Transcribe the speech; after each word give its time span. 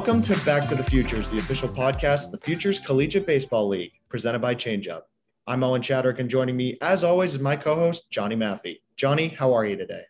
Welcome 0.00 0.22
to 0.22 0.44
Back 0.46 0.66
to 0.68 0.74
the 0.74 0.82
Futures, 0.82 1.28
the 1.28 1.36
official 1.36 1.68
podcast 1.68 2.24
of 2.24 2.32
the 2.32 2.38
Futures 2.38 2.80
Collegiate 2.80 3.26
Baseball 3.26 3.68
League, 3.68 3.92
presented 4.08 4.38
by 4.38 4.54
ChangeUp. 4.54 5.02
I'm 5.46 5.62
Owen 5.62 5.82
Chadwick, 5.82 6.18
and 6.18 6.30
joining 6.30 6.56
me, 6.56 6.78
as 6.80 7.04
always, 7.04 7.34
is 7.34 7.40
my 7.40 7.54
co-host 7.54 8.10
Johnny 8.10 8.34
Maffey. 8.34 8.80
Johnny, 8.96 9.28
how 9.28 9.52
are 9.52 9.66
you 9.66 9.76
today? 9.76 10.00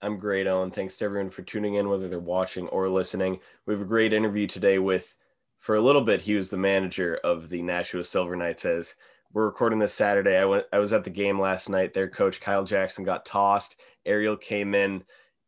I'm 0.00 0.16
great, 0.16 0.46
Owen. 0.46 0.70
Thanks 0.70 0.96
to 0.96 1.04
everyone 1.04 1.28
for 1.28 1.42
tuning 1.42 1.74
in, 1.74 1.90
whether 1.90 2.08
they're 2.08 2.18
watching 2.18 2.68
or 2.68 2.88
listening. 2.88 3.38
We 3.66 3.74
have 3.74 3.82
a 3.82 3.84
great 3.84 4.14
interview 4.14 4.46
today 4.46 4.78
with, 4.78 5.14
for 5.58 5.74
a 5.74 5.80
little 5.82 6.00
bit, 6.00 6.22
he 6.22 6.34
was 6.34 6.48
the 6.48 6.56
manager 6.56 7.18
of 7.22 7.50
the 7.50 7.60
Nashua 7.60 8.02
Silver 8.02 8.34
Knights. 8.34 8.64
As 8.64 8.94
we're 9.30 9.44
recording 9.44 9.78
this 9.78 9.92
Saturday, 9.92 10.38
I 10.38 10.46
went, 10.46 10.64
I 10.72 10.78
was 10.78 10.94
at 10.94 11.04
the 11.04 11.10
game 11.10 11.38
last 11.38 11.68
night. 11.68 11.92
Their 11.92 12.08
coach 12.08 12.40
Kyle 12.40 12.64
Jackson 12.64 13.04
got 13.04 13.26
tossed. 13.26 13.76
Ariel 14.06 14.38
came 14.38 14.74
in. 14.74 15.04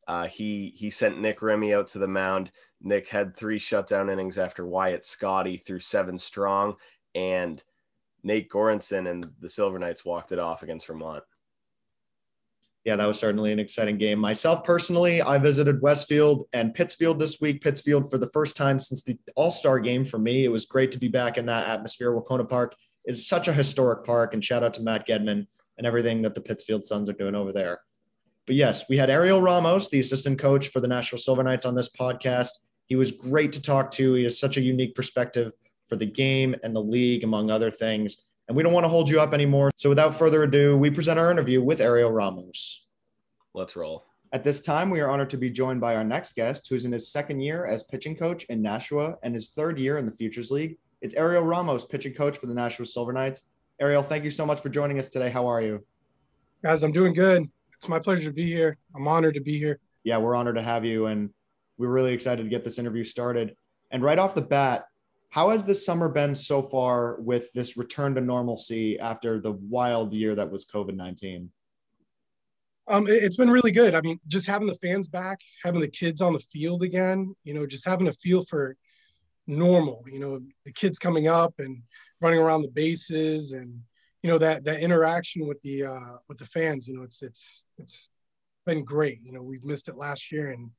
Uh, 0.06 0.26
he 0.26 0.72
he 0.74 0.88
sent 0.88 1.20
Nick 1.20 1.42
Remy 1.42 1.74
out 1.74 1.88
to 1.88 1.98
the 1.98 2.08
mound. 2.08 2.50
Nick 2.80 3.08
had 3.08 3.36
three 3.36 3.58
shutdown 3.58 4.08
innings 4.08 4.38
after 4.38 4.66
Wyatt 4.66 5.04
Scotty 5.04 5.56
threw 5.56 5.80
seven 5.80 6.18
strong, 6.18 6.76
and 7.14 7.62
Nate 8.22 8.50
Goranson 8.50 9.10
and 9.10 9.26
the 9.40 9.48
Silver 9.48 9.78
Knights 9.78 10.04
walked 10.04 10.32
it 10.32 10.38
off 10.38 10.62
against 10.62 10.86
Vermont. 10.86 11.24
Yeah, 12.84 12.96
that 12.96 13.06
was 13.06 13.18
certainly 13.18 13.52
an 13.52 13.58
exciting 13.58 13.98
game. 13.98 14.18
Myself 14.18 14.64
personally, 14.64 15.20
I 15.20 15.38
visited 15.38 15.82
Westfield 15.82 16.46
and 16.52 16.72
Pittsfield 16.72 17.18
this 17.18 17.40
week. 17.40 17.60
Pittsfield 17.60 18.10
for 18.10 18.16
the 18.16 18.28
first 18.28 18.56
time 18.56 18.78
since 18.78 19.02
the 19.02 19.18
All 19.34 19.50
Star 19.50 19.78
game 19.78 20.04
for 20.04 20.18
me. 20.18 20.44
It 20.44 20.48
was 20.48 20.64
great 20.64 20.92
to 20.92 20.98
be 20.98 21.08
back 21.08 21.36
in 21.36 21.46
that 21.46 21.68
atmosphere. 21.68 22.12
Wahconah 22.12 22.48
Park 22.48 22.74
is 23.04 23.26
such 23.26 23.48
a 23.48 23.52
historic 23.52 24.04
park, 24.04 24.32
and 24.32 24.42
shout 24.42 24.62
out 24.62 24.74
to 24.74 24.82
Matt 24.82 25.06
Gedman 25.06 25.46
and 25.76 25.86
everything 25.86 26.22
that 26.22 26.34
the 26.34 26.40
Pittsfield 26.40 26.84
Suns 26.84 27.10
are 27.10 27.14
doing 27.14 27.34
over 27.34 27.52
there. 27.52 27.80
But 28.46 28.56
yes, 28.56 28.88
we 28.88 28.96
had 28.96 29.10
Ariel 29.10 29.42
Ramos, 29.42 29.90
the 29.90 30.00
assistant 30.00 30.38
coach 30.38 30.68
for 30.68 30.80
the 30.80 30.88
Nashua 30.88 31.18
Silver 31.18 31.42
Knights, 31.42 31.66
on 31.66 31.74
this 31.74 31.90
podcast. 31.90 32.52
He 32.88 32.96
was 32.96 33.10
great 33.10 33.52
to 33.52 33.62
talk 33.62 33.90
to. 33.92 34.14
He 34.14 34.24
has 34.24 34.38
such 34.38 34.56
a 34.56 34.60
unique 34.60 34.94
perspective 34.94 35.52
for 35.86 35.96
the 35.96 36.06
game 36.06 36.54
and 36.62 36.74
the 36.74 36.82
league, 36.82 37.24
among 37.24 37.50
other 37.50 37.70
things. 37.70 38.16
And 38.48 38.56
we 38.56 38.62
don't 38.62 38.72
want 38.72 38.84
to 38.84 38.88
hold 38.88 39.10
you 39.10 39.20
up 39.20 39.34
anymore. 39.34 39.70
So 39.76 39.88
without 39.90 40.14
further 40.14 40.42
ado, 40.42 40.76
we 40.76 40.90
present 40.90 41.18
our 41.18 41.30
interview 41.30 41.62
with 41.62 41.80
Ariel 41.80 42.10
Ramos. 42.10 42.86
Let's 43.54 43.76
roll. 43.76 44.06
At 44.32 44.44
this 44.44 44.60
time, 44.60 44.90
we 44.90 45.00
are 45.00 45.10
honored 45.10 45.30
to 45.30 45.38
be 45.38 45.50
joined 45.50 45.80
by 45.80 45.96
our 45.96 46.04
next 46.04 46.34
guest, 46.34 46.66
who 46.68 46.74
is 46.74 46.84
in 46.84 46.92
his 46.92 47.10
second 47.10 47.40
year 47.40 47.66
as 47.66 47.82
pitching 47.84 48.16
coach 48.16 48.44
in 48.44 48.60
Nashua 48.60 49.16
and 49.22 49.34
his 49.34 49.50
third 49.50 49.78
year 49.78 49.96
in 49.96 50.06
the 50.06 50.12
Futures 50.12 50.50
League. 50.50 50.76
It's 51.00 51.14
Ariel 51.14 51.44
Ramos, 51.44 51.84
pitching 51.84 52.12
coach 52.12 52.36
for 52.36 52.46
the 52.46 52.54
Nashua 52.54 52.86
Silver 52.86 53.12
Knights. 53.12 53.48
Ariel, 53.80 54.02
thank 54.02 54.24
you 54.24 54.30
so 54.30 54.44
much 54.44 54.60
for 54.60 54.68
joining 54.68 54.98
us 54.98 55.08
today. 55.08 55.30
How 55.30 55.46
are 55.46 55.62
you? 55.62 55.84
Guys, 56.62 56.82
I'm 56.82 56.92
doing 56.92 57.14
good. 57.14 57.48
It's 57.76 57.88
my 57.88 57.98
pleasure 58.00 58.28
to 58.28 58.34
be 58.34 58.46
here. 58.46 58.76
I'm 58.94 59.06
honored 59.06 59.34
to 59.34 59.40
be 59.40 59.58
here. 59.58 59.78
Yeah, 60.04 60.18
we're 60.18 60.34
honored 60.34 60.56
to 60.56 60.62
have 60.62 60.84
you, 60.84 61.06
and 61.06 61.30
we're 61.78 61.88
really 61.88 62.12
excited 62.12 62.42
to 62.42 62.48
get 62.48 62.64
this 62.64 62.78
interview 62.78 63.04
started. 63.04 63.56
And 63.90 64.02
right 64.02 64.18
off 64.18 64.34
the 64.34 64.42
bat, 64.42 64.86
how 65.30 65.50
has 65.50 65.64
this 65.64 65.84
summer 65.84 66.08
been 66.08 66.34
so 66.34 66.62
far 66.62 67.20
with 67.20 67.52
this 67.52 67.76
return 67.76 68.14
to 68.14 68.20
normalcy 68.20 68.98
after 68.98 69.40
the 69.40 69.52
wild 69.52 70.12
year 70.12 70.34
that 70.34 70.50
was 70.50 70.66
COVID 70.66 70.94
19? 70.94 71.50
Um, 72.88 73.06
it, 73.06 73.22
has 73.22 73.36
been 73.36 73.50
really 73.50 73.70
good. 73.70 73.94
I 73.94 74.00
mean, 74.00 74.18
just 74.26 74.46
having 74.46 74.66
the 74.66 74.74
fans 74.76 75.06
back, 75.06 75.38
having 75.62 75.80
the 75.80 75.88
kids 75.88 76.22
on 76.22 76.32
the 76.32 76.38
field 76.38 76.82
again, 76.82 77.34
you 77.44 77.52
know, 77.52 77.66
just 77.66 77.86
having 77.86 78.08
a 78.08 78.12
feel 78.14 78.42
for 78.42 78.76
normal, 79.46 80.04
you 80.10 80.18
know, 80.18 80.40
the 80.64 80.72
kids 80.72 80.98
coming 80.98 81.28
up 81.28 81.54
and 81.58 81.82
running 82.22 82.40
around 82.40 82.62
the 82.62 82.68
bases 82.68 83.52
and 83.52 83.80
you 84.22 84.30
know 84.30 84.38
that 84.38 84.64
that 84.64 84.80
interaction 84.80 85.46
with 85.46 85.60
the 85.62 85.84
uh, 85.84 86.16
with 86.28 86.38
the 86.38 86.46
fans. 86.46 86.88
You 86.88 86.96
know, 86.96 87.02
it's 87.02 87.22
it's 87.22 87.64
it's 87.76 88.10
been 88.66 88.84
great. 88.84 89.20
You 89.22 89.32
know, 89.32 89.42
we've 89.42 89.64
missed 89.64 89.88
it 89.88 89.96
last 89.96 90.32
year, 90.32 90.50
and 90.50 90.70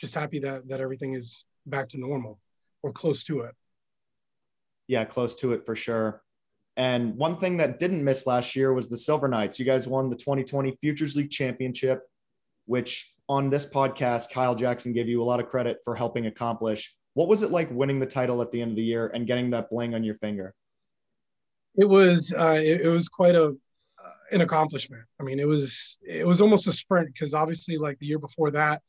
just 0.00 0.14
happy 0.14 0.38
that 0.40 0.68
that 0.68 0.80
everything 0.80 1.14
is 1.14 1.44
back 1.66 1.88
to 1.88 1.98
normal 1.98 2.38
or 2.82 2.92
close 2.92 3.22
to 3.24 3.40
it. 3.40 3.54
Yeah, 4.86 5.04
close 5.04 5.34
to 5.36 5.52
it 5.52 5.66
for 5.66 5.76
sure. 5.76 6.22
And 6.76 7.16
one 7.16 7.36
thing 7.36 7.56
that 7.56 7.78
didn't 7.78 8.04
miss 8.04 8.26
last 8.26 8.54
year 8.54 8.72
was 8.72 8.88
the 8.88 8.96
Silver 8.96 9.28
Knights. 9.28 9.58
You 9.58 9.64
guys 9.64 9.88
won 9.88 10.08
the 10.08 10.16
2020 10.16 10.78
Futures 10.80 11.16
League 11.16 11.30
Championship, 11.30 12.02
which 12.66 13.12
on 13.28 13.50
this 13.50 13.66
podcast, 13.66 14.30
Kyle 14.30 14.54
Jackson 14.54 14.92
gave 14.92 15.08
you 15.08 15.20
a 15.20 15.24
lot 15.24 15.40
of 15.40 15.48
credit 15.48 15.78
for 15.84 15.94
helping 15.94 16.26
accomplish. 16.26 16.94
What 17.14 17.28
was 17.28 17.42
it 17.42 17.50
like 17.50 17.68
winning 17.72 17.98
the 17.98 18.06
title 18.06 18.40
at 18.42 18.52
the 18.52 18.62
end 18.62 18.70
of 18.70 18.76
the 18.76 18.82
year 18.82 19.08
and 19.12 19.26
getting 19.26 19.50
that 19.50 19.68
bling 19.70 19.94
on 19.94 20.04
your 20.04 20.14
finger? 20.14 20.54
it 21.78 21.88
was 21.88 22.34
uh, 22.36 22.58
it, 22.60 22.82
it, 22.82 22.88
was 22.88 23.08
quite 23.08 23.36
a 23.36 23.46
uh, 23.46 24.12
an 24.32 24.40
accomplishment. 24.40 25.04
I 25.20 25.22
mean, 25.22 25.38
it 25.38 25.46
was 25.46 25.98
it 26.02 26.26
was 26.26 26.42
almost 26.42 26.66
a 26.66 26.72
sprint 26.72 27.12
because 27.12 27.34
obviously, 27.34 27.78
like 27.78 27.98
the 28.00 28.06
year 28.06 28.18
before 28.18 28.50
that, 28.50 28.82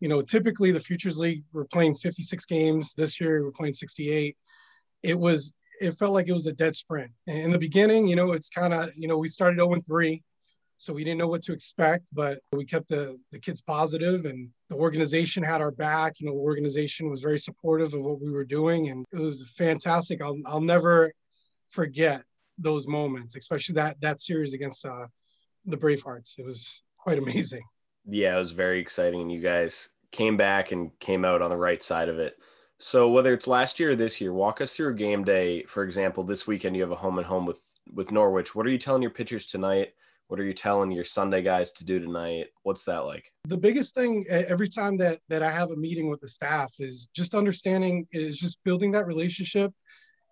you 0.00 0.08
know, 0.08 0.22
typically 0.22 0.70
the 0.70 0.80
Futures 0.80 1.18
League 1.18 1.44
we're 1.52 1.64
playing 1.64 1.94
56 1.94 2.44
games. 2.46 2.94
This 2.94 3.20
year 3.20 3.42
we're 3.44 3.50
playing 3.50 3.74
68. 3.74 4.36
It 5.02 5.18
was 5.18 5.52
it 5.80 5.92
felt 5.92 6.12
like 6.12 6.28
it 6.28 6.32
was 6.32 6.46
a 6.46 6.52
dead 6.52 6.74
sprint. 6.74 7.12
In 7.26 7.52
the 7.52 7.58
beginning, 7.58 8.08
you 8.08 8.16
know, 8.16 8.32
it's 8.32 8.48
kind 8.48 8.74
of 8.74 8.90
you 8.96 9.08
know 9.08 9.18
we 9.18 9.28
started 9.28 9.58
0 9.58 9.80
3, 9.86 10.22
so 10.76 10.92
we 10.92 11.04
didn't 11.04 11.18
know 11.18 11.28
what 11.28 11.42
to 11.42 11.52
expect, 11.52 12.08
but 12.12 12.40
we 12.52 12.64
kept 12.64 12.88
the 12.88 13.18
the 13.32 13.38
kids 13.38 13.60
positive 13.60 14.24
and 14.24 14.50
the 14.68 14.76
organization 14.76 15.42
had 15.42 15.60
our 15.60 15.72
back. 15.72 16.20
You 16.20 16.26
know, 16.26 16.34
the 16.34 16.40
organization 16.40 17.10
was 17.10 17.20
very 17.20 17.38
supportive 17.38 17.94
of 17.94 18.02
what 18.02 18.20
we 18.20 18.30
were 18.30 18.44
doing, 18.44 18.88
and 18.88 19.04
it 19.12 19.18
was 19.18 19.46
fantastic. 19.56 20.22
I'll 20.22 20.38
I'll 20.46 20.60
never 20.60 21.12
forget 21.70 22.22
those 22.58 22.86
moments, 22.86 23.36
especially 23.36 23.74
that 23.74 24.00
that 24.00 24.20
series 24.20 24.54
against 24.54 24.84
uh, 24.84 25.06
the 25.64 25.76
Bravehearts. 25.76 26.38
It 26.38 26.44
was 26.44 26.82
quite 26.98 27.18
amazing. 27.18 27.62
Yeah, 28.08 28.36
it 28.36 28.38
was 28.38 28.52
very 28.52 28.80
exciting, 28.80 29.20
and 29.20 29.30
you 29.30 29.40
guys 29.40 29.90
came 30.10 30.36
back 30.36 30.72
and 30.72 30.98
came 30.98 31.24
out 31.24 31.42
on 31.42 31.50
the 31.50 31.56
right 31.56 31.82
side 31.82 32.08
of 32.08 32.18
it. 32.18 32.38
So 32.78 33.10
whether 33.10 33.34
it's 33.34 33.46
last 33.46 33.78
year 33.78 33.90
or 33.90 33.96
this 33.96 34.20
year, 34.20 34.32
walk 34.32 34.60
us 34.60 34.74
through 34.74 34.90
a 34.90 34.94
game 34.94 35.24
day. 35.24 35.64
For 35.64 35.82
example, 35.82 36.24
this 36.24 36.46
weekend 36.46 36.76
you 36.76 36.82
have 36.82 36.92
a 36.92 36.96
home 36.96 37.18
and 37.18 37.26
home 37.26 37.44
with 37.44 37.60
with 37.92 38.12
Norwich. 38.12 38.54
What 38.54 38.66
are 38.66 38.70
you 38.70 38.78
telling 38.78 39.02
your 39.02 39.10
pitchers 39.10 39.46
tonight? 39.46 39.94
What 40.28 40.38
are 40.38 40.44
you 40.44 40.52
telling 40.52 40.90
your 40.90 41.04
Sunday 41.04 41.42
guys 41.42 41.72
to 41.74 41.84
do 41.84 41.98
tonight? 41.98 42.48
What's 42.62 42.84
that 42.84 42.98
like? 42.98 43.32
The 43.44 43.56
biggest 43.56 43.94
thing 43.94 44.26
every 44.28 44.68
time 44.68 44.96
that 44.98 45.18
that 45.28 45.42
I 45.42 45.50
have 45.50 45.70
a 45.70 45.76
meeting 45.76 46.08
with 46.08 46.20
the 46.20 46.28
staff 46.28 46.72
is 46.78 47.08
just 47.14 47.34
understanding 47.34 48.06
is 48.12 48.38
just 48.38 48.62
building 48.64 48.92
that 48.92 49.06
relationship 49.06 49.72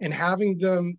and 0.01 0.13
having 0.15 0.59
them 0.59 0.99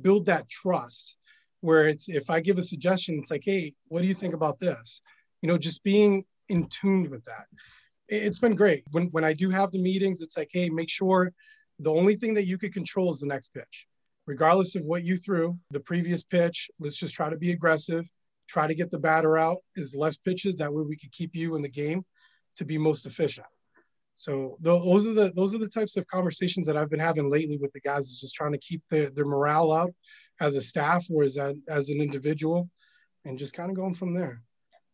build 0.00 0.26
that 0.26 0.48
trust 0.48 1.16
where 1.60 1.88
it's 1.88 2.08
if 2.08 2.30
I 2.30 2.40
give 2.40 2.58
a 2.58 2.62
suggestion, 2.62 3.18
it's 3.18 3.30
like, 3.30 3.42
hey, 3.44 3.74
what 3.88 4.00
do 4.00 4.06
you 4.06 4.14
think 4.14 4.34
about 4.34 4.58
this? 4.58 5.02
You 5.42 5.48
know, 5.48 5.58
just 5.58 5.82
being 5.82 6.24
in 6.48 6.66
tune 6.68 7.10
with 7.10 7.24
that. 7.24 7.46
It's 8.08 8.38
been 8.38 8.54
great. 8.54 8.84
When 8.92 9.06
when 9.06 9.24
I 9.24 9.32
do 9.32 9.50
have 9.50 9.72
the 9.72 9.82
meetings, 9.82 10.20
it's 10.20 10.36
like, 10.36 10.50
hey, 10.52 10.68
make 10.68 10.88
sure 10.88 11.32
the 11.78 11.92
only 11.92 12.16
thing 12.16 12.34
that 12.34 12.46
you 12.46 12.56
could 12.58 12.72
control 12.72 13.10
is 13.12 13.20
the 13.20 13.26
next 13.26 13.52
pitch. 13.52 13.86
Regardless 14.26 14.74
of 14.76 14.84
what 14.84 15.04
you 15.04 15.16
threw, 15.16 15.56
the 15.70 15.80
previous 15.80 16.22
pitch, 16.22 16.70
let's 16.80 16.96
just 16.96 17.14
try 17.14 17.28
to 17.28 17.36
be 17.36 17.52
aggressive, 17.52 18.04
try 18.48 18.66
to 18.66 18.74
get 18.74 18.90
the 18.90 18.98
batter 18.98 19.38
out 19.38 19.58
as 19.76 19.94
less 19.94 20.16
pitches. 20.16 20.56
That 20.56 20.72
way 20.72 20.82
we 20.82 20.96
could 20.96 21.12
keep 21.12 21.34
you 21.34 21.54
in 21.56 21.62
the 21.62 21.68
game 21.68 22.04
to 22.56 22.64
be 22.64 22.78
most 22.78 23.06
efficient. 23.06 23.46
So 24.14 24.56
those 24.60 25.06
are 25.06 25.12
the 25.12 25.32
those 25.36 25.54
are 25.54 25.58
the 25.58 25.68
types 25.68 25.96
of 25.96 26.06
conversations 26.06 26.66
that 26.66 26.76
I've 26.76 26.88
been 26.88 26.98
having 26.98 27.28
lately 27.30 27.58
with 27.58 27.72
the 27.72 27.80
guys. 27.80 28.08
Is 28.08 28.20
just 28.20 28.34
trying 28.34 28.52
to 28.52 28.58
keep 28.58 28.82
their, 28.88 29.10
their 29.10 29.26
morale 29.26 29.70
up 29.70 29.90
as 30.40 30.56
a 30.56 30.60
staff 30.60 31.06
or 31.10 31.22
as 31.22 31.36
a, 31.36 31.54
as 31.68 31.90
an 31.90 32.00
individual, 32.00 32.70
and 33.24 33.38
just 33.38 33.52
kind 33.52 33.70
of 33.70 33.76
going 33.76 33.94
from 33.94 34.14
there. 34.14 34.42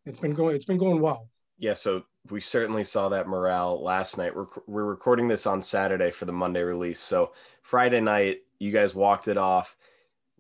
It's 0.04 0.18
been 0.18 0.34
going 0.34 0.56
it's 0.56 0.64
been 0.64 0.78
going 0.78 1.00
well. 1.00 1.28
Yeah, 1.58 1.74
so 1.74 2.02
we 2.30 2.40
certainly 2.40 2.84
saw 2.84 3.08
that 3.10 3.28
morale 3.28 3.82
last 3.82 4.18
night. 4.18 4.34
We're 4.34 4.46
we're 4.66 4.84
recording 4.84 5.28
this 5.28 5.46
on 5.46 5.62
Saturday 5.62 6.10
for 6.10 6.24
the 6.24 6.32
Monday 6.32 6.62
release. 6.62 7.00
So 7.00 7.32
Friday 7.62 8.00
night, 8.00 8.38
you 8.58 8.72
guys 8.72 8.94
walked 8.94 9.28
it 9.28 9.36
off. 9.36 9.76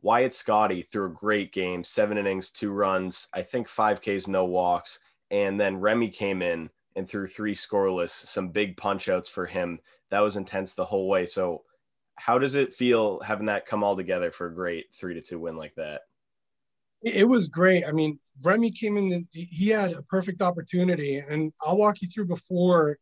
Wyatt 0.00 0.34
Scotty 0.34 0.82
threw 0.82 1.06
a 1.06 1.14
great 1.14 1.52
game, 1.52 1.84
seven 1.84 2.18
innings, 2.18 2.50
two 2.50 2.72
runs, 2.72 3.28
I 3.32 3.42
think 3.42 3.68
five 3.68 4.00
Ks, 4.00 4.26
no 4.26 4.44
walks, 4.44 4.98
and 5.30 5.60
then 5.60 5.78
Remy 5.78 6.10
came 6.10 6.42
in 6.42 6.70
and 6.96 7.08
threw 7.08 7.28
three 7.28 7.54
scoreless, 7.54 8.10
some 8.10 8.48
big 8.48 8.76
punch 8.76 9.08
outs 9.08 9.28
for 9.28 9.46
him. 9.46 9.78
That 10.10 10.20
was 10.20 10.36
intense 10.36 10.74
the 10.74 10.84
whole 10.84 11.08
way. 11.08 11.26
So, 11.26 11.62
how 12.16 12.38
does 12.38 12.56
it 12.56 12.74
feel 12.74 13.20
having 13.20 13.46
that 13.46 13.66
come 13.66 13.82
all 13.84 13.96
together 13.96 14.30
for 14.30 14.48
a 14.48 14.54
great 14.54 14.86
three 14.92 15.14
to 15.14 15.22
two 15.22 15.38
win 15.38 15.56
like 15.56 15.76
that? 15.76 16.02
It 17.02 17.28
was 17.28 17.48
great. 17.48 17.84
I 17.86 17.92
mean, 17.92 18.18
Remy 18.42 18.70
came 18.70 18.96
in, 18.96 19.26
he 19.32 19.68
had 19.68 19.92
a 19.92 20.02
perfect 20.02 20.40
opportunity. 20.40 21.18
And 21.18 21.52
I'll 21.62 21.76
walk 21.76 22.00
you 22.00 22.08
through 22.08 22.26
before 22.26 22.98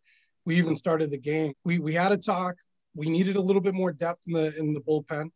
we 0.47 0.57
even 0.57 0.75
started 0.75 1.11
the 1.11 1.19
game. 1.19 1.53
We, 1.65 1.79
we 1.79 1.95
had 1.95 2.13
a 2.13 2.17
talk. 2.17 2.57
We 2.95 3.09
needed 3.09 3.37
a 3.37 3.41
little 3.41 3.63
bit 3.63 3.75
more 3.75 3.93
depth 3.93 4.23
in 4.27 4.35
the 4.35 4.57
in 4.57 4.75
the 4.75 4.81
bullpen. 4.81 5.31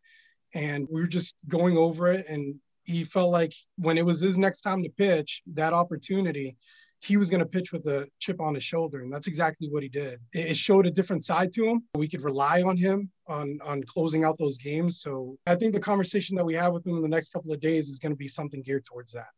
And 0.54 0.88
we 0.90 1.00
were 1.00 1.06
just 1.06 1.34
going 1.48 1.76
over 1.76 2.08
it. 2.08 2.26
And 2.28 2.56
he 2.84 3.04
felt 3.04 3.30
like 3.30 3.52
when 3.76 3.98
it 3.98 4.04
was 4.04 4.20
his 4.20 4.38
next 4.38 4.62
time 4.62 4.82
to 4.82 4.88
pitch, 4.88 5.42
that 5.54 5.72
opportunity, 5.72 6.56
he 7.04 7.16
was 7.16 7.30
going 7.30 7.40
to 7.40 7.46
pitch 7.46 7.72
with 7.72 7.86
a 7.86 8.08
chip 8.18 8.40
on 8.40 8.54
his 8.54 8.64
shoulder. 8.64 9.00
And 9.00 9.12
that's 9.12 9.26
exactly 9.26 9.68
what 9.68 9.82
he 9.82 9.88
did. 9.88 10.20
It 10.32 10.56
showed 10.56 10.86
a 10.86 10.90
different 10.90 11.24
side 11.24 11.52
to 11.52 11.64
him. 11.64 11.84
We 11.94 12.08
could 12.08 12.22
rely 12.22 12.62
on 12.62 12.76
him 12.76 13.10
on, 13.26 13.58
on 13.62 13.82
closing 13.84 14.24
out 14.24 14.38
those 14.38 14.58
games. 14.58 15.00
So 15.00 15.36
I 15.46 15.54
think 15.54 15.74
the 15.74 15.80
conversation 15.80 16.36
that 16.36 16.44
we 16.44 16.54
have 16.54 16.72
with 16.72 16.86
him 16.86 16.96
in 16.96 17.02
the 17.02 17.08
next 17.08 17.32
couple 17.32 17.52
of 17.52 17.60
days 17.60 17.88
is 17.88 17.98
going 17.98 18.12
to 18.12 18.16
be 18.16 18.28
something 18.28 18.62
geared 18.62 18.84
towards 18.84 19.12
that 19.12 19.28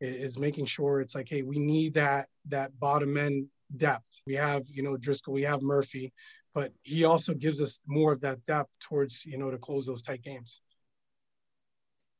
is 0.00 0.38
making 0.38 0.64
sure 0.64 1.00
it's 1.00 1.14
like, 1.14 1.28
hey, 1.28 1.42
we 1.42 1.58
need 1.58 1.94
that, 1.94 2.28
that 2.48 2.78
bottom 2.80 3.16
end 3.16 3.46
depth. 3.76 4.08
We 4.26 4.34
have, 4.34 4.62
you 4.68 4.82
know, 4.82 4.96
Driscoll, 4.96 5.32
we 5.32 5.42
have 5.42 5.62
Murphy, 5.62 6.12
but 6.54 6.72
he 6.82 7.04
also 7.04 7.34
gives 7.34 7.60
us 7.60 7.80
more 7.86 8.12
of 8.12 8.20
that 8.20 8.44
depth 8.44 8.78
towards 8.80 9.24
you 9.24 9.38
know 9.38 9.50
to 9.50 9.58
close 9.58 9.86
those 9.86 10.02
tight 10.02 10.22
games. 10.22 10.60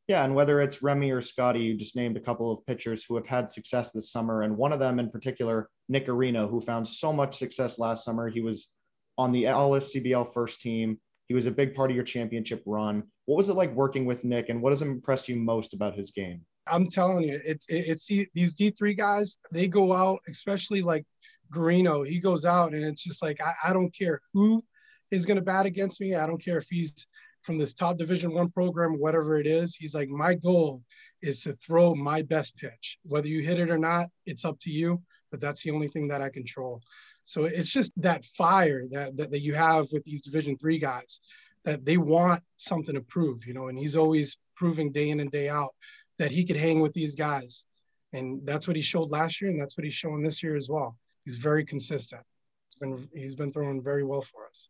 Yeah, 0.08 0.24
and 0.24 0.34
whether 0.34 0.60
it's 0.60 0.82
Remy 0.82 1.10
or 1.10 1.22
Scotty, 1.22 1.60
you 1.60 1.76
just 1.76 1.96
named 1.96 2.16
a 2.16 2.20
couple 2.20 2.50
of 2.50 2.66
pitchers 2.66 3.04
who 3.04 3.14
have 3.16 3.26
had 3.26 3.48
success 3.48 3.92
this 3.92 4.10
summer, 4.10 4.42
and 4.42 4.56
one 4.56 4.72
of 4.72 4.80
them 4.80 4.98
in 4.98 5.10
particular, 5.10 5.68
Nick 5.88 6.06
Guarino, 6.06 6.50
who 6.50 6.60
found 6.60 6.86
so 6.86 7.12
much 7.12 7.38
success 7.38 7.78
last 7.78 8.04
summer. 8.04 8.28
He 8.28 8.40
was 8.40 8.68
on 9.16 9.30
the 9.30 9.48
All 9.48 9.70
FCBL 9.72 10.32
first 10.34 10.60
team. 10.60 10.98
He 11.28 11.34
was 11.34 11.46
a 11.46 11.50
big 11.50 11.74
part 11.74 11.90
of 11.90 11.94
your 11.94 12.04
championship 12.04 12.62
run. 12.66 13.04
What 13.26 13.36
was 13.36 13.48
it 13.48 13.54
like 13.54 13.74
working 13.74 14.04
with 14.04 14.24
Nick, 14.24 14.48
and 14.48 14.60
what 14.60 14.72
has 14.72 14.82
impressed 14.82 15.28
you 15.28 15.36
most 15.36 15.72
about 15.72 15.96
his 15.96 16.10
game? 16.10 16.44
I'm 16.66 16.88
telling 16.88 17.24
you, 17.24 17.40
it's 17.44 17.66
it's 17.68 18.06
these 18.06 18.54
D 18.54 18.70
three 18.70 18.94
guys. 18.94 19.38
They 19.52 19.68
go 19.68 19.92
out, 19.92 20.20
especially 20.28 20.82
like 20.82 21.06
Guarino. 21.52 22.06
He 22.06 22.18
goes 22.18 22.44
out, 22.44 22.74
and 22.74 22.84
it's 22.84 23.02
just 23.04 23.22
like 23.22 23.40
I, 23.40 23.54
I 23.70 23.72
don't 23.72 23.96
care 23.96 24.20
who 24.32 24.64
is 25.10 25.26
going 25.26 25.36
to 25.36 25.42
bat 25.42 25.66
against 25.66 26.00
me. 26.00 26.14
I 26.14 26.26
don't 26.26 26.42
care 26.42 26.58
if 26.58 26.68
he's 26.68 27.06
from 27.42 27.58
this 27.58 27.74
top 27.74 27.98
Division 27.98 28.32
One 28.32 28.50
program, 28.50 28.98
whatever 28.98 29.38
it 29.38 29.46
is. 29.46 29.74
He's 29.74 29.94
like, 29.94 30.08
my 30.08 30.34
goal 30.34 30.82
is 31.20 31.42
to 31.42 31.52
throw 31.52 31.94
my 31.94 32.22
best 32.22 32.56
pitch. 32.56 32.98
Whether 33.04 33.28
you 33.28 33.42
hit 33.42 33.60
it 33.60 33.70
or 33.70 33.78
not, 33.78 34.08
it's 34.26 34.44
up 34.44 34.58
to 34.60 34.70
you. 34.70 35.02
But 35.30 35.40
that's 35.40 35.62
the 35.62 35.70
only 35.70 35.88
thing 35.88 36.08
that 36.08 36.20
I 36.20 36.28
control. 36.28 36.82
So 37.24 37.44
it's 37.44 37.70
just 37.70 37.92
that 38.02 38.24
fire 38.24 38.84
that 38.90 39.16
that, 39.16 39.30
that 39.30 39.40
you 39.40 39.54
have 39.54 39.86
with 39.92 40.04
these 40.04 40.20
Division 40.20 40.56
Three 40.58 40.78
guys 40.78 41.20
that 41.64 41.84
they 41.84 41.96
want 41.96 42.42
something 42.56 42.94
to 42.94 43.00
prove, 43.00 43.46
you 43.46 43.54
know. 43.54 43.68
And 43.68 43.78
he's 43.78 43.96
always 43.96 44.36
proving 44.56 44.92
day 44.92 45.10
in 45.10 45.20
and 45.20 45.30
day 45.30 45.48
out 45.48 45.74
that 46.18 46.30
he 46.30 46.44
could 46.44 46.56
hang 46.56 46.80
with 46.80 46.92
these 46.92 47.14
guys. 47.14 47.64
And 48.12 48.44
that's 48.44 48.66
what 48.66 48.76
he 48.76 48.82
showed 48.82 49.10
last 49.10 49.40
year, 49.40 49.50
and 49.50 49.58
that's 49.58 49.78
what 49.78 49.84
he's 49.84 49.94
showing 49.94 50.22
this 50.22 50.42
year 50.42 50.54
as 50.54 50.68
well. 50.68 50.96
He's 51.24 51.38
very 51.38 51.64
consistent. 51.64 52.22
He's 52.68 52.78
been 52.78 53.08
he's 53.14 53.34
been 53.34 53.52
throwing 53.52 53.82
very 53.82 54.04
well 54.04 54.22
for 54.22 54.46
us. 54.46 54.68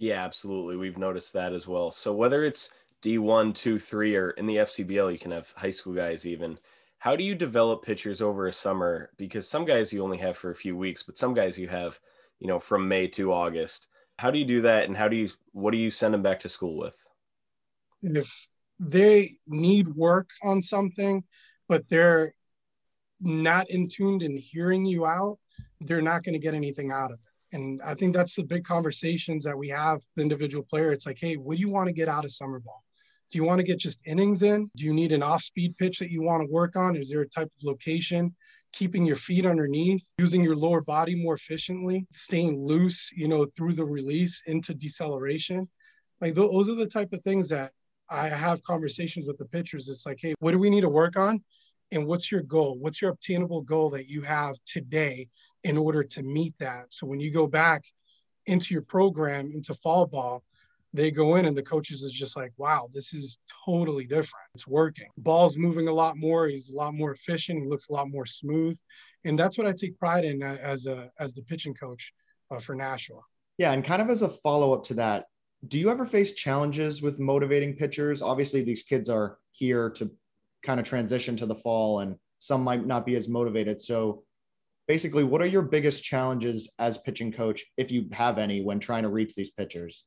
Yeah, 0.00 0.24
absolutely. 0.24 0.76
We've 0.76 0.96
noticed 0.96 1.34
that 1.34 1.52
as 1.52 1.66
well. 1.66 1.90
So 1.90 2.14
whether 2.14 2.42
it's 2.42 2.70
D1, 3.02 3.54
2, 3.54 3.78
3, 3.78 4.16
or 4.16 4.30
in 4.30 4.46
the 4.46 4.56
FCBL, 4.56 5.12
you 5.12 5.18
can 5.18 5.30
have 5.30 5.52
high 5.54 5.70
school 5.70 5.92
guys 5.92 6.26
even. 6.26 6.58
How 6.98 7.16
do 7.16 7.22
you 7.22 7.34
develop 7.34 7.84
pitchers 7.84 8.22
over 8.22 8.46
a 8.46 8.52
summer? 8.52 9.10
Because 9.18 9.46
some 9.46 9.66
guys 9.66 9.92
you 9.92 10.02
only 10.02 10.16
have 10.16 10.38
for 10.38 10.50
a 10.50 10.56
few 10.56 10.74
weeks, 10.74 11.02
but 11.02 11.18
some 11.18 11.34
guys 11.34 11.58
you 11.58 11.68
have, 11.68 12.00
you 12.38 12.46
know, 12.46 12.58
from 12.58 12.88
May 12.88 13.08
to 13.08 13.30
August. 13.30 13.88
How 14.18 14.30
do 14.30 14.38
you 14.38 14.46
do 14.46 14.62
that? 14.62 14.84
And 14.84 14.96
how 14.96 15.06
do 15.06 15.16
you, 15.16 15.28
what 15.52 15.72
do 15.72 15.76
you 15.76 15.90
send 15.90 16.14
them 16.14 16.22
back 16.22 16.40
to 16.40 16.48
school 16.48 16.78
with? 16.78 16.96
If 18.02 18.48
they 18.78 19.36
need 19.46 19.88
work 19.88 20.30
on 20.42 20.62
something, 20.62 21.24
but 21.68 21.86
they're 21.90 22.34
not 23.20 23.68
in 23.68 23.86
tuned 23.86 24.22
and 24.22 24.38
hearing 24.38 24.86
you 24.86 25.04
out, 25.04 25.38
they're 25.82 26.00
not 26.00 26.22
going 26.22 26.32
to 26.32 26.38
get 26.38 26.54
anything 26.54 26.90
out 26.90 27.12
of 27.12 27.18
it. 27.18 27.29
And 27.52 27.80
I 27.82 27.94
think 27.94 28.14
that's 28.14 28.36
the 28.36 28.44
big 28.44 28.64
conversations 28.64 29.44
that 29.44 29.56
we 29.56 29.68
have 29.68 30.00
the 30.16 30.22
individual 30.22 30.64
player. 30.64 30.92
It's 30.92 31.06
like, 31.06 31.18
hey, 31.20 31.36
what 31.36 31.56
do 31.56 31.60
you 31.60 31.68
want 31.68 31.88
to 31.88 31.92
get 31.92 32.08
out 32.08 32.24
of 32.24 32.32
summer 32.32 32.60
ball? 32.60 32.84
Do 33.30 33.38
you 33.38 33.44
want 33.44 33.60
to 33.60 33.64
get 33.64 33.78
just 33.78 34.00
innings 34.04 34.42
in? 34.42 34.70
Do 34.76 34.84
you 34.84 34.92
need 34.92 35.12
an 35.12 35.22
off 35.22 35.42
speed 35.42 35.76
pitch 35.78 35.98
that 36.00 36.10
you 36.10 36.22
want 36.22 36.42
to 36.42 36.50
work 36.50 36.76
on? 36.76 36.96
Is 36.96 37.10
there 37.10 37.20
a 37.20 37.28
type 37.28 37.46
of 37.46 37.64
location? 37.64 38.34
Keeping 38.72 39.04
your 39.04 39.16
feet 39.16 39.46
underneath, 39.46 40.04
using 40.18 40.42
your 40.42 40.56
lower 40.56 40.80
body 40.80 41.16
more 41.16 41.34
efficiently, 41.34 42.06
staying 42.12 42.64
loose, 42.64 43.10
you 43.12 43.26
know, 43.26 43.46
through 43.56 43.72
the 43.72 43.84
release 43.84 44.42
into 44.46 44.74
deceleration. 44.74 45.68
Like 46.20 46.34
those 46.34 46.68
are 46.68 46.76
the 46.76 46.86
type 46.86 47.12
of 47.12 47.22
things 47.22 47.48
that 47.48 47.72
I 48.08 48.28
have 48.28 48.62
conversations 48.62 49.26
with 49.26 49.38
the 49.38 49.46
pitchers. 49.46 49.88
It's 49.88 50.06
like, 50.06 50.18
hey, 50.20 50.34
what 50.38 50.52
do 50.52 50.58
we 50.58 50.70
need 50.70 50.82
to 50.82 50.88
work 50.88 51.16
on? 51.16 51.42
And 51.92 52.06
what's 52.06 52.30
your 52.30 52.42
goal? 52.42 52.78
What's 52.78 53.02
your 53.02 53.10
obtainable 53.12 53.62
goal 53.62 53.90
that 53.90 54.08
you 54.08 54.22
have 54.22 54.56
today 54.66 55.28
in 55.64 55.76
order 55.76 56.02
to 56.02 56.22
meet 56.22 56.54
that. 56.58 56.92
So 56.92 57.06
when 57.06 57.20
you 57.20 57.30
go 57.30 57.46
back 57.46 57.84
into 58.46 58.74
your 58.74 58.82
program, 58.82 59.50
into 59.52 59.74
fall 59.74 60.06
ball, 60.06 60.42
they 60.92 61.10
go 61.10 61.36
in 61.36 61.44
and 61.44 61.56
the 61.56 61.62
coaches 61.62 62.02
is 62.02 62.12
just 62.12 62.36
like, 62.36 62.52
wow, 62.56 62.88
this 62.92 63.14
is 63.14 63.38
totally 63.64 64.04
different. 64.04 64.46
It's 64.54 64.66
working. 64.66 65.06
Ball's 65.18 65.56
moving 65.56 65.88
a 65.88 65.92
lot 65.92 66.16
more. 66.16 66.48
He's 66.48 66.70
a 66.70 66.76
lot 66.76 66.94
more 66.94 67.12
efficient. 67.12 67.62
He 67.62 67.68
looks 67.68 67.88
a 67.88 67.92
lot 67.92 68.10
more 68.10 68.26
smooth. 68.26 68.78
And 69.24 69.38
that's 69.38 69.56
what 69.56 69.66
I 69.66 69.72
take 69.72 69.98
pride 69.98 70.24
in 70.24 70.42
uh, 70.42 70.56
as 70.60 70.86
a 70.86 71.10
as 71.18 71.34
the 71.34 71.42
pitching 71.42 71.74
coach 71.74 72.12
uh, 72.50 72.58
for 72.58 72.74
Nashua. 72.74 73.20
Yeah, 73.58 73.72
and 73.72 73.84
kind 73.84 74.02
of 74.02 74.10
as 74.10 74.22
a 74.22 74.28
follow 74.28 74.72
up 74.72 74.84
to 74.84 74.94
that, 74.94 75.26
do 75.68 75.78
you 75.78 75.90
ever 75.90 76.06
face 76.06 76.32
challenges 76.32 77.02
with 77.02 77.20
motivating 77.20 77.74
pitchers? 77.74 78.22
Obviously, 78.22 78.62
these 78.62 78.82
kids 78.82 79.10
are 79.10 79.38
here 79.52 79.90
to 79.90 80.10
kind 80.64 80.80
of 80.80 80.86
transition 80.86 81.36
to 81.36 81.46
the 81.46 81.54
fall, 81.54 82.00
and 82.00 82.16
some 82.38 82.64
might 82.64 82.86
not 82.86 83.04
be 83.04 83.16
as 83.16 83.28
motivated. 83.28 83.82
So, 83.82 84.24
basically 84.90 85.22
what 85.22 85.40
are 85.40 85.46
your 85.46 85.62
biggest 85.62 86.02
challenges 86.02 86.68
as 86.80 86.98
pitching 86.98 87.30
coach 87.30 87.64
if 87.76 87.92
you 87.92 88.08
have 88.10 88.38
any 88.38 88.60
when 88.60 88.80
trying 88.80 89.04
to 89.04 89.08
reach 89.08 89.36
these 89.36 89.52
pitchers? 89.52 90.04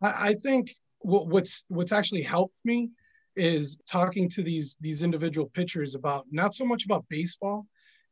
I 0.00 0.32
think 0.32 0.74
what's 1.00 1.62
what's 1.68 1.92
actually 1.92 2.22
helped 2.22 2.56
me 2.64 2.88
is 3.36 3.76
talking 3.86 4.30
to 4.30 4.42
these 4.42 4.78
these 4.80 5.02
individual 5.02 5.50
pitchers 5.52 5.94
about 5.94 6.24
not 6.30 6.54
so 6.54 6.64
much 6.64 6.86
about 6.86 7.04
baseball 7.10 7.66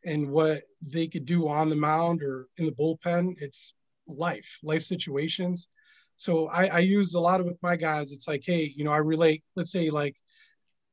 and 0.05 0.29
what 0.31 0.65
they 0.83 1.07
could 1.07 1.25
do 1.25 1.49
on 1.49 1.71
the 1.71 1.77
mound 1.77 2.23
or 2.23 2.47
in 2.59 2.67
the 2.67 2.73
bullpen. 2.73 3.37
It's 3.39 3.73
life 4.07 4.59
life 4.63 4.83
situations. 4.83 5.69
So 6.17 6.49
I, 6.49 6.67
I 6.67 6.79
use 6.81 7.15
a 7.15 7.21
lot 7.21 7.41
of 7.41 7.47
with 7.47 7.63
my 7.63 7.77
guys. 7.77 8.13
It's 8.13 8.29
like 8.29 8.43
hey 8.45 8.71
you 8.77 8.85
know 8.85 8.93
i 8.93 8.99
relate. 8.99 9.43
Let's 9.55 9.73
say 9.73 9.89
like 9.89 10.15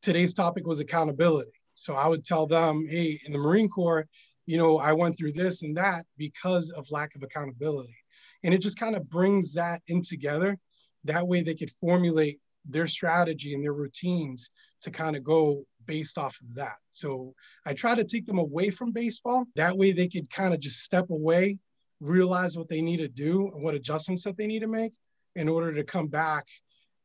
today's 0.01 0.33
topic 0.33 0.65
was 0.65 0.79
accountability 0.79 1.59
so 1.73 1.93
I 1.93 2.07
would 2.07 2.23
tell 2.23 2.47
them, 2.47 2.85
hey, 2.87 3.19
in 3.25 3.33
the 3.33 3.39
Marine 3.39 3.69
Corps, 3.69 4.07
you 4.45 4.57
know, 4.57 4.77
I 4.77 4.93
went 4.93 5.17
through 5.17 5.33
this 5.33 5.63
and 5.63 5.75
that 5.77 6.05
because 6.17 6.71
of 6.71 6.89
lack 6.91 7.15
of 7.15 7.23
accountability. 7.23 7.95
And 8.43 8.53
it 8.53 8.59
just 8.59 8.79
kind 8.79 8.95
of 8.95 9.09
brings 9.09 9.53
that 9.53 9.81
in 9.87 10.01
together. 10.01 10.57
That 11.05 11.27
way 11.27 11.41
they 11.41 11.55
could 11.55 11.71
formulate 11.71 12.39
their 12.65 12.87
strategy 12.87 13.53
and 13.53 13.63
their 13.63 13.73
routines 13.73 14.49
to 14.81 14.91
kind 14.91 15.15
of 15.15 15.23
go 15.23 15.65
based 15.85 16.17
off 16.17 16.37
of 16.41 16.55
that. 16.55 16.77
So 16.89 17.33
I 17.65 17.73
try 17.73 17.95
to 17.95 18.03
take 18.03 18.25
them 18.25 18.39
away 18.39 18.69
from 18.69 18.91
baseball. 18.91 19.45
That 19.55 19.77
way 19.77 19.91
they 19.91 20.07
could 20.07 20.29
kind 20.29 20.53
of 20.53 20.59
just 20.59 20.81
step 20.81 21.09
away, 21.09 21.57
realize 21.99 22.57
what 22.57 22.69
they 22.69 22.81
need 22.81 22.97
to 22.97 23.07
do 23.07 23.49
and 23.53 23.63
what 23.63 23.75
adjustments 23.75 24.23
that 24.23 24.37
they 24.37 24.47
need 24.47 24.59
to 24.59 24.67
make 24.67 24.93
in 25.35 25.49
order 25.49 25.73
to 25.73 25.83
come 25.83 26.07
back 26.07 26.45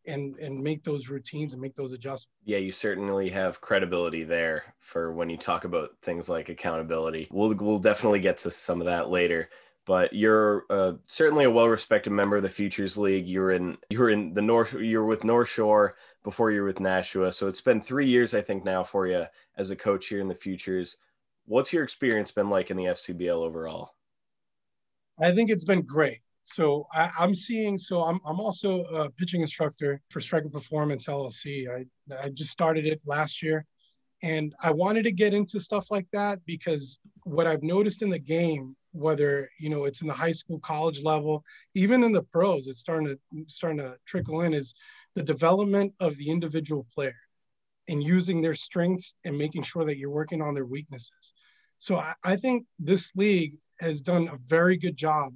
and 0.08 0.36
and 0.38 0.60
make 0.60 0.82
those 0.82 1.08
routines 1.08 1.52
and 1.52 1.62
make 1.62 1.76
those 1.76 1.92
adjustments. 1.92 2.34
Yeah, 2.44 2.58
you 2.58 2.72
certainly 2.72 3.28
have 3.30 3.60
credibility 3.60 4.24
there 4.24 4.74
for 4.80 5.12
when 5.12 5.30
you 5.30 5.36
talk 5.36 5.64
about 5.64 5.90
things 6.02 6.28
like 6.28 6.48
accountability. 6.48 7.28
We'll 7.30 7.54
we'll 7.54 7.78
definitely 7.78 8.20
get 8.20 8.38
to 8.38 8.50
some 8.50 8.80
of 8.80 8.86
that 8.86 9.10
later. 9.10 9.50
But 9.86 10.12
you're 10.12 10.66
uh, 10.68 10.92
certainly 11.04 11.46
a 11.46 11.50
well-respected 11.50 12.10
member 12.10 12.36
of 12.36 12.42
the 12.42 12.50
Futures 12.50 12.98
League. 12.98 13.26
You're 13.26 13.52
in 13.52 13.78
you're 13.88 14.10
in 14.10 14.34
the 14.34 14.42
North. 14.42 14.74
You're 14.74 15.06
with 15.06 15.24
North 15.24 15.48
Shore 15.48 15.96
before 16.24 16.50
you're 16.50 16.66
with 16.66 16.80
Nashua. 16.80 17.32
So 17.32 17.48
it's 17.48 17.62
been 17.62 17.80
three 17.80 18.06
years, 18.06 18.34
I 18.34 18.42
think, 18.42 18.64
now 18.64 18.84
for 18.84 19.06
you 19.06 19.24
as 19.56 19.70
a 19.70 19.76
coach 19.76 20.08
here 20.08 20.20
in 20.20 20.28
the 20.28 20.34
Futures. 20.34 20.98
What's 21.46 21.72
your 21.72 21.84
experience 21.84 22.30
been 22.30 22.50
like 22.50 22.70
in 22.70 22.76
the 22.76 22.84
FCBL 22.84 23.30
overall? 23.30 23.94
I 25.18 25.32
think 25.32 25.48
it's 25.48 25.64
been 25.64 25.82
great. 25.82 26.20
So 26.48 26.86
I, 26.94 27.10
am 27.18 27.34
seeing. 27.34 27.76
So 27.76 28.02
I'm 28.02 28.18
I'm 28.24 28.40
also 28.40 28.84
a 28.84 29.10
pitching 29.10 29.42
instructor 29.42 30.00
for 30.08 30.18
Striker 30.20 30.48
Performance 30.48 31.06
LLC. 31.06 31.68
I 31.68 31.84
I 32.24 32.30
just 32.30 32.50
started 32.50 32.86
it 32.86 33.02
last 33.04 33.42
year, 33.42 33.66
and 34.22 34.54
I 34.62 34.72
wanted 34.72 35.02
to 35.04 35.12
get 35.12 35.34
into 35.34 35.60
stuff 35.60 35.90
like 35.90 36.06
that 36.14 36.38
because 36.46 37.00
what 37.24 37.46
I've 37.46 37.62
noticed 37.62 38.00
in 38.00 38.08
the 38.08 38.18
game, 38.18 38.74
whether 38.92 39.50
you 39.60 39.68
know 39.68 39.84
it's 39.84 40.00
in 40.00 40.08
the 40.08 40.14
high 40.14 40.32
school, 40.32 40.58
college 40.60 41.02
level, 41.02 41.44
even 41.74 42.02
in 42.02 42.12
the 42.12 42.22
pros, 42.22 42.66
it's 42.66 42.78
starting 42.78 43.08
to 43.08 43.18
starting 43.46 43.78
to 43.80 43.98
trickle 44.06 44.40
in 44.40 44.54
is 44.54 44.74
the 45.14 45.22
development 45.22 45.92
of 46.00 46.16
the 46.16 46.30
individual 46.30 46.86
player 46.94 47.20
and 47.88 48.02
using 48.02 48.40
their 48.40 48.54
strengths 48.54 49.14
and 49.24 49.36
making 49.36 49.62
sure 49.62 49.84
that 49.84 49.98
you're 49.98 50.08
working 50.08 50.40
on 50.40 50.54
their 50.54 50.66
weaknesses. 50.66 51.34
So 51.78 51.96
I, 51.96 52.14
I 52.24 52.36
think 52.36 52.64
this 52.78 53.12
league 53.14 53.56
has 53.80 54.00
done 54.00 54.28
a 54.28 54.38
very 54.38 54.78
good 54.78 54.96
job 54.96 55.34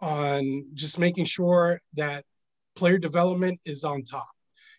on 0.00 0.66
just 0.74 0.98
making 0.98 1.24
sure 1.24 1.80
that 1.94 2.24
player 2.76 2.98
development 2.98 3.60
is 3.64 3.84
on 3.84 4.02
top, 4.02 4.28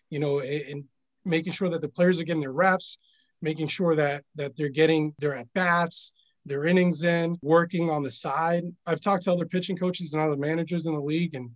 you 0.08 0.18
know, 0.18 0.40
and 0.40 0.84
making 1.24 1.52
sure 1.52 1.68
that 1.68 1.80
the 1.80 1.88
players 1.88 2.20
are 2.20 2.24
getting 2.24 2.40
their 2.40 2.52
reps, 2.52 2.98
making 3.42 3.68
sure 3.68 3.94
that 3.94 4.24
that 4.34 4.56
they're 4.56 4.68
getting 4.68 5.14
their 5.18 5.34
at 5.36 5.52
bats, 5.54 6.12
their 6.46 6.64
innings 6.64 7.02
in, 7.02 7.36
working 7.42 7.90
on 7.90 8.02
the 8.02 8.12
side. 8.12 8.64
I've 8.86 9.00
talked 9.00 9.24
to 9.24 9.32
other 9.32 9.46
pitching 9.46 9.76
coaches 9.76 10.14
and 10.14 10.22
other 10.22 10.36
managers 10.36 10.86
in 10.86 10.94
the 10.94 11.00
league, 11.00 11.34
and 11.34 11.50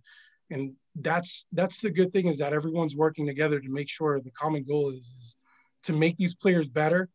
and 0.49 0.73
that's 0.95 1.47
that's 1.51 1.81
the 1.81 1.89
good 1.89 2.13
thing 2.13 2.27
is 2.27 2.37
that 2.37 2.53
everyone's 2.53 2.95
working 2.95 3.25
together 3.25 3.59
to 3.59 3.69
make 3.69 3.89
sure 3.89 4.19
the 4.19 4.31
common 4.31 4.63
goal 4.63 4.89
is, 4.89 5.13
is 5.19 5.35
to 5.83 5.93
make 5.93 6.17
these 6.17 6.35
players 6.35 6.67
better 6.67 7.09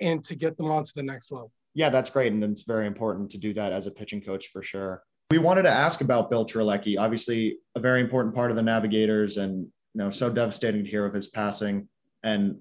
and 0.00 0.24
to 0.24 0.34
get 0.34 0.56
them 0.56 0.70
on 0.70 0.84
to 0.84 0.92
the 0.96 1.02
next 1.02 1.30
level. 1.30 1.52
Yeah, 1.74 1.90
that's 1.90 2.10
great, 2.10 2.32
and 2.32 2.42
it's 2.42 2.62
very 2.62 2.86
important 2.86 3.30
to 3.32 3.38
do 3.38 3.52
that 3.54 3.72
as 3.72 3.86
a 3.86 3.90
pitching 3.90 4.20
coach 4.20 4.48
for 4.48 4.62
sure. 4.62 5.02
We 5.34 5.38
wanted 5.38 5.62
to 5.62 5.70
ask 5.70 6.00
about 6.00 6.30
Bill 6.30 6.46
Terlecky, 6.46 6.96
obviously 6.96 7.58
a 7.74 7.80
very 7.80 8.00
important 8.00 8.36
part 8.36 8.52
of 8.52 8.56
the 8.56 8.62
Navigators, 8.62 9.36
and 9.36 9.62
you 9.64 9.68
know, 9.94 10.08
so 10.08 10.30
devastating 10.30 10.84
to 10.84 10.88
hear 10.88 11.04
of 11.04 11.12
his 11.12 11.26
passing. 11.26 11.88
And 12.22 12.58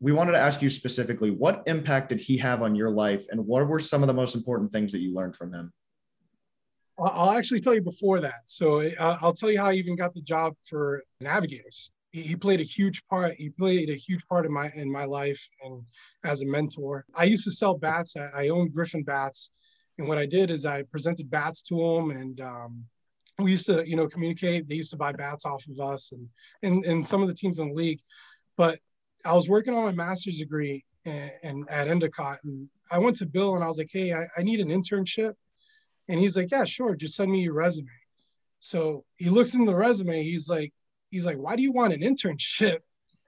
we 0.00 0.12
wanted 0.12 0.32
to 0.32 0.38
ask 0.38 0.62
you 0.62 0.70
specifically, 0.70 1.30
what 1.30 1.62
impact 1.66 2.08
did 2.08 2.20
he 2.20 2.38
have 2.38 2.62
on 2.62 2.74
your 2.74 2.88
life, 2.88 3.26
and 3.28 3.46
what 3.46 3.68
were 3.68 3.78
some 3.78 4.02
of 4.02 4.06
the 4.06 4.14
most 4.14 4.34
important 4.34 4.72
things 4.72 4.90
that 4.92 5.00
you 5.00 5.14
learned 5.14 5.36
from 5.36 5.52
him? 5.52 5.70
I'll 6.98 7.36
actually 7.36 7.60
tell 7.60 7.74
you 7.74 7.82
before 7.82 8.20
that. 8.20 8.40
So 8.46 8.90
I'll 8.98 9.34
tell 9.34 9.50
you 9.50 9.58
how 9.58 9.66
I 9.66 9.74
even 9.74 9.94
got 9.94 10.14
the 10.14 10.22
job 10.22 10.54
for 10.66 11.02
Navigators. 11.20 11.90
He 12.12 12.34
played 12.36 12.60
a 12.60 12.64
huge 12.64 13.06
part. 13.06 13.34
He 13.34 13.50
played 13.50 13.90
a 13.90 13.96
huge 13.96 14.26
part 14.28 14.46
in 14.46 14.52
my 14.52 14.70
in 14.74 14.90
my 14.90 15.04
life 15.04 15.46
and 15.62 15.82
as 16.24 16.40
a 16.40 16.46
mentor. 16.46 17.04
I 17.14 17.24
used 17.24 17.44
to 17.44 17.50
sell 17.50 17.76
bats. 17.76 18.16
I, 18.16 18.48
owned 18.48 18.72
Griffin 18.72 19.02
bats, 19.02 19.50
and 19.98 20.08
what 20.08 20.18
I 20.18 20.26
did 20.26 20.50
is 20.50 20.66
I 20.66 20.82
presented 20.82 21.30
bats 21.30 21.62
to 21.62 21.76
them 21.76 22.10
and 22.10 22.40
um, 22.40 22.84
we 23.38 23.50
used 23.50 23.66
to 23.66 23.88
you 23.88 23.96
know 23.96 24.08
communicate. 24.08 24.68
They 24.68 24.76
used 24.76 24.90
to 24.92 24.96
buy 24.96 25.12
bats 25.12 25.44
off 25.44 25.64
of 25.68 25.80
us, 25.80 26.12
and 26.12 26.28
and 26.62 26.84
and 26.84 27.04
some 27.04 27.22
of 27.22 27.28
the 27.28 27.34
teams 27.34 27.58
in 27.58 27.68
the 27.68 27.74
league. 27.74 28.00
But 28.56 28.78
I 29.24 29.32
was 29.32 29.48
working 29.48 29.74
on 29.74 29.82
my 29.82 29.92
master's 29.92 30.38
degree 30.38 30.84
and, 31.04 31.32
and 31.42 31.70
at 31.70 31.88
Endicott, 31.88 32.38
and 32.44 32.68
I 32.90 32.98
went 32.98 33.16
to 33.18 33.26
Bill 33.26 33.56
and 33.56 33.64
I 33.64 33.68
was 33.68 33.78
like, 33.78 33.90
hey, 33.90 34.12
I, 34.12 34.26
I 34.36 34.42
need 34.42 34.60
an 34.60 34.68
internship 34.68 35.34
and 36.08 36.20
he's 36.20 36.36
like, 36.36 36.50
yeah, 36.50 36.64
sure. 36.64 36.94
Just 36.94 37.16
send 37.16 37.30
me 37.30 37.40
your 37.40 37.54
resume. 37.54 37.88
So 38.58 39.04
he 39.16 39.30
looks 39.30 39.54
in 39.54 39.64
the 39.64 39.74
resume. 39.74 40.22
He's 40.22 40.48
like, 40.48 40.72
he's 41.10 41.26
like, 41.26 41.36
why 41.36 41.56
do 41.56 41.62
you 41.62 41.72
want 41.72 41.92
an 41.92 42.00
internship? 42.00 42.78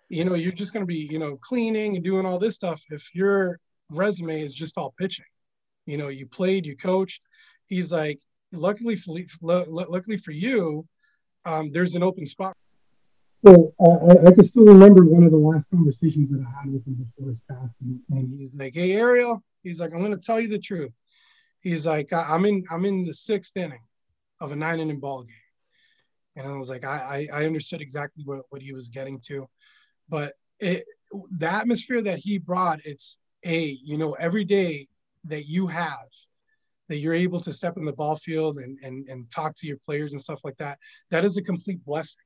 You 0.08 0.25
know, 0.25 0.35
you're 0.35 0.52
just 0.52 0.73
going 0.73 0.82
to 0.82 0.87
be, 0.87 1.08
you 1.11 1.18
know, 1.18 1.37
cleaning 1.37 1.96
and 1.96 2.04
doing 2.04 2.26
all 2.26 2.38
this 2.38 2.54
stuff. 2.54 2.82
If 2.90 3.14
your 3.14 3.58
resume 3.90 4.40
is 4.40 4.54
just 4.54 4.78
all 4.78 4.94
pitching, 4.99 5.26
you 5.87 5.97
know, 5.97 6.09
you 6.09 6.26
played, 6.26 6.66
you 6.66 6.76
coached. 6.76 7.23
He's 7.66 7.93
like, 7.93 8.21
luckily 8.52 8.97
for, 8.97 9.16
luckily 9.43 10.16
for 10.16 10.33
you, 10.33 10.87
um, 11.45 11.71
there's 11.73 11.97
an 11.97 12.02
open 12.02 12.26
spot. 12.26 12.55
So 13.45 13.73
uh, 13.78 14.12
I, 14.12 14.28
I, 14.28 14.33
can 14.33 14.45
still 14.45 14.64
remember 14.64 15.05
one 15.05 15.23
of 15.23 15.31
the 15.31 15.37
last 15.37 15.71
conversations 15.71 16.31
that 16.31 16.45
I 16.45 16.62
had 16.62 16.73
with 16.73 16.85
him 16.87 16.95
before 16.95 17.28
his 17.28 17.43
passing, 17.49 18.00
and 18.11 18.40
he's 18.40 18.50
like, 18.55 18.75
"Hey, 18.75 18.93
Ariel," 18.95 19.43
he's 19.62 19.78
like, 19.78 19.93
"I'm 19.93 20.00
going 20.00 20.19
to 20.19 20.19
tell 20.19 20.40
you 20.40 20.49
the 20.49 20.59
truth 20.59 20.90
he's 21.66 21.85
like, 21.85 22.12
I'm 22.12 22.45
in, 22.45 22.64
I'm 22.71 22.85
in 22.85 23.05
the 23.05 23.12
sixth 23.12 23.57
inning 23.57 23.81
of 24.40 24.52
a 24.52 24.57
nine 24.57 24.78
inning 24.78 25.00
ball 25.00 25.25
game. 25.25 25.35
And 26.37 26.47
I 26.47 26.57
was 26.57 26.71
like, 26.71 26.85
I, 26.85 27.26
I 27.33 27.45
understood 27.45 27.81
exactly 27.81 28.23
what, 28.25 28.43
what 28.50 28.62
he 28.62 28.73
was 28.73 28.88
getting 28.88 29.19
to, 29.26 29.49
but 30.09 30.35
it, 30.61 30.85
the 31.33 31.50
atmosphere 31.50 32.02
that 32.02 32.19
he 32.19 32.38
brought, 32.38 32.81
it's 32.85 33.19
a, 33.45 33.61
you 33.61 33.99
know, 33.99 34.12
every 34.12 34.45
day 34.45 34.87
that 35.28 35.47
you 35.47 35.66
have, 35.66 36.09
that 36.88 36.99
you're 36.99 37.14
able 37.14 37.40
to 37.40 37.52
step 37.52 37.76
in 37.76 37.85
the 37.85 37.92
ball 37.92 38.16
field 38.16 38.59
and, 38.59 38.78
and, 38.83 39.09
and 39.09 39.30
talk 39.30 39.54
to 39.56 39.66
your 39.66 39.78
players 39.85 40.12
and 40.12 40.23
stuff 40.23 40.40
like 40.45 40.56
that, 40.59 40.78
that 41.11 41.25
is 41.25 41.37
a 41.37 41.42
complete 41.42 41.85
blessing. 41.85 42.21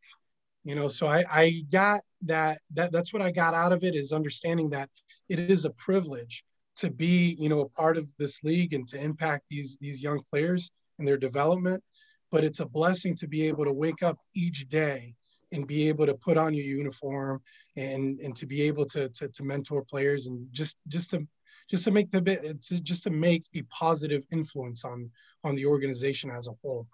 You 0.64 0.74
know, 0.74 0.88
so 0.88 1.06
I, 1.06 1.24
I 1.30 1.64
got 1.70 2.02
that, 2.26 2.58
that 2.74 2.92
that's 2.92 3.12
what 3.12 3.22
I 3.22 3.30
got 3.30 3.54
out 3.54 3.72
of 3.72 3.82
it 3.82 3.94
is 3.94 4.12
understanding 4.12 4.68
that 4.70 4.90
it 5.30 5.38
is 5.38 5.64
a 5.64 5.70
privilege 5.70 6.44
to 6.76 6.90
be 6.90 7.36
you 7.38 7.48
know 7.48 7.60
a 7.60 7.68
part 7.68 7.96
of 7.96 8.06
this 8.18 8.42
league 8.42 8.72
and 8.72 8.86
to 8.88 8.98
impact 8.98 9.44
these 9.48 9.76
these 9.80 10.02
young 10.02 10.20
players 10.30 10.70
and 10.98 11.06
their 11.06 11.16
development 11.16 11.82
but 12.30 12.44
it's 12.44 12.60
a 12.60 12.66
blessing 12.66 13.14
to 13.16 13.26
be 13.26 13.46
able 13.46 13.64
to 13.64 13.72
wake 13.72 14.02
up 14.02 14.18
each 14.34 14.68
day 14.68 15.14
and 15.52 15.66
be 15.66 15.88
able 15.88 16.06
to 16.06 16.14
put 16.14 16.36
on 16.36 16.54
your 16.54 16.64
uniform 16.64 17.40
and 17.76 18.20
and 18.20 18.36
to 18.36 18.46
be 18.46 18.62
able 18.62 18.84
to 18.84 19.08
to, 19.10 19.28
to 19.28 19.42
mentor 19.42 19.82
players 19.82 20.26
and 20.26 20.46
just 20.52 20.76
just 20.88 21.10
to 21.10 21.26
just 21.70 21.84
to 21.84 21.90
make 21.90 22.10
the 22.10 22.20
bit 22.20 22.60
to, 22.62 22.80
just 22.80 23.04
to 23.04 23.10
make 23.10 23.44
a 23.54 23.62
positive 23.62 24.24
influence 24.32 24.84
on 24.84 25.10
on 25.44 25.54
the 25.54 25.66
organization 25.66 26.30
as 26.30 26.48
a 26.48 26.52
whole 26.62 26.86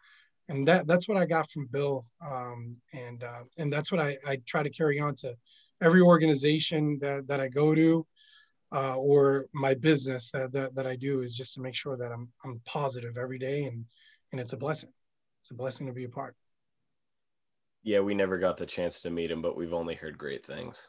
and 0.49 0.67
that 0.67 0.87
that's 0.87 1.09
what 1.09 1.17
i 1.17 1.25
got 1.25 1.51
from 1.51 1.67
bill 1.67 2.07
um, 2.27 2.77
and 2.93 3.25
uh, 3.25 3.43
and 3.59 3.73
that's 3.73 3.91
what 3.91 4.01
I, 4.01 4.17
I 4.27 4.37
try 4.47 4.63
to 4.63 4.71
carry 4.71 5.01
on 5.01 5.15
to 5.17 5.35
every 5.83 6.01
organization 6.01 6.99
that, 7.01 7.27
that 7.29 7.41
i 7.41 7.49
go 7.49 7.75
to 7.75 8.07
uh, 8.73 8.97
or 8.97 9.47
my 9.53 9.75
business 9.75 10.31
that, 10.33 10.53
that, 10.53 10.75
that 10.75 10.87
I 10.87 10.97
do 10.97 11.23
is 11.23 11.35
just 11.35 11.55
to 11.55 11.61
make 11.61 11.75
sure 11.75 11.97
that 11.97 12.13
I'm, 12.13 12.29
I'm 12.45 12.61
positive 12.65 13.17
every 13.17 13.39
day 13.39 13.65
and, 13.65 13.85
and 14.33 14.41
it's 14.41 14.53
a 14.53 14.57
blessing. 14.57 14.91
It's 15.41 15.51
a 15.51 15.55
blessing 15.55 15.87
to 15.87 15.93
be 15.93 16.05
a 16.05 16.09
part. 16.09 16.35
Yeah, 17.83 18.01
we 18.01 18.15
never 18.15 18.39
got 18.39 18.57
the 18.57 18.67
chance 18.67 19.01
to 19.03 19.11
meet 19.11 19.31
him, 19.31 19.41
but 19.41 19.57
we've 19.57 19.73
only 19.73 19.95
heard 19.95 20.19
great 20.19 20.45
things. 20.45 20.89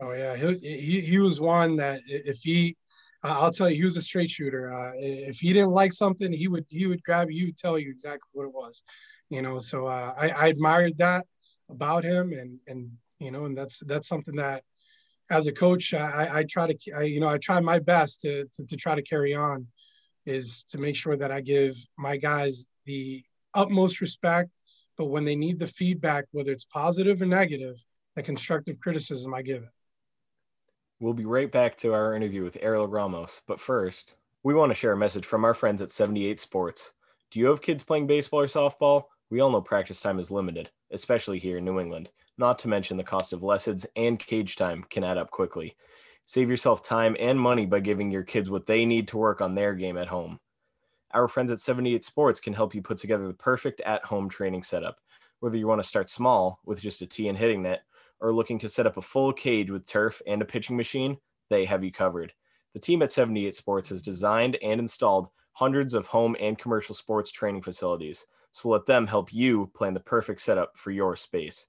Oh 0.00 0.12
yeah, 0.12 0.34
he 0.34 0.56
he, 0.58 1.00
he 1.02 1.18
was 1.18 1.40
one 1.40 1.76
that 1.76 2.00
if 2.06 2.38
he, 2.38 2.76
I'll 3.24 3.50
tell 3.50 3.70
you, 3.70 3.76
he 3.76 3.84
was 3.84 3.96
a 3.96 4.02
straight 4.02 4.30
shooter. 4.30 4.72
Uh, 4.72 4.92
if 4.96 5.38
he 5.38 5.52
didn't 5.52 5.70
like 5.70 5.92
something, 5.92 6.32
he 6.32 6.48
would 6.48 6.66
he 6.68 6.86
would 6.86 7.02
grab 7.02 7.30
you, 7.30 7.52
tell 7.52 7.78
you 7.78 7.90
exactly 7.90 8.28
what 8.32 8.44
it 8.44 8.52
was, 8.52 8.82
you 9.30 9.40
know. 9.42 9.58
So 9.58 9.86
uh, 9.86 10.14
I, 10.16 10.28
I 10.28 10.46
admired 10.48 10.98
that 10.98 11.26
about 11.70 12.04
him, 12.04 12.32
and 12.32 12.58
and 12.66 12.90
you 13.18 13.30
know, 13.30 13.46
and 13.46 13.56
that's 13.56 13.80
that's 13.86 14.08
something 14.08 14.36
that 14.36 14.62
as 15.30 15.46
a 15.46 15.52
coach, 15.52 15.94
I, 15.94 16.28
I 16.32 16.44
try 16.44 16.66
to, 16.66 16.92
I, 16.92 17.02
you 17.04 17.20
know, 17.20 17.28
I 17.28 17.38
try 17.38 17.60
my 17.60 17.78
best 17.78 18.20
to, 18.22 18.44
to, 18.44 18.66
to 18.66 18.76
try 18.76 18.94
to 18.94 19.02
carry 19.02 19.34
on 19.34 19.66
is 20.26 20.64
to 20.70 20.78
make 20.78 20.96
sure 20.96 21.16
that 21.16 21.30
I 21.30 21.40
give 21.40 21.74
my 21.98 22.16
guys 22.16 22.66
the 22.86 23.24
utmost 23.54 24.00
respect, 24.00 24.56
but 24.96 25.06
when 25.06 25.24
they 25.24 25.36
need 25.36 25.58
the 25.58 25.66
feedback, 25.66 26.26
whether 26.32 26.52
it's 26.52 26.66
positive 26.66 27.22
or 27.22 27.26
negative, 27.26 27.76
the 28.16 28.22
constructive 28.22 28.78
criticism, 28.80 29.34
I 29.34 29.42
give 29.42 29.62
it. 29.62 29.68
We'll 31.04 31.12
be 31.12 31.26
right 31.26 31.52
back 31.52 31.76
to 31.76 31.92
our 31.92 32.14
interview 32.14 32.42
with 32.42 32.56
Ariel 32.62 32.88
Ramos, 32.88 33.42
but 33.46 33.60
first, 33.60 34.14
we 34.42 34.54
want 34.54 34.70
to 34.70 34.74
share 34.74 34.92
a 34.92 34.96
message 34.96 35.26
from 35.26 35.44
our 35.44 35.52
friends 35.52 35.82
at 35.82 35.90
78 35.90 36.40
Sports. 36.40 36.94
Do 37.30 37.38
you 37.38 37.48
have 37.48 37.60
kids 37.60 37.84
playing 37.84 38.06
baseball 38.06 38.40
or 38.40 38.46
softball? 38.46 39.04
We 39.28 39.40
all 39.40 39.50
know 39.50 39.60
practice 39.60 40.00
time 40.00 40.18
is 40.18 40.30
limited, 40.30 40.70
especially 40.92 41.38
here 41.38 41.58
in 41.58 41.64
New 41.66 41.78
England 41.78 42.08
not 42.38 42.58
to 42.60 42.68
mention 42.68 42.96
the 42.96 43.04
cost 43.04 43.34
of 43.34 43.42
lessons 43.42 43.84
and 43.96 44.18
cage 44.18 44.56
time 44.56 44.82
can 44.88 45.04
add 45.04 45.18
up 45.18 45.30
quickly. 45.30 45.76
Save 46.24 46.48
yourself 46.48 46.82
time 46.82 47.18
and 47.20 47.38
money 47.38 47.66
by 47.66 47.80
giving 47.80 48.10
your 48.10 48.22
kids 48.22 48.48
what 48.48 48.64
they 48.64 48.86
need 48.86 49.06
to 49.08 49.18
work 49.18 49.42
on 49.42 49.54
their 49.54 49.74
game 49.74 49.98
at 49.98 50.08
home. 50.08 50.40
Our 51.12 51.28
friends 51.28 51.50
at 51.50 51.60
78 51.60 52.02
Sports 52.02 52.40
can 52.40 52.54
help 52.54 52.74
you 52.74 52.80
put 52.80 52.96
together 52.96 53.26
the 53.26 53.34
perfect 53.34 53.82
at 53.82 54.06
home 54.06 54.30
training 54.30 54.62
setup. 54.62 55.00
Whether 55.40 55.58
you 55.58 55.66
want 55.66 55.82
to 55.82 55.86
start 55.86 56.08
small 56.08 56.60
with 56.64 56.80
just 56.80 57.02
a 57.02 57.06
tee 57.06 57.28
and 57.28 57.36
hitting 57.36 57.64
net, 57.64 57.82
or 58.24 58.32
looking 58.32 58.58
to 58.60 58.70
set 58.70 58.86
up 58.86 58.96
a 58.96 59.02
full 59.02 59.34
cage 59.34 59.70
with 59.70 59.84
turf 59.84 60.22
and 60.26 60.40
a 60.40 60.46
pitching 60.46 60.78
machine, 60.78 61.18
they 61.50 61.66
have 61.66 61.84
you 61.84 61.92
covered. 61.92 62.32
The 62.72 62.80
team 62.80 63.02
at 63.02 63.12
78 63.12 63.54
Sports 63.54 63.90
has 63.90 64.00
designed 64.00 64.56
and 64.62 64.80
installed 64.80 65.28
hundreds 65.52 65.92
of 65.92 66.06
home 66.06 66.34
and 66.40 66.58
commercial 66.58 66.94
sports 66.94 67.30
training 67.30 67.60
facilities, 67.60 68.24
so 68.52 68.70
let 68.70 68.86
them 68.86 69.06
help 69.06 69.32
you 69.32 69.70
plan 69.76 69.92
the 69.92 70.00
perfect 70.00 70.40
setup 70.40 70.72
for 70.78 70.90
your 70.90 71.16
space. 71.16 71.66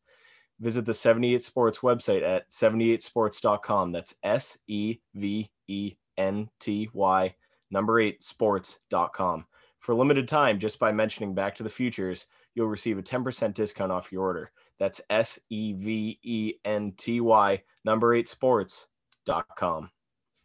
Visit 0.62 0.86
the 0.86 0.94
78 0.94 1.44
Sports 1.44 1.80
website 1.80 2.24
at 2.24 2.50
78sports.com. 2.50 3.92
That's 3.92 4.16
S 4.24 4.58
E 4.68 5.00
V 5.14 5.52
E 5.68 5.96
N 6.18 6.50
T 6.62 6.90
Y 6.94 7.36
number 7.70 8.00
8 8.00 8.24
sports.com. 8.24 9.46
For 9.80 9.92
a 9.92 9.96
limited 9.96 10.30
time, 10.30 10.60
just 10.60 10.80
by 10.80 10.94
mentioning 10.94 11.36
Back 11.36 11.56
to 11.56 11.64
the 11.64 11.70
Futures, 11.70 12.28
you'll 12.56 12.68
receive 12.68 12.98
a 12.98 13.04
10% 13.04 13.54
discount 13.54 13.92
off 13.92 14.12
your 14.12 14.24
order. 14.24 14.52
That's 14.80 15.02
S 15.10 15.40
E 15.50 15.74
V 15.74 16.20
E 16.22 16.54
N 16.66 16.94
T 16.98 17.22
Y 17.22 17.62
number 17.84 18.14
8 18.14 18.28
sports.com. 18.28 19.90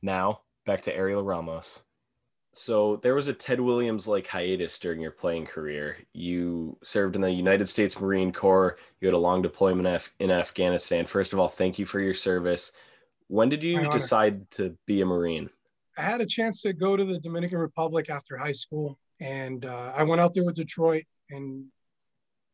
Now, 0.03 0.43
back 0.67 0.83
to 0.83 0.97
Ariel 0.97 1.25
Ramos. 1.25 1.81
So 2.53 2.97
there 2.97 3.15
was 3.15 3.29
a 3.29 3.33
Ted 3.33 3.61
Williams 3.61 4.09
like 4.09 4.27
hiatus 4.27 4.79
during 4.79 5.01
your 5.01 5.13
playing 5.13 5.47
career. 5.47 5.99
You 6.13 6.77
served 6.83 7.15
in 7.15 7.23
the 7.23 7.31
United 7.31 7.69
States 7.69 8.01
Marine 8.01 8.33
Corps. 8.33 8.77
You 9.01 9.07
had 9.07 9.15
a 9.15 9.19
long 9.19 9.41
deployment 9.41 10.11
in 10.19 10.31
Afghanistan. 10.33 11.07
First 11.07 11.33
of 11.33 11.39
all, 11.39 11.49
thank 11.49 11.79
you 11.79 11.87
for 11.87 12.01
your 12.01 12.15
service. 12.15 12.73
When 13.29 13.49
did 13.49 13.63
you 13.63 13.89
decide 13.93 14.51
to 14.53 14.77
be 14.87 15.01
a 15.01 15.07
Marine? 15.07 15.49
I 15.97 16.03
had 16.03 16.21
a 16.21 16.27
chance 16.27 16.63
to 16.63 16.73
go 16.73 16.97
to 16.97 17.05
the 17.05 17.21
Dominican 17.21 17.59
Republic 17.59 18.11
after 18.11 18.37
high 18.37 18.53
school, 18.53 18.99
and 19.21 19.65
uh, 19.65 19.93
I 19.95 20.03
went 20.03 20.21
out 20.21 20.35
there 20.35 20.45
with 20.45 20.57
Detroit, 20.57 21.05
and 21.31 21.67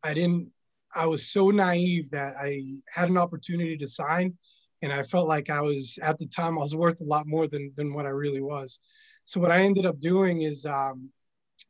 I 0.03 0.13
didn't. 0.13 0.51
I 0.97 1.07
was 1.07 1.31
so 1.31 1.51
naive 1.51 2.11
that 2.11 2.37
I 2.37 2.63
had 2.91 3.11
an 3.11 3.19
opportunity 3.19 3.77
to 3.77 3.87
sign, 3.87 4.35
and 4.81 4.93
I 4.93 5.03
felt 5.03 5.29
like 5.29 5.51
I 5.51 5.61
was 5.61 5.99
at 6.03 6.19
the 6.19 6.27
time 6.27 6.59
I 6.59 6.63
was 6.63 6.75
worth 6.75 7.01
a 7.01 7.05
lot 7.05 7.27
more 7.27 7.47
than 7.47 7.73
than 7.77 7.93
what 7.93 8.07
I 8.07 8.11
really 8.11 8.41
was. 8.41 8.81
So 9.27 9.39
what 9.41 9.53
I 9.53 9.59
ended 9.59 9.85
up 9.85 10.01
doing 10.01 10.43
is 10.43 10.65
um, 10.65 11.11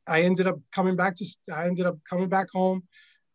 I 0.06 0.22
ended 0.22 0.46
up 0.46 0.58
coming 0.72 0.94
back 0.94 1.16
to 1.16 1.24
I 1.52 1.66
ended 1.66 1.86
up 1.86 1.98
coming 2.08 2.28
back 2.28 2.48
home. 2.52 2.84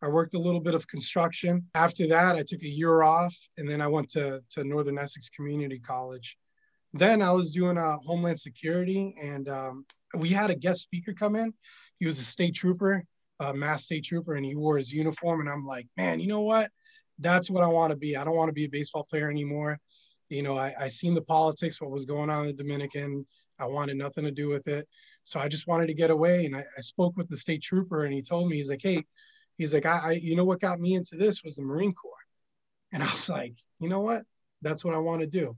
I 0.00 0.08
worked 0.08 0.34
a 0.34 0.38
little 0.38 0.60
bit 0.60 0.74
of 0.74 0.88
construction. 0.88 1.68
After 1.74 2.08
that, 2.08 2.34
I 2.36 2.42
took 2.42 2.62
a 2.62 2.68
year 2.68 3.02
off, 3.02 3.36
and 3.58 3.68
then 3.68 3.80
I 3.82 3.88
went 3.88 4.08
to 4.10 4.40
to 4.50 4.64
Northern 4.64 4.98
Essex 4.98 5.28
Community 5.28 5.78
College. 5.78 6.38
Then 6.94 7.20
I 7.22 7.32
was 7.32 7.52
doing 7.52 7.76
uh, 7.76 7.98
Homeland 7.98 8.40
Security, 8.40 9.14
and 9.22 9.48
um, 9.48 9.86
we 10.14 10.30
had 10.30 10.50
a 10.50 10.54
guest 10.54 10.82
speaker 10.82 11.12
come 11.12 11.36
in. 11.36 11.52
He 11.98 12.06
was 12.06 12.18
a 12.18 12.24
state 12.24 12.54
trooper, 12.54 13.04
a 13.40 13.54
mass 13.54 13.84
state 13.84 14.04
trooper, 14.04 14.34
and 14.34 14.44
he 14.44 14.54
wore 14.54 14.76
his 14.76 14.92
uniform. 14.92 15.40
And 15.40 15.48
I'm 15.48 15.64
like, 15.64 15.86
man, 15.96 16.20
you 16.20 16.28
know 16.28 16.40
what? 16.40 16.70
That's 17.18 17.50
what 17.50 17.64
I 17.64 17.68
want 17.68 17.90
to 17.90 17.96
be. 17.96 18.16
I 18.16 18.24
don't 18.24 18.36
want 18.36 18.48
to 18.48 18.54
be 18.54 18.64
a 18.64 18.70
baseball 18.70 19.04
player 19.04 19.30
anymore. 19.30 19.78
You 20.28 20.42
know, 20.42 20.56
I, 20.56 20.74
I 20.78 20.88
seen 20.88 21.14
the 21.14 21.22
politics, 21.22 21.80
what 21.80 21.90
was 21.90 22.06
going 22.06 22.30
on 22.30 22.42
in 22.42 22.56
the 22.56 22.62
Dominican 22.62 23.26
I 23.62 23.66
wanted 23.66 23.96
nothing 23.96 24.24
to 24.24 24.30
do 24.30 24.48
with 24.48 24.66
it. 24.66 24.88
So 25.24 25.38
I 25.38 25.48
just 25.48 25.66
wanted 25.66 25.86
to 25.86 25.94
get 25.94 26.10
away. 26.10 26.46
And 26.46 26.56
I, 26.56 26.64
I 26.76 26.80
spoke 26.80 27.16
with 27.16 27.28
the 27.28 27.36
state 27.36 27.62
trooper 27.62 28.04
and 28.04 28.12
he 28.12 28.20
told 28.20 28.48
me, 28.48 28.56
he's 28.56 28.70
like, 28.70 28.80
hey, 28.82 29.04
he's 29.56 29.72
like, 29.72 29.86
I, 29.86 30.00
I, 30.04 30.12
you 30.12 30.34
know 30.34 30.44
what 30.44 30.60
got 30.60 30.80
me 30.80 30.94
into 30.94 31.16
this 31.16 31.44
was 31.44 31.56
the 31.56 31.62
Marine 31.62 31.94
Corps. 31.94 32.12
And 32.92 33.02
I 33.02 33.10
was 33.10 33.30
like, 33.30 33.54
you 33.78 33.88
know 33.88 34.00
what? 34.00 34.24
That's 34.62 34.84
what 34.84 34.94
I 34.94 34.98
want 34.98 35.20
to 35.20 35.26
do. 35.26 35.56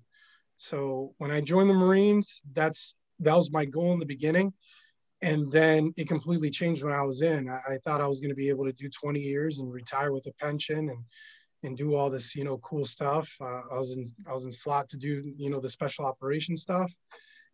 So 0.58 1.14
when 1.18 1.30
I 1.30 1.40
joined 1.40 1.70
the 1.70 1.74
Marines, 1.74 2.42
that's 2.52 2.94
that 3.20 3.36
was 3.36 3.50
my 3.50 3.64
goal 3.64 3.92
in 3.92 3.98
the 3.98 4.06
beginning. 4.06 4.52
And 5.24 5.50
then 5.50 5.92
it 5.96 6.06
completely 6.06 6.50
changed 6.50 6.84
when 6.84 6.92
I 6.92 7.02
was 7.02 7.22
in. 7.22 7.48
I, 7.48 7.60
I 7.66 7.78
thought 7.78 8.02
I 8.02 8.06
was 8.06 8.20
going 8.20 8.28
to 8.28 8.36
be 8.36 8.50
able 8.50 8.66
to 8.66 8.72
do 8.72 8.90
20 8.90 9.18
years 9.18 9.58
and 9.58 9.72
retire 9.72 10.12
with 10.12 10.26
a 10.26 10.32
pension 10.32 10.90
and 10.90 11.04
and 11.62 11.78
do 11.78 11.94
all 11.94 12.10
this, 12.10 12.36
you 12.36 12.44
know, 12.44 12.58
cool 12.58 12.84
stuff. 12.84 13.34
Uh, 13.40 13.62
I 13.72 13.78
was 13.78 13.96
in 13.96 14.12
I 14.28 14.34
was 14.34 14.44
in 14.44 14.52
slot 14.52 14.86
to 14.90 14.98
do, 14.98 15.32
you 15.38 15.48
know, 15.48 15.60
the 15.60 15.70
special 15.70 16.04
operations 16.04 16.60
stuff, 16.60 16.92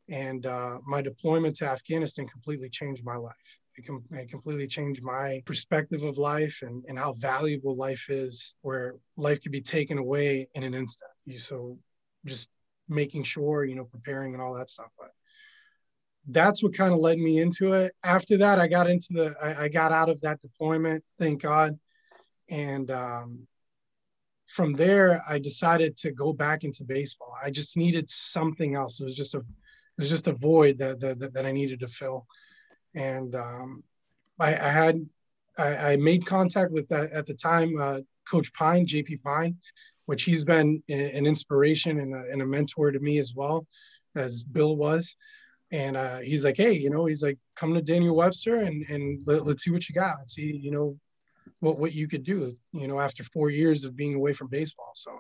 and 0.09 0.47
uh, 0.47 0.81
my 0.85 1.01
deployment 1.01 1.55
to 1.57 1.67
Afghanistan 1.67 2.27
completely 2.27 2.69
changed 2.69 3.05
my 3.05 3.15
life. 3.15 3.35
It, 3.77 3.87
com- 3.87 4.05
it 4.11 4.29
completely 4.29 4.67
changed 4.67 5.05
my 5.05 5.41
perspective 5.47 6.03
of 6.03 6.19
life 6.19 6.59
and, 6.63 6.85
and 6.89 6.99
how 6.99 7.13
valuable 7.13 7.77
life 7.77 8.07
is, 8.11 8.55
where 8.63 8.97
life 9.17 9.41
could 9.41 9.53
be 9.53 9.61
taken 9.61 9.97
away 9.97 10.49
in 10.55 10.65
an 10.65 10.75
instant. 10.75 11.13
You 11.25 11.39
so 11.39 11.79
just 12.27 12.49
making 12.89 13.23
sure, 13.23 13.65
you 13.65 13.77
know, 13.77 13.85
preparing 13.85 14.35
and 14.35 14.43
all 14.43 14.55
that 14.55 14.71
stuff. 14.71 14.91
But 14.99 15.13
that's 16.29 16.63
what 16.63 16.75
kind 16.75 16.93
of 16.93 17.01
led 17.01 17.19
me 17.19 17.41
into 17.41 17.73
it. 17.73 17.93
After 18.05 18.37
that, 18.39 18.59
I 18.59 18.69
got 18.69 18.89
into 18.89 19.13
the, 19.13 19.37
I, 19.41 19.65
I 19.65 19.69
got 19.69 19.93
out 19.93 20.09
of 20.09 20.21
that 20.21 20.41
deployment, 20.41 21.05
thank 21.19 21.43
God. 21.43 21.79
And 22.49 22.91
um, 22.91 23.47
from 24.47 24.75
there, 24.75 25.23
I 25.29 25.39
decided 25.39 25.97
to 25.99 26.11
go 26.11 26.33
back 26.33 26.65
into 26.65 26.85
baseball. 26.85 27.37
I 27.43 27.51
just 27.51 27.77
needed 27.77 28.11
something 28.11 28.75
else. 28.75 29.01
It 29.01 29.05
was 29.05 29.15
just 29.15 29.35
a, 29.35 29.39
it 29.39 29.45
was 29.99 30.11
just 30.11 30.29
a 30.29 30.33
void 30.33 30.79
that, 30.79 31.01
that, 31.01 31.33
that 31.33 31.47
I 31.47 31.53
needed 31.53 31.81
to 31.81 31.89
fill. 31.89 32.27
And 32.95 33.35
um, 33.35 33.85
I, 34.39 34.55
I, 34.55 34.69
had, 34.69 35.07
I, 35.57 35.93
I, 35.93 35.97
made 35.97 36.27
contact 36.27 36.73
with 36.73 36.89
that 36.89 37.13
at 37.13 37.27
the 37.27 37.35
time, 37.35 37.77
uh, 37.79 38.01
Coach 38.29 38.53
Pine, 38.53 38.87
JP 38.87 39.23
Pine, 39.23 39.57
which 40.07 40.25
he's 40.25 40.43
been 40.43 40.83
an 40.89 41.27
inspiration 41.27 42.01
and 42.01 42.15
a, 42.15 42.25
and 42.31 42.43
a 42.43 42.47
mentor 42.47 42.91
to 42.91 42.99
me 42.99 43.19
as 43.19 43.35
well 43.35 43.67
as 44.17 44.43
Bill 44.43 44.77
was 44.77 45.15
and 45.73 45.97
uh, 45.97 46.19
he's 46.19 46.45
like, 46.45 46.57
hey, 46.57 46.73
you 46.73 46.91
know, 46.91 47.07
he's 47.07 47.23
like, 47.23 47.39
come 47.55 47.75
to 47.75 47.83
Daniel 47.83 48.17
Webster 48.17 48.57
and 48.57 48.85
and 48.89 49.21
let, 49.27 49.43
us 49.43 49.63
see 49.63 49.71
what 49.71 49.89
you 49.89 49.95
got. 49.95 50.17
Let's 50.19 50.35
see, 50.35 50.57
you 50.57 50.71
know, 50.71 50.97
what 51.61 51.79
what 51.79 51.95
you 51.95 52.09
could 52.09 52.25
do. 52.25 52.55
You 52.73 52.89
know, 52.89 53.01
after 53.01 53.23
four 53.25 53.51
years 53.51 53.85
of 53.85 53.97
being 53.97 54.15
away 54.15 54.33
from 54.33 54.49
baseball, 54.49 54.93
so 54.95 55.13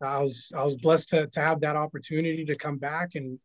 I 0.00 0.22
was 0.22 0.52
I 0.56 0.64
was 0.64 0.76
blessed 0.76 1.10
to 1.10 1.26
to 1.26 1.40
have 1.40 1.60
that 1.60 1.76
opportunity 1.76 2.44
to 2.44 2.56
come 2.56 2.78
back 2.78 3.14
and 3.14 3.38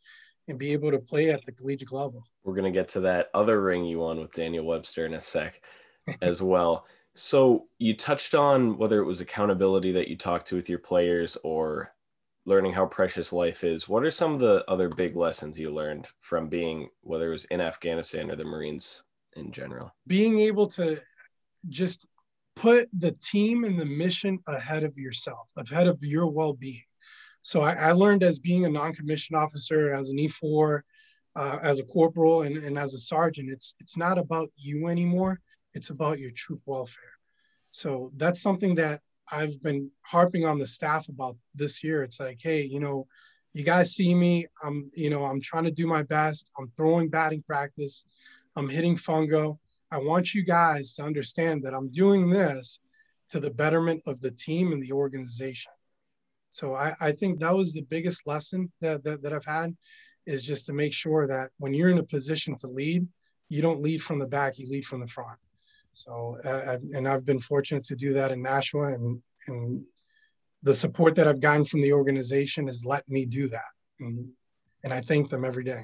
and 0.48 0.58
be 0.58 0.74
able 0.74 0.92
to 0.92 1.00
play 1.00 1.30
at 1.30 1.44
the 1.46 1.52
collegiate 1.52 1.92
level. 1.92 2.24
We're 2.44 2.56
gonna 2.56 2.72
get 2.72 2.90
to 2.90 3.02
that 3.02 3.30
other 3.34 3.62
ring 3.62 3.86
you 3.86 4.00
won 4.00 4.20
with 4.20 4.34
Daniel 4.34 4.66
Webster 4.66 5.06
in 5.06 5.14
a 5.14 5.22
sec, 5.22 5.62
as 6.22 6.42
well. 6.42 6.86
So 7.16 7.68
you 7.80 7.96
touched 7.96 8.36
on 8.36 8.78
whether 8.78 9.00
it 9.00 9.06
was 9.06 9.20
accountability 9.20 9.92
that 9.94 10.08
you 10.08 10.16
talked 10.16 10.48
to 10.50 10.56
with 10.56 10.70
your 10.70 10.80
players 10.80 11.38
or 11.44 11.94
learning 12.50 12.74
how 12.74 12.84
precious 12.88 13.32
life 13.32 13.64
is, 13.64 13.88
what 13.88 14.04
are 14.04 14.10
some 14.10 14.34
of 14.34 14.40
the 14.40 14.66
other 14.68 14.90
big 14.90 15.16
lessons 15.16 15.60
you 15.60 15.70
learned 15.70 16.08
from 16.20 16.50
being, 16.50 16.90
whether 17.02 17.30
it 17.30 17.34
was 17.34 17.46
in 17.52 17.62
Afghanistan 17.62 18.32
or 18.32 18.36
the 18.36 18.44
Marines 18.44 19.04
in 19.36 19.52
general? 19.52 19.94
Being 20.08 20.40
able 20.40 20.66
to 20.70 21.00
just 21.68 22.08
put 22.56 22.90
the 22.98 23.12
team 23.22 23.66
and 23.66 23.80
the 23.80 23.86
mission 23.86 24.40
ahead 24.48 24.84
of 24.84 24.98
yourself, 24.98 25.48
ahead 25.58 25.86
of 25.86 26.00
your 26.02 26.26
well 26.26 26.54
being. 26.54 26.82
So 27.44 27.62
I, 27.62 27.74
I, 27.74 27.92
learned 27.92 28.24
as 28.24 28.40
being 28.40 28.66
a 28.66 28.70
non 28.70 28.96
commissioned 28.96 29.38
officer, 29.38 29.94
as 29.94 30.10
an 30.10 30.18
E4, 30.18 30.82
uh, 31.36 31.60
as 31.62 31.78
a 31.78 31.84
corporal, 31.84 32.42
and, 32.42 32.58
and 32.58 32.80
as 32.80 32.96
a 32.96 33.00
sergeant, 33.00 33.52
it's, 33.52 33.76
it's 33.80 33.96
not 33.96 34.18
about 34.18 34.50
you 34.58 34.88
anymore, 34.88 35.40
it's 35.76 35.92
about 35.92 36.18
your 36.18 36.32
troop 36.32 36.62
welfare. 36.66 37.14
So 37.70 38.12
that's 38.18 38.42
something 38.42 38.74
that 38.76 39.02
I've 39.32 39.62
been 39.62 39.92
harping 40.02 40.46
on 40.46 40.58
the 40.58 40.68
staff 40.68 41.08
about 41.10 41.38
this 41.56 41.84
year. 41.84 42.04
It's 42.04 42.20
like, 42.20 42.40
hey, 42.42 42.64
you 42.64 42.80
know, 42.80 43.08
you 43.54 43.64
guys 43.64 43.96
see 43.96 44.14
me. 44.14 44.48
I'm, 44.64 44.90
you 44.94 45.10
know, 45.10 45.24
I'm 45.26 45.42
trying 45.42 45.66
to 45.66 45.72
do 45.72 45.88
my 45.88 46.04
best. 46.04 46.50
I'm 46.58 46.68
throwing 46.70 47.10
batting 47.10 47.44
practice. 47.44 48.06
I'm 48.56 48.70
hitting 48.70 48.96
fungo. 48.96 49.58
I 49.92 49.98
want 49.98 50.34
you 50.34 50.44
guys 50.44 50.94
to 50.94 51.04
understand 51.04 51.64
that 51.64 51.74
I'm 51.74 51.90
doing 51.90 52.30
this 52.30 52.80
to 53.30 53.40
the 53.40 53.50
betterment 53.50 54.02
of 54.06 54.22
the 54.22 54.32
team 54.32 54.72
and 54.72 54.82
the 54.82 54.92
organization. 54.92 55.72
So 56.52 56.76
I, 56.76 56.96
I 57.00 57.12
think 57.12 57.40
that 57.40 57.56
was 57.56 57.74
the 57.74 57.82
biggest 57.82 58.26
lesson 58.26 58.72
that, 58.82 59.04
that, 59.04 59.22
that 59.22 59.34
I've 59.34 59.46
had 59.46 59.76
is 60.26 60.44
just 60.44 60.66
to 60.68 60.74
make 60.74 60.94
sure 60.94 61.28
that 61.28 61.52
when 61.58 61.74
you're 61.74 61.90
in 61.90 62.00
a 62.00 62.04
position 62.04 62.56
to 62.58 62.68
lead, 62.68 63.08
you 63.50 63.62
don't 63.62 63.82
lead 63.82 64.02
from 64.02 64.20
the 64.20 64.28
back, 64.28 64.58
you 64.58 64.70
lead 64.70 64.86
from 64.86 65.02
the 65.02 65.08
front. 65.08 65.38
So, 66.00 66.38
uh, 66.46 66.78
and 66.96 67.06
I've 67.08 67.26
been 67.26 67.42
fortunate 67.42 67.84
to 67.86 67.96
do 67.96 68.14
that 68.14 68.32
in 68.32 68.42
Nashua, 68.42 68.94
and, 68.94 69.22
and 69.48 69.84
the 70.64 70.74
support 70.74 71.14
that 71.16 71.28
I've 71.28 71.42
gotten 71.42 71.66
from 71.66 71.82
the 71.82 71.92
organization 71.92 72.68
has 72.68 72.86
let 72.86 73.08
me 73.10 73.26
do 73.26 73.50
that. 73.50 73.72
And, 74.00 74.30
and 74.86 74.94
I 74.94 75.02
thank 75.02 75.30
them 75.30 75.44
every 75.44 75.66
day. 75.66 75.84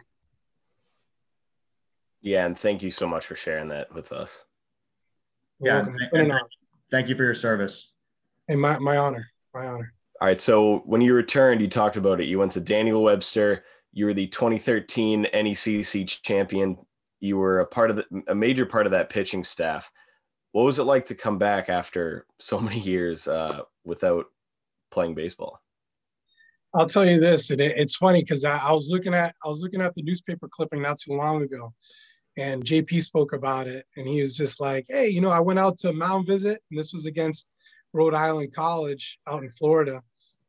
Yeah, 2.22 2.46
and 2.46 2.58
thank 2.58 2.82
you 2.82 2.92
so 2.92 3.08
much 3.08 3.26
for 3.26 3.36
sharing 3.36 3.68
that 3.70 3.94
with 3.94 4.14
us. 4.14 4.46
yeah, 5.60 5.86
thank, 6.14 6.32
thank 6.90 7.10
you 7.10 7.18
for 7.18 7.24
your 7.24 7.34
service. 7.34 7.92
And 8.48 8.62
my, 8.62 8.80
my 8.80 8.96
honor, 8.96 9.28
my 9.54 9.68
honor. 9.68 9.94
All 10.22 10.30
right. 10.30 10.40
So 10.40 10.78
when 10.86 11.02
you 11.02 11.14
returned, 11.14 11.60
you 11.60 11.68
talked 11.68 11.98
about 11.98 12.22
it. 12.22 12.28
You 12.28 12.40
went 12.40 12.54
to 12.54 12.62
Daniel 12.62 13.04
Webster. 13.04 13.66
You 13.92 14.06
were 14.06 14.14
the 14.14 14.28
2013 14.28 15.28
NECC 15.34 16.22
champion 16.22 16.78
you 17.26 17.38
were 17.38 17.60
a 17.60 17.66
part 17.66 17.90
of 17.90 17.98
the, 17.98 18.06
a 18.28 18.36
major 18.36 18.66
part 18.66 18.86
of 18.86 18.92
that 18.92 19.10
pitching 19.10 19.44
staff. 19.44 19.92
What 20.56 20.64
was 20.64 20.80
it 20.80 20.86
like 20.86 21.08
to 21.08 21.16
come 21.16 21.38
back 21.38 21.68
after 21.68 22.26
so 22.40 22.58
many 22.62 22.80
years 22.80 23.28
uh, 23.28 23.64
without 23.84 24.28
playing 24.90 25.14
baseball? 25.14 25.60
I'll 26.74 26.86
tell 26.86 27.06
you 27.06 27.20
this, 27.20 27.50
and 27.50 27.60
it, 27.60 27.74
it's 27.76 27.98
funny 27.98 28.22
because 28.22 28.46
I, 28.46 28.58
I, 28.60 28.72
was 28.72 28.90
looking 28.90 29.14
at 29.14 29.36
I 29.44 29.50
was 29.50 29.62
looking 29.62 29.82
at 29.82 29.94
the 29.96 30.02
newspaper 30.04 30.48
clipping 30.50 30.82
not 30.82 30.98
too 30.98 31.12
long 31.12 31.42
ago, 31.42 31.74
and 32.38 32.64
JP 32.64 33.04
spoke 33.04 33.34
about 33.34 33.68
it, 33.68 33.86
and 33.98 34.08
he 34.08 34.22
was 34.22 34.32
just 34.34 34.62
like, 34.62 34.86
"Hey, 34.88 35.10
you 35.10 35.20
know, 35.20 35.30
I 35.30 35.42
went 35.42 35.60
out 35.60 35.78
to 35.80 35.92
mound 35.92 36.26
visit, 36.26 36.62
and 36.72 36.80
this 36.80 36.94
was 36.94 37.06
against 37.06 37.52
Rhode 37.92 38.14
Island 38.14 38.54
College 38.56 39.20
out 39.28 39.44
in 39.44 39.50
Florida 39.50 40.02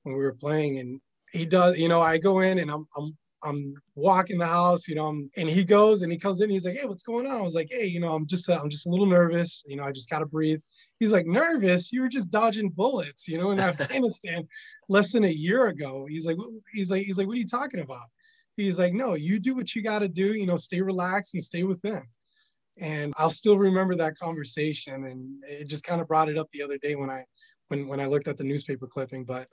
when 0.04 0.14
we 0.14 0.22
were 0.22 0.34
playing, 0.34 0.78
and 0.78 1.00
he 1.32 1.46
does, 1.46 1.78
you 1.78 1.88
know, 1.88 2.00
I 2.00 2.18
go 2.18 2.38
in 2.40 2.60
and 2.60 2.70
I'm 2.70 2.86
I'm 2.96 3.16
I'm 3.46 3.74
walking 3.94 4.38
the 4.38 4.46
house, 4.46 4.88
you 4.88 4.94
know, 4.94 5.06
I'm, 5.06 5.30
and 5.36 5.48
he 5.48 5.62
goes 5.62 6.02
and 6.02 6.10
he 6.10 6.18
comes 6.18 6.40
in. 6.40 6.50
He's 6.50 6.64
like, 6.64 6.76
"Hey, 6.76 6.86
what's 6.86 7.02
going 7.02 7.26
on?" 7.26 7.38
I 7.38 7.42
was 7.42 7.54
like, 7.54 7.68
"Hey, 7.70 7.86
you 7.86 8.00
know, 8.00 8.12
I'm 8.12 8.26
just 8.26 8.48
uh, 8.50 8.58
I'm 8.60 8.68
just 8.68 8.86
a 8.86 8.90
little 8.90 9.06
nervous. 9.06 9.62
You 9.66 9.76
know, 9.76 9.84
I 9.84 9.92
just 9.92 10.10
gotta 10.10 10.26
breathe." 10.26 10.60
He's 10.98 11.12
like, 11.12 11.26
"Nervous? 11.26 11.92
You 11.92 12.00
were 12.02 12.08
just 12.08 12.30
dodging 12.30 12.70
bullets, 12.70 13.28
you 13.28 13.38
know, 13.38 13.52
in 13.52 13.60
Afghanistan 13.70 14.48
less 14.88 15.12
than 15.12 15.24
a 15.24 15.28
year 15.28 15.68
ago." 15.68 16.06
He's 16.08 16.26
like, 16.26 16.36
"He's 16.72 16.90
like, 16.90 17.06
he's 17.06 17.18
like, 17.18 17.26
what 17.26 17.34
are 17.34 17.40
you 17.40 17.46
talking 17.46 17.80
about?" 17.80 18.06
He's 18.56 18.78
like, 18.78 18.92
"No, 18.92 19.14
you 19.14 19.38
do 19.38 19.54
what 19.54 19.74
you 19.74 19.82
got 19.82 20.00
to 20.00 20.08
do. 20.08 20.34
You 20.34 20.46
know, 20.46 20.56
stay 20.56 20.80
relaxed 20.80 21.34
and 21.34 21.44
stay 21.44 21.62
within." 21.62 22.02
And 22.78 23.14
I'll 23.16 23.30
still 23.30 23.58
remember 23.58 23.94
that 23.96 24.18
conversation, 24.18 25.06
and 25.06 25.42
it 25.44 25.68
just 25.68 25.84
kind 25.84 26.00
of 26.00 26.08
brought 26.08 26.28
it 26.28 26.36
up 26.36 26.50
the 26.50 26.62
other 26.62 26.78
day 26.78 26.96
when 26.96 27.10
I 27.10 27.24
when 27.68 27.86
when 27.86 28.00
I 28.00 28.06
looked 28.06 28.28
at 28.28 28.36
the 28.36 28.44
newspaper 28.44 28.86
clipping, 28.86 29.24
but 29.24 29.48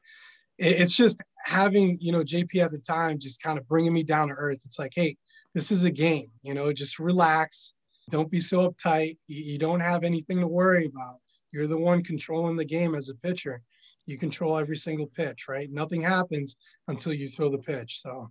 it's 0.57 0.95
just 0.95 1.21
having 1.43 1.97
you 1.99 2.11
know 2.11 2.23
jp 2.23 2.63
at 2.63 2.71
the 2.71 2.77
time 2.77 3.19
just 3.19 3.41
kind 3.41 3.57
of 3.57 3.67
bringing 3.67 3.93
me 3.93 4.03
down 4.03 4.29
to 4.29 4.33
earth. 4.35 4.59
It's 4.65 4.79
like 4.79 4.93
hey 4.95 5.17
this 5.53 5.71
is 5.71 5.85
a 5.85 5.91
game 5.91 6.29
you 6.41 6.53
know 6.53 6.71
just 6.73 6.99
relax. 6.99 7.73
Don't 8.09 8.29
be 8.29 8.41
so 8.41 8.69
uptight. 8.69 9.17
You, 9.27 9.57
don't 9.57 9.79
have 9.79 10.03
anything 10.03 10.41
to 10.41 10.47
worry 10.47 10.87
about. 10.87 11.19
You're 11.53 11.67
the 11.67 11.77
one 11.77 12.03
controlling 12.03 12.57
the 12.57 12.65
game 12.65 12.95
as 12.95 13.07
a 13.07 13.15
pitcher. 13.15 13.61
You 14.05 14.17
control 14.17 14.57
every 14.57 14.75
single 14.75 15.07
pitch 15.07 15.47
right? 15.47 15.71
Nothing 15.71 16.01
happens 16.01 16.57
until 16.89 17.13
you 17.13 17.29
throw 17.29 17.49
the 17.49 17.59
pitch. 17.59 18.01
So 18.01 18.29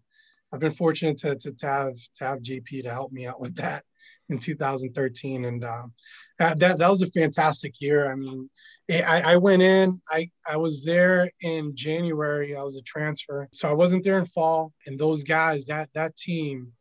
i've 0.52 0.60
been 0.60 0.70
fortunate 0.70 1.16
to, 1.18 1.34
to, 1.36 1.52
to 1.52 1.66
have 1.66 1.94
to 2.14 2.24
have 2.24 2.40
jp 2.40 2.82
to 2.82 2.90
help 2.90 3.12
me 3.12 3.26
out 3.26 3.40
with 3.40 3.54
that 3.56 3.84
in 4.28 4.38
2013 4.38 5.44
and 5.44 5.64
um, 5.64 5.92
that, 6.38 6.58
that 6.58 6.90
was 6.90 7.02
a 7.02 7.06
fantastic 7.08 7.74
year. 7.80 8.10
I 8.10 8.16
mean 8.16 8.50
I, 8.90 9.22
I 9.32 9.36
went 9.36 9.62
in 9.62 10.00
I, 10.10 10.28
I 10.46 10.56
was 10.56 10.84
there 10.84 11.30
in 11.40 11.74
january 11.74 12.56
i 12.56 12.62
was 12.62 12.76
a 12.76 12.82
transfer 12.82 13.48
so 13.52 13.68
i 13.68 13.72
wasn't 13.72 14.04
there 14.04 14.18
in 14.18 14.26
fall 14.26 14.72
and 14.86 14.98
those 14.98 15.24
guys 15.24 15.64
that 15.66 15.88
that 15.94 16.16
team 16.16 16.72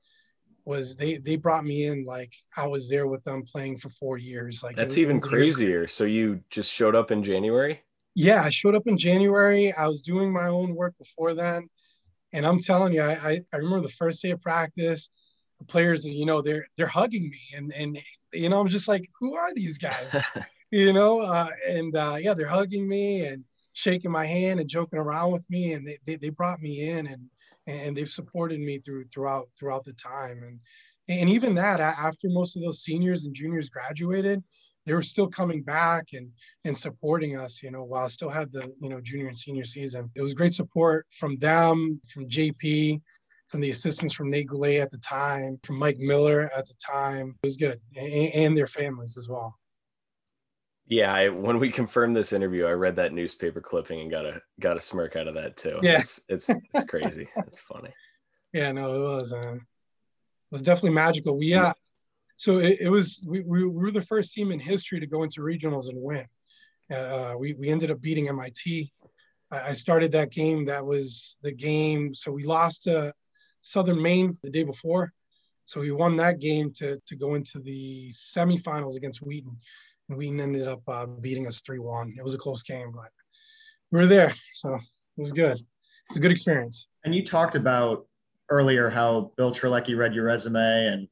was 0.66 0.96
they 0.96 1.18
they 1.18 1.38
brought 1.38 1.64
me 1.64 1.86
in 1.86 2.04
like 2.04 2.34
i 2.58 2.68
was 2.68 2.90
there 2.90 3.08
with 3.08 3.24
them 3.24 3.44
playing 3.44 3.78
for 3.78 3.90
four 3.90 4.18
years 4.18 4.62
like 4.62 4.76
that's 4.76 4.98
even 4.98 5.20
crazier. 5.20 5.88
So 5.88 6.04
you 6.04 6.42
just 6.50 6.72
showed 6.72 6.96
up 6.96 7.12
in 7.12 7.24
january? 7.24 7.82
Yeah 8.14 8.44
i 8.44 8.50
showed 8.50 8.76
up 8.76 8.88
in 8.88 8.98
january. 8.98 9.72
I 9.74 9.88
was 9.88 10.02
doing 10.02 10.34
my 10.34 10.48
own 10.48 10.76
work 10.76 10.96
before 10.98 11.34
then 11.34 11.70
and 12.34 12.46
i'm 12.46 12.60
telling 12.60 12.94
you 12.94 13.02
i 13.02 13.14
i, 13.14 13.42
I 13.54 13.58
remember 13.58 13.82
the 13.82 13.90
first 13.90 14.22
day 14.22 14.32
of 14.32 14.42
practice 14.42 15.10
the 15.62 15.72
players, 15.72 16.06
you 16.06 16.26
know, 16.26 16.42
they're 16.42 16.68
they're 16.76 16.88
hugging 16.88 17.30
me, 17.30 17.42
and 17.56 17.74
and 17.74 18.00
you 18.34 18.50
know, 18.50 18.60
I'm 18.60 18.68
just 18.68 18.88
like, 18.88 19.10
who 19.20 19.36
are 19.36 19.54
these 19.54 19.78
guys? 19.78 20.16
you 20.72 20.92
know, 20.92 21.22
uh, 21.22 21.50
and 21.68 21.96
uh, 21.96 22.18
yeah, 22.20 22.34
they're 22.34 22.48
hugging 22.48 22.88
me 22.88 23.26
and 23.26 23.44
shaking 23.74 24.12
my 24.12 24.26
hand 24.26 24.60
and 24.60 24.70
joking 24.70 25.00
around 25.00 25.32
with 25.32 25.46
me, 25.50 25.74
and 25.74 25.88
they 25.88 26.00
they, 26.06 26.16
they 26.16 26.30
brought 26.30 26.62
me 26.62 26.90
in 26.90 27.08
and 27.08 27.22
and 27.68 27.96
they've 27.96 28.10
supported 28.10 28.60
me 28.60 28.80
through 28.80 29.06
throughout 29.14 29.50
throughout 29.58 29.86
the 29.86 29.94
time, 29.94 30.44
and 30.44 30.60
and 31.08 31.30
even 31.30 31.56
that 31.56 31.80
after 31.80 32.28
most 32.30 32.56
of 32.56 32.64
those 32.64 32.84
seniors 32.84 33.26
and 33.26 33.36
juniors 33.36 33.70
graduated 33.70 34.44
they 34.86 34.94
were 34.94 35.02
still 35.02 35.28
coming 35.28 35.62
back 35.62 36.08
and 36.14 36.30
and 36.66 36.78
supporting 36.78 37.38
us 37.38 37.62
you 37.62 37.72
know 37.72 37.84
while 37.84 38.06
i 38.06 38.08
still 38.08 38.30
had 38.30 38.52
the 38.52 38.74
you 38.82 38.90
know 38.90 39.00
junior 39.02 39.28
and 39.28 39.38
senior 39.38 39.66
season 39.66 40.10
it 40.16 40.22
was 40.22 40.34
great 40.34 40.54
support 40.54 41.06
from 41.12 41.38
them 41.38 42.00
from 42.08 42.28
jp 42.28 43.00
from 43.52 43.60
the 43.60 43.70
assistants 43.70 44.16
from 44.16 44.30
Nate 44.30 44.48
Goulet 44.48 44.80
at 44.80 44.92
the 44.92 44.98
time, 44.98 45.60
from 45.64 45.78
Mike 45.78 45.98
Miller 46.00 46.50
at 46.56 46.66
the 46.66 46.74
time. 46.76 47.36
It 47.44 47.48
was 47.48 47.58
good, 47.58 47.82
and, 47.98 48.34
and 48.34 48.58
their 48.58 48.66
families 48.66 49.18
as 49.18 49.28
well. 49.28 49.60
Yeah, 50.88 51.14
I, 51.14 51.30
when 51.30 51.60
we 51.60 51.70
confirmed 51.70 52.16
this 52.16 52.32
interview, 52.32 52.66
I 52.66 52.72
read 52.72 52.96
that 52.96 53.14
newspaper 53.14 53.60
clipping 53.60 54.00
and 54.00 54.10
got 54.10 54.26
a 54.26 54.42
got 54.62 54.78
a 54.78 54.82
smirk 54.82 55.18
out 55.18 55.28
of 55.28 55.36
that 55.36 55.58
too. 55.58 55.80
Yeah, 55.84 56.00
it's 56.00 56.22
it's, 56.30 56.50
it's 56.50 56.90
crazy. 56.90 57.28
it's 57.36 57.60
funny. 57.60 57.94
Yeah, 58.54 58.74
no, 58.74 58.94
it 58.96 59.00
was. 59.00 59.32
Uh, 59.32 59.54
it 59.54 59.62
was 60.52 60.62
definitely 60.62 60.90
magical. 60.90 61.38
We 61.38 61.54
uh, 61.54 61.72
so 62.42 62.58
it, 62.58 62.78
it 62.82 62.90
was. 62.90 63.24
We, 63.28 63.42
we 63.42 63.68
were 63.68 63.92
the 63.92 64.02
first 64.02 64.34
team 64.34 64.52
in 64.52 64.60
history 64.60 65.00
to 65.00 65.06
go 65.06 65.22
into 65.22 65.42
regionals 65.42 65.90
and 65.90 66.02
win. 66.02 66.26
Uh, 66.92 67.36
we 67.38 67.54
we 67.54 67.70
ended 67.70 67.92
up 67.92 68.02
beating 68.02 68.30
MIT. 68.30 68.92
I, 69.52 69.70
I 69.70 69.74
started 69.74 70.12
that 70.14 70.32
game. 70.32 70.66
That 70.66 70.84
was 70.84 71.38
the 71.44 71.52
game. 71.52 72.16
So 72.16 72.32
we 72.32 72.44
lost 72.44 72.86
to 72.86 73.14
Southern 73.62 74.02
Maine 74.02 74.40
the 74.42 74.50
day 74.50 74.64
before. 74.64 75.14
So 75.66 75.82
we 75.82 75.92
won 75.92 76.18
that 76.18 76.40
game 76.40 76.74
to 76.78 77.00
to 77.06 77.16
go 77.16 77.36
into 77.36 77.60
the 77.60 78.10
semifinals 78.10 78.98
against 78.98 79.22
Wheaton 79.22 79.56
and 80.10 80.18
Wheaton 80.18 80.42
ended 80.42 80.68
up 80.68 80.82
uh, 80.88 81.06
beating 81.06 81.46
us 81.46 81.62
3 81.62 81.78
1. 81.78 82.16
It 82.18 82.24
was 82.24 82.34
a 82.34 82.40
close 82.40 82.64
game, 82.64 82.92
but 82.92 83.12
we 83.92 84.00
were 84.00 84.08
there. 84.08 84.34
So 84.56 84.74
it 84.74 85.22
was 85.22 85.32
good. 85.32 85.60
It's 86.10 86.18
a 86.18 86.20
good 86.20 86.32
experience. 86.32 86.88
And 87.06 87.14
you 87.14 87.24
talked 87.24 87.54
about 87.54 88.08
earlier 88.50 88.90
how 88.90 89.32
Bill 89.38 89.54
Terlecky 89.54 89.96
read 89.96 90.16
your 90.16 90.26
resume 90.26 90.88
and 90.88 91.08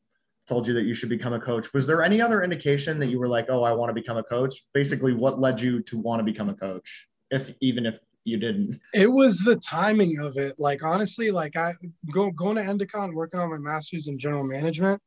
told 0.49 0.67
you 0.67 0.73
that 0.73 0.83
you 0.83 0.93
should 0.93 1.09
become 1.09 1.33
a 1.33 1.39
coach. 1.39 1.71
Was 1.73 1.87
there 1.87 2.03
any 2.03 2.21
other 2.21 2.43
indication 2.43 2.99
that 2.99 3.07
you 3.07 3.19
were 3.19 3.27
like, 3.27 3.45
oh, 3.49 3.63
I 3.63 3.71
want 3.71 3.89
to 3.91 3.93
become 3.93 4.17
a 4.17 4.23
coach? 4.23 4.65
Basically, 4.73 5.13
what 5.13 5.39
led 5.39 5.61
you 5.61 5.81
to 5.83 5.97
want 5.97 6.19
to 6.19 6.23
become 6.23 6.49
a 6.49 6.55
coach, 6.55 7.07
if 7.31 7.53
even 7.61 7.85
if 7.85 7.99
you 8.25 8.37
didn't? 8.37 8.79
It 8.93 9.11
was 9.11 9.39
the 9.39 9.55
timing 9.57 10.19
of 10.19 10.37
it. 10.37 10.55
Like 10.59 10.83
honestly, 10.83 11.31
like 11.31 11.55
I 11.55 11.73
go 12.11 12.31
going 12.31 12.57
to 12.57 12.63
Endicott, 12.63 13.13
working 13.13 13.39
on 13.39 13.51
my 13.51 13.59
master's 13.59 14.07
in 14.07 14.17
general 14.17 14.43
management. 14.43 15.01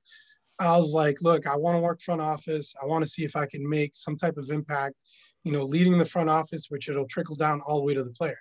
I 0.59 0.77
was 0.77 0.93
like, 0.93 1.19
look, 1.21 1.47
I 1.47 1.57
want 1.57 1.77
to 1.77 1.81
work 1.81 2.01
front 2.01 2.21
office. 2.21 2.75
I 2.81 2.87
want 2.87 3.05
to 3.05 3.11
see 3.11 3.25
if 3.25 3.35
I 3.35 3.47
can 3.47 3.69
make 3.69 3.93
some 3.97 4.17
type 4.17 4.37
of 4.37 4.51
impact, 4.51 4.95
you 5.43 5.51
know, 5.51 5.65
leading 5.65 5.99
the 5.99 6.05
front 6.05 6.31
office, 6.31 6.67
which 6.69 6.89
it'll 6.89 7.09
trickle 7.09 7.35
down 7.35 7.61
all 7.67 7.79
the 7.79 7.85
way 7.85 7.95
to 7.95 8.05
the 8.05 8.13
player. 8.13 8.39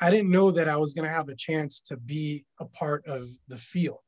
I 0.00 0.10
didn't 0.10 0.30
know 0.30 0.50
that 0.50 0.68
I 0.68 0.76
was 0.76 0.92
going 0.92 1.06
to 1.06 1.14
have 1.14 1.28
a 1.28 1.36
chance 1.36 1.80
to 1.82 1.96
be 1.96 2.44
a 2.58 2.64
part 2.64 3.06
of 3.06 3.28
the 3.46 3.58
field, 3.58 4.00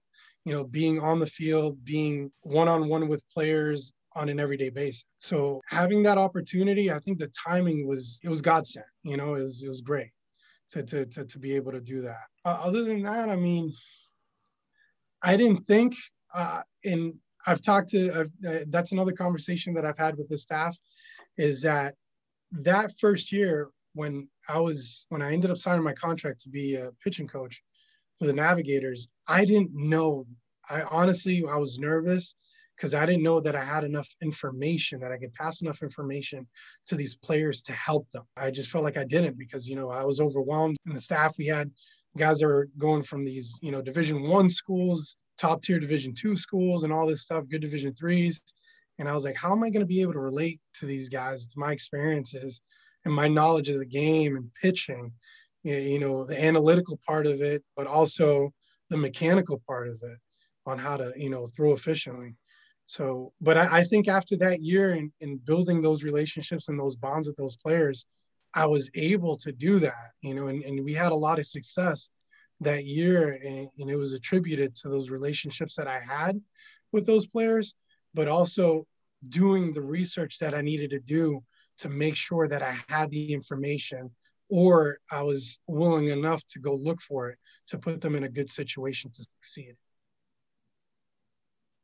you 0.44 0.52
know, 0.52 0.64
being 0.64 1.00
on 1.00 1.18
the 1.18 1.26
field, 1.26 1.83
being 1.85 2.30
one 2.42 2.68
on 2.68 2.88
one 2.88 3.09
with 3.09 3.24
players 3.30 3.92
on 4.14 4.28
an 4.28 4.38
everyday 4.38 4.70
basis. 4.70 5.04
So 5.18 5.61
having 5.68 6.02
that 6.04 6.18
opportunity, 6.18 6.92
I 6.92 6.98
think 6.98 7.18
the 7.18 7.33
timing 7.46 7.87
was, 7.87 8.20
it 8.22 8.28
was 8.28 8.42
God 8.42 8.66
sent, 8.66 8.87
you 9.02 9.16
know, 9.16 9.35
it 9.35 9.42
was, 9.42 9.62
it 9.64 9.68
was 9.68 9.80
great 9.80 10.11
to, 10.70 10.83
to, 10.85 11.07
to, 11.07 11.24
to 11.24 11.38
be 11.38 11.57
able 11.57 11.72
to 11.72 11.80
do 11.80 12.02
that. 12.02 12.26
Uh, 12.44 12.61
other 12.62 12.85
than 12.85 13.02
that, 13.02 13.28
I 13.28 13.37
mean, 13.37 13.72
I 15.22 15.37
didn't 15.37 15.66
think 15.66 15.96
uh, 16.35 16.62
in 16.83 17.18
I've 17.46 17.61
talked 17.61 17.90
to, 17.90 18.11
I've, 18.20 18.30
uh, 18.48 18.64
that's 18.68 18.92
another 18.92 19.12
conversation 19.12 19.74
that 19.74 19.85
I've 19.85 19.98
had 19.98 20.16
with 20.16 20.28
the 20.28 20.38
staff 20.38 20.76
is 21.37 21.61
that 21.62 21.94
that 22.52 22.92
first 22.98 23.33
year 23.33 23.68
when 23.94 24.28
I 24.48 24.61
was, 24.61 25.07
when 25.09 25.22
I 25.22 25.33
ended 25.33 25.50
up 25.50 25.59
signing 25.59 25.83
my 25.83 25.92
contract 25.92 26.40
to 26.40 26.48
be 26.48 26.76
a 26.76 26.90
pitching 27.02 27.28
coach 27.28 27.62
for 28.18 28.27
the 28.27 28.33
Navigators, 28.33 29.09
I 29.27 29.44
didn't 29.44 29.70
know, 29.74 30.27
I 30.70 30.83
honestly, 30.83 31.44
I 31.50 31.57
was 31.57 31.79
nervous 31.79 32.35
because 32.77 32.94
I 32.94 33.07
didn't 33.07 33.22
know 33.22 33.40
that 33.40 33.55
I 33.55 33.64
had 33.64 33.85
enough 33.85 34.09
information 34.22 35.00
that 35.00 35.12
I 35.12 35.18
could 35.18 35.33
pass 35.35 35.62
enough 35.62 35.83
information 35.83 36.46
to 36.87 36.96
these 36.96 37.14
players 37.14 37.62
to 37.62 37.72
help 37.72 38.11
them. 38.11 38.24
I 38.37 38.50
just 38.50 38.70
felt 38.70 38.85
like 38.85 38.96
I 38.96 39.05
didn't 39.05 39.38
because, 39.38 39.68
you 39.68 39.77
know, 39.77 39.90
I 39.90 40.05
was 40.05 40.20
overwhelmed 40.20 40.77
and 40.87 40.96
the 40.96 41.00
staff 41.00 41.37
we 41.38 41.46
had 41.46 41.70
guys 42.16 42.38
that 42.38 42.46
were 42.46 42.68
going 42.79 43.03
from 43.03 43.24
these, 43.24 43.59
you 43.62 43.70
know, 43.70 43.83
division 43.83 44.22
one 44.29 44.48
schools 44.48 45.16
top 45.37 45.62
tier 45.62 45.81
division 45.81 46.14
two 46.14 46.37
schools 46.37 46.85
and 46.85 46.92
all 46.92 47.07
this 47.07 47.22
stuff, 47.22 47.48
good 47.48 47.61
division 47.61 47.94
threes. 47.94 48.42
And 48.98 49.09
I 49.09 49.14
was 49.14 49.24
like, 49.24 49.37
how 49.37 49.53
am 49.53 49.62
I 49.62 49.70
going 49.70 49.81
to 49.81 49.87
be 49.87 50.03
able 50.03 50.12
to 50.12 50.20
relate 50.20 50.61
to 50.74 50.87
these 50.87 51.09
guys, 51.09 51.46
to 51.48 51.59
my 51.59 51.72
experiences 51.72 52.61
and 53.05 53.12
my 53.12 53.29
knowledge 53.29 53.68
of 53.68 53.79
the 53.79 53.87
game 53.87 54.37
and 54.37 54.50
pitching, 54.61 55.12
you 55.64 55.98
know, 55.98 56.24
the 56.24 56.42
analytical 56.42 57.00
part 57.07 57.27
of 57.27 57.40
it, 57.40 57.64
but 57.77 57.87
also 57.87 58.53
the 58.90 58.96
mechanical 58.96 59.62
part 59.66 59.88
of 59.88 59.98
it 60.03 60.18
on 60.66 60.79
how 60.79 60.96
to, 60.96 61.12
you 61.16 61.31
know, 61.31 61.48
throw 61.57 61.72
efficiently. 61.72 62.35
So, 62.87 63.33
but 63.40 63.57
I, 63.57 63.79
I 63.79 63.85
think 63.85 64.09
after 64.09 64.37
that 64.37 64.61
year 64.61 64.92
in, 64.94 65.12
in 65.20 65.38
building 65.38 65.81
those 65.81 66.05
relationships 66.05 66.68
and 66.68 66.79
those 66.79 66.96
bonds 66.96 67.27
with 67.27 67.37
those 67.37 67.57
players, 67.57 68.07
I 68.55 68.66
was 68.66 68.90
able 68.94 69.37
to 69.38 69.53
do 69.53 69.79
that, 69.81 70.12
you 70.20 70.35
know, 70.35 70.46
and, 70.46 70.62
and 70.62 70.85
we 70.85 70.92
had 70.92 71.12
a 71.12 71.16
lot 71.16 71.38
of 71.38 71.46
success 71.46 72.11
that 72.61 72.85
year 72.85 73.38
and, 73.44 73.68
and, 73.79 73.90
it 73.90 73.96
was 73.96 74.12
attributed 74.12 74.74
to 74.74 74.88
those 74.88 75.11
relationships 75.11 75.74
that 75.77 75.88
i 75.88 75.98
had 75.98 76.40
with 76.92 77.07
those 77.07 77.27
players 77.27 77.74
but 78.14 78.29
also 78.29 78.87
doing 79.29 79.72
the 79.72 79.83
research 79.83 80.38
that 80.38 80.55
i 80.55 80.61
needed 80.61 80.90
to 80.90 81.00
do 81.00 81.42
to 81.79 81.88
make 81.88 82.16
sure 82.16 82.48
that 82.48 82.62
i 82.62 82.77
had 82.88 83.11
the 83.11 83.33
information 83.33 84.11
or 84.55 84.99
i 85.11 85.21
was 85.21 85.59
willing 85.67 86.09
enough 86.09 86.47
to 86.47 86.61
go 86.61 86.75
look 86.75 87.03
for 87.03 87.29
it 87.29 87.38
to 87.67 87.77
put 87.77 88.01
them 88.01 88.14
in 88.14 88.23
a 88.23 88.29
good 88.29 88.49
situation 88.49 89.11
to 89.11 89.27
succeed 89.37 89.75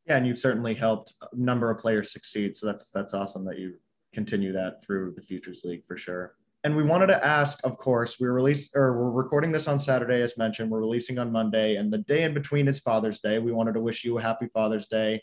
yeah 0.06 0.16
and 0.16 0.24
you've 0.24 0.38
certainly 0.38 0.72
helped 0.72 1.14
a 1.20 1.36
number 1.36 1.68
of 1.68 1.78
players 1.78 2.12
succeed 2.12 2.54
so 2.54 2.66
that's 2.66 2.90
that's 2.90 3.12
awesome 3.12 3.44
that 3.44 3.58
you 3.58 3.74
continue 4.12 4.52
that 4.52 4.84
through 4.84 5.12
the 5.16 5.22
futures 5.22 5.64
league 5.64 5.84
for 5.84 5.96
sure 5.96 6.34
and 6.62 6.76
we 6.76 6.82
wanted 6.82 7.06
to 7.06 7.26
ask, 7.26 7.58
of 7.64 7.78
course, 7.78 8.20
we 8.20 8.28
release 8.28 8.76
or 8.76 8.92
we're 8.92 9.10
recording 9.10 9.50
this 9.50 9.66
on 9.66 9.78
Saturday, 9.78 10.20
as 10.20 10.36
mentioned. 10.36 10.70
We're 10.70 10.80
releasing 10.80 11.18
on 11.18 11.32
Monday, 11.32 11.76
and 11.76 11.90
the 11.90 11.98
day 11.98 12.24
in 12.24 12.34
between 12.34 12.68
is 12.68 12.78
Father's 12.78 13.20
Day. 13.20 13.38
We 13.38 13.50
wanted 13.50 13.72
to 13.74 13.80
wish 13.80 14.04
you 14.04 14.18
a 14.18 14.22
happy 14.22 14.46
Father's 14.52 14.86
Day, 14.86 15.22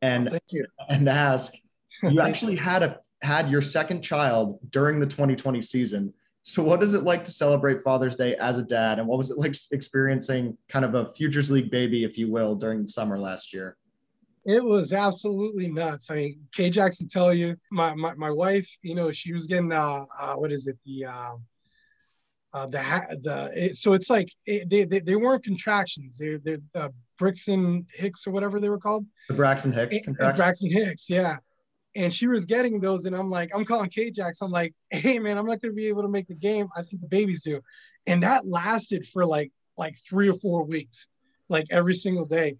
and 0.00 0.28
oh, 0.28 0.30
thank 0.30 0.44
you. 0.52 0.64
and 0.88 1.06
ask, 1.06 1.52
you 2.02 2.20
actually 2.22 2.56
had 2.56 2.82
a 2.82 2.98
had 3.20 3.50
your 3.50 3.60
second 3.60 4.00
child 4.00 4.58
during 4.70 5.00
the 5.00 5.06
2020 5.06 5.60
season. 5.60 6.14
So, 6.50 6.64
what 6.64 6.82
is 6.82 6.94
it 6.94 7.04
like 7.04 7.22
to 7.24 7.30
celebrate 7.30 7.80
Father's 7.82 8.16
Day 8.16 8.34
as 8.34 8.58
a 8.58 8.62
dad, 8.64 8.98
and 8.98 9.06
what 9.06 9.18
was 9.18 9.30
it 9.30 9.38
like 9.38 9.54
experiencing 9.70 10.58
kind 10.68 10.84
of 10.84 10.96
a 10.96 11.12
Futures 11.12 11.48
League 11.48 11.70
baby, 11.70 12.02
if 12.02 12.18
you 12.18 12.28
will, 12.28 12.56
during 12.56 12.82
the 12.82 12.88
summer 12.88 13.20
last 13.20 13.52
year? 13.52 13.76
It 14.44 14.64
was 14.64 14.92
absolutely 14.92 15.68
nuts. 15.68 16.10
I 16.10 16.14
mean, 16.16 16.40
K 16.52 16.68
Jackson 16.68 17.06
tell 17.06 17.32
you, 17.32 17.56
my, 17.70 17.94
my, 17.94 18.14
my 18.14 18.32
wife, 18.32 18.68
you 18.82 18.96
know, 18.96 19.12
she 19.12 19.32
was 19.32 19.46
getting, 19.46 19.70
uh, 19.70 20.06
uh 20.18 20.34
what 20.34 20.50
is 20.50 20.66
it? 20.66 20.76
The, 20.84 21.04
uh, 21.04 21.32
uh, 22.52 22.66
the, 22.66 23.20
the, 23.22 23.52
it, 23.54 23.76
so 23.76 23.92
it's 23.92 24.10
like, 24.10 24.32
it, 24.44 24.68
they, 24.68 24.84
they, 24.84 24.98
they 24.98 25.14
weren't 25.14 25.44
contractions. 25.44 26.18
They're, 26.18 26.38
they're 26.38 26.58
uh, 26.74 26.88
Braxton 27.16 27.86
Hicks 27.94 28.26
or 28.26 28.32
whatever 28.32 28.58
they 28.58 28.70
were 28.70 28.80
called. 28.80 29.06
The 29.28 29.34
Braxton 29.34 29.72
Hicks 29.72 30.00
contractions. 30.02 30.38
Braxton 30.38 30.72
Hicks. 30.72 31.08
Yeah. 31.08 31.36
And 31.96 32.12
she 32.12 32.28
was 32.28 32.46
getting 32.46 32.80
those. 32.80 33.04
And 33.04 33.16
I'm 33.16 33.30
like, 33.30 33.50
I'm 33.54 33.64
calling 33.64 33.90
K 33.90 34.10
Jackson. 34.10 34.46
I'm 34.46 34.52
like, 34.52 34.74
Hey 34.90 35.18
man, 35.18 35.38
I'm 35.38 35.46
not 35.46 35.60
going 35.60 35.72
to 35.72 35.76
be 35.76 35.88
able 35.88 36.02
to 36.02 36.08
make 36.08 36.28
the 36.28 36.36
game. 36.36 36.68
I 36.76 36.82
think 36.82 37.02
the 37.02 37.08
babies 37.08 37.42
do. 37.42 37.60
And 38.06 38.22
that 38.22 38.46
lasted 38.46 39.06
for 39.06 39.26
like, 39.26 39.52
like 39.76 39.96
three 39.96 40.28
or 40.28 40.34
four 40.34 40.64
weeks, 40.64 41.08
like 41.48 41.66
every 41.70 41.94
single 41.94 42.26
day 42.26 42.56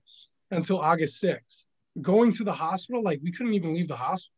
until 0.50 0.78
August 0.78 1.22
6th 1.22 1.66
going 2.00 2.32
to 2.32 2.44
the 2.44 2.52
hospital, 2.52 3.02
like 3.02 3.20
we 3.22 3.32
couldn't 3.32 3.54
even 3.54 3.74
leave 3.74 3.88
the 3.88 3.96
hospital. 3.96 4.34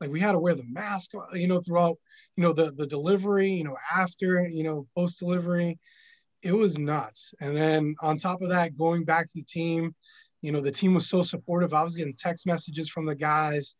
Like 0.00 0.10
we 0.10 0.20
had 0.20 0.32
to 0.32 0.38
wear 0.38 0.54
the 0.54 0.64
mask, 0.64 1.12
uh, 1.14 1.34
you 1.34 1.48
know, 1.48 1.60
throughout, 1.60 1.96
you 2.36 2.42
know, 2.42 2.52
the 2.52 2.72
the 2.72 2.86
delivery, 2.86 3.50
you 3.50 3.64
know, 3.64 3.76
after, 3.94 4.46
you 4.46 4.62
know, 4.62 4.86
post 4.94 5.18
delivery, 5.18 5.78
it 6.42 6.52
was 6.52 6.78
nuts. 6.78 7.32
And 7.40 7.56
then 7.56 7.94
on 8.02 8.18
top 8.18 8.42
of 8.42 8.50
that, 8.50 8.76
going 8.76 9.04
back 9.04 9.26
to 9.26 9.32
the 9.34 9.44
team, 9.44 9.94
you 10.42 10.52
know, 10.52 10.60
the 10.60 10.70
team 10.70 10.94
was 10.94 11.08
so 11.08 11.22
supportive. 11.22 11.72
I 11.72 11.82
was 11.82 11.96
getting 11.96 12.14
text 12.14 12.46
messages 12.46 12.90
from 12.90 13.06
the 13.06 13.14
guys 13.14 13.74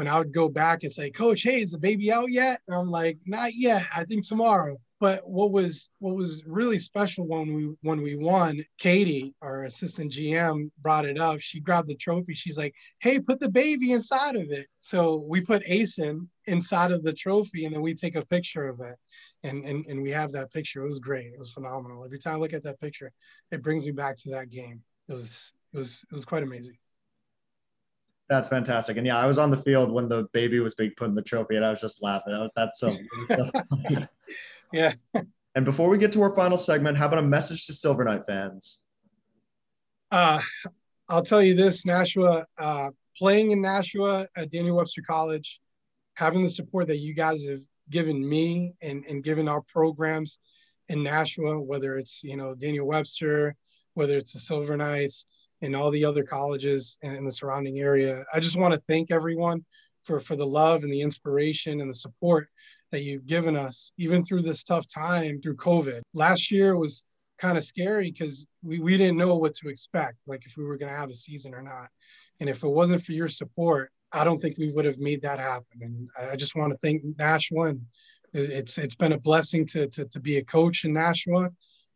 when 0.00 0.08
I 0.08 0.16
would 0.16 0.32
go 0.32 0.48
back 0.48 0.82
and 0.82 0.90
say, 0.90 1.10
Coach, 1.10 1.42
hey, 1.42 1.60
is 1.60 1.72
the 1.72 1.78
baby 1.78 2.10
out 2.10 2.32
yet? 2.32 2.62
And 2.66 2.74
I'm 2.74 2.90
like, 2.90 3.18
not 3.26 3.52
yet. 3.52 3.84
I 3.94 4.04
think 4.04 4.26
tomorrow. 4.26 4.78
But 4.98 5.28
what 5.28 5.52
was 5.52 5.90
what 5.98 6.16
was 6.16 6.42
really 6.46 6.78
special 6.78 7.28
when 7.28 7.52
we 7.52 7.74
when 7.82 8.00
we 8.00 8.16
won, 8.16 8.64
Katie, 8.78 9.34
our 9.42 9.64
assistant 9.64 10.10
GM, 10.10 10.70
brought 10.80 11.04
it 11.04 11.18
up. 11.18 11.40
She 11.40 11.60
grabbed 11.60 11.88
the 11.88 11.96
trophy. 11.96 12.32
She's 12.32 12.56
like, 12.56 12.74
"Hey, 13.00 13.20
put 13.20 13.40
the 13.40 13.50
baby 13.50 13.92
inside 13.92 14.36
of 14.36 14.50
it." 14.50 14.68
So 14.78 15.22
we 15.28 15.42
put 15.42 15.66
Asen 15.66 16.28
inside 16.46 16.92
of 16.92 17.02
the 17.02 17.12
trophy, 17.12 17.66
and 17.66 17.74
then 17.74 17.82
we 17.82 17.92
take 17.92 18.16
a 18.16 18.24
picture 18.24 18.68
of 18.68 18.80
it, 18.80 18.96
and 19.42 19.66
and 19.66 19.84
and 19.86 20.02
we 20.02 20.10
have 20.12 20.32
that 20.32 20.50
picture. 20.50 20.82
It 20.82 20.88
was 20.88 20.98
great. 20.98 21.26
It 21.26 21.38
was 21.38 21.52
phenomenal. 21.52 22.06
Every 22.06 22.18
time 22.18 22.36
I 22.36 22.38
look 22.38 22.54
at 22.54 22.62
that 22.64 22.80
picture, 22.80 23.12
it 23.50 23.62
brings 23.62 23.84
me 23.84 23.92
back 23.92 24.16
to 24.20 24.30
that 24.30 24.48
game. 24.48 24.82
It 25.08 25.12
was 25.12 25.52
it 25.74 25.78
was 25.78 26.04
it 26.10 26.14
was 26.14 26.24
quite 26.24 26.42
amazing. 26.42 26.78
That's 28.30 28.46
fantastic. 28.46 28.96
And 28.96 29.04
yeah, 29.04 29.18
I 29.18 29.26
was 29.26 29.38
on 29.38 29.50
the 29.50 29.56
field 29.56 29.90
when 29.90 30.08
the 30.08 30.28
baby 30.32 30.60
was 30.60 30.76
being 30.76 30.92
put 30.96 31.08
in 31.08 31.16
the 31.16 31.22
trophy, 31.22 31.56
and 31.56 31.64
I 31.64 31.70
was 31.70 31.80
just 31.80 32.00
laughing. 32.00 32.48
That's 32.54 32.78
so. 32.78 32.92
so 33.28 33.50
yeah. 34.72 34.94
And 35.56 35.64
before 35.64 35.88
we 35.88 35.98
get 35.98 36.12
to 36.12 36.22
our 36.22 36.34
final 36.36 36.56
segment, 36.56 36.96
how 36.96 37.06
about 37.06 37.18
a 37.18 37.22
message 37.22 37.66
to 37.66 37.74
Silver 37.74 38.04
Knight 38.04 38.22
fans? 38.28 38.78
Uh, 40.12 40.40
I'll 41.08 41.24
tell 41.24 41.42
you 41.42 41.54
this: 41.56 41.84
Nashua, 41.84 42.46
uh, 42.56 42.90
playing 43.18 43.50
in 43.50 43.60
Nashua 43.60 44.28
at 44.36 44.48
Daniel 44.50 44.76
Webster 44.76 45.02
College, 45.02 45.60
having 46.14 46.44
the 46.44 46.48
support 46.48 46.86
that 46.86 46.98
you 46.98 47.14
guys 47.14 47.48
have 47.48 47.62
given 47.90 48.26
me 48.26 48.76
and, 48.80 49.04
and 49.06 49.24
given 49.24 49.48
our 49.48 49.60
programs 49.62 50.38
in 50.88 51.02
Nashua, 51.02 51.60
whether 51.60 51.98
it's 51.98 52.22
you 52.22 52.36
know 52.36 52.54
Daniel 52.54 52.86
Webster, 52.86 53.56
whether 53.94 54.16
it's 54.16 54.34
the 54.34 54.38
Silver 54.38 54.76
Knights 54.76 55.26
and 55.62 55.76
all 55.76 55.90
the 55.90 56.04
other 56.04 56.24
colleges 56.24 56.96
in 57.02 57.24
the 57.24 57.32
surrounding 57.32 57.78
area. 57.78 58.24
I 58.32 58.40
just 58.40 58.56
want 58.56 58.74
to 58.74 58.82
thank 58.88 59.10
everyone 59.10 59.64
for, 60.04 60.20
for 60.20 60.36
the 60.36 60.46
love 60.46 60.82
and 60.84 60.92
the 60.92 61.02
inspiration 61.02 61.80
and 61.80 61.90
the 61.90 61.94
support 61.94 62.48
that 62.90 63.02
you've 63.02 63.26
given 63.26 63.56
us, 63.56 63.92
even 63.98 64.24
through 64.24 64.42
this 64.42 64.64
tough 64.64 64.86
time 64.86 65.40
through 65.40 65.56
COVID. 65.56 66.00
Last 66.14 66.50
year 66.50 66.76
was 66.76 67.04
kind 67.38 67.56
of 67.56 67.64
scary 67.64 68.10
because 68.10 68.46
we, 68.62 68.80
we 68.80 68.96
didn't 68.96 69.16
know 69.16 69.36
what 69.36 69.54
to 69.54 69.68
expect, 69.68 70.16
like 70.26 70.44
if 70.46 70.56
we 70.56 70.64
were 70.64 70.76
going 70.76 70.92
to 70.92 70.98
have 70.98 71.10
a 71.10 71.14
season 71.14 71.54
or 71.54 71.62
not. 71.62 71.88
And 72.40 72.48
if 72.48 72.62
it 72.62 72.68
wasn't 72.68 73.02
for 73.02 73.12
your 73.12 73.28
support, 73.28 73.90
I 74.12 74.24
don't 74.24 74.40
think 74.40 74.58
we 74.58 74.72
would 74.72 74.84
have 74.84 74.98
made 74.98 75.22
that 75.22 75.38
happen. 75.38 75.80
And 75.82 76.08
I 76.18 76.36
just 76.36 76.56
want 76.56 76.72
to 76.72 76.78
thank 76.78 77.02
Nashua. 77.18 77.68
And 77.68 77.82
it's 78.32 78.78
it's 78.78 78.94
been 78.94 79.12
a 79.12 79.18
blessing 79.18 79.66
to 79.66 79.88
to, 79.88 80.04
to 80.06 80.20
be 80.20 80.38
a 80.38 80.44
coach 80.44 80.84
in 80.84 80.92
Nashua. 80.92 81.50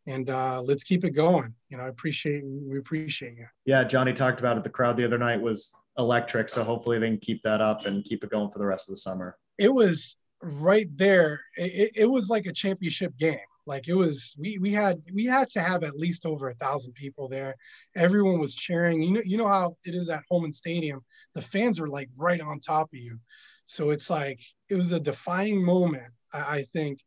And 0.06 0.28
uh, 0.28 0.60
let's 0.62 0.84
keep 0.84 1.04
it 1.04 1.10
going. 1.10 1.54
You 1.70 1.78
know, 1.78 1.84
I 1.84 1.88
appreciate 1.88 2.44
we 2.44 2.78
appreciate 2.78 3.36
you. 3.36 3.46
Yeah, 3.64 3.84
Johnny 3.84 4.12
talked 4.12 4.38
about 4.38 4.56
it. 4.56 4.64
The 4.64 4.70
crowd 4.70 4.96
the 4.96 5.04
other 5.04 5.18
night 5.18 5.40
was 5.40 5.74
electric, 5.96 6.48
so 6.48 6.62
hopefully 6.62 6.98
they 6.98 7.08
can 7.08 7.18
keep 7.18 7.42
that 7.42 7.60
up 7.60 7.86
and 7.86 8.04
keep 8.04 8.22
it 8.22 8.30
going 8.30 8.50
for 8.50 8.58
the 8.58 8.66
rest 8.66 8.88
of 8.88 8.94
the 8.94 9.00
summer. 9.00 9.38
It 9.58 9.72
was 9.72 10.16
right 10.42 10.88
there. 10.96 11.40
It, 11.56 11.92
it 11.94 12.06
was 12.10 12.28
like 12.28 12.46
a 12.46 12.52
championship 12.52 13.16
game 13.18 13.38
like 13.66 13.88
it 13.88 13.94
was 13.94 14.34
we 14.38 14.58
we 14.58 14.72
had 14.72 15.00
we 15.12 15.24
had 15.24 15.48
to 15.50 15.60
have 15.60 15.82
at 15.84 15.96
least 15.96 16.26
over 16.26 16.48
a 16.48 16.54
thousand 16.54 16.92
people 16.92 17.28
there 17.28 17.54
everyone 17.96 18.38
was 18.38 18.54
cheering 18.54 19.02
you 19.02 19.12
know 19.12 19.22
you 19.24 19.36
know 19.36 19.48
how 19.48 19.74
it 19.84 19.94
is 19.94 20.08
at 20.08 20.22
Holman 20.30 20.52
Stadium 20.52 21.04
the 21.34 21.42
fans 21.42 21.80
are 21.80 21.88
like 21.88 22.08
right 22.18 22.40
on 22.40 22.60
top 22.60 22.88
of 22.92 22.98
you 22.98 23.18
so 23.66 23.90
it's 23.90 24.10
like 24.10 24.40
it 24.68 24.74
was 24.74 24.92
a 24.92 25.00
defining 25.00 25.62
moment 25.62 26.12
I, 26.32 26.38
I 26.38 26.62
think 26.72 27.00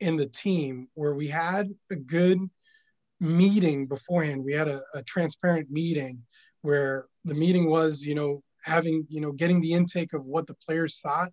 in 0.00 0.16
the 0.16 0.26
team 0.26 0.88
where 0.94 1.14
we 1.14 1.28
had 1.28 1.68
a 1.90 1.96
good 1.96 2.38
meeting 3.20 3.86
beforehand 3.86 4.42
we 4.42 4.52
had 4.52 4.68
a, 4.68 4.80
a 4.94 5.02
transparent 5.02 5.70
meeting 5.70 6.18
where 6.62 7.06
the 7.24 7.34
meeting 7.34 7.68
was 7.68 8.04
you 8.04 8.14
know 8.14 8.42
having 8.62 9.06
you 9.08 9.20
know 9.20 9.32
getting 9.32 9.60
the 9.60 9.72
intake 9.72 10.12
of 10.12 10.24
what 10.24 10.46
the 10.46 10.54
players 10.54 11.00
thought 11.00 11.30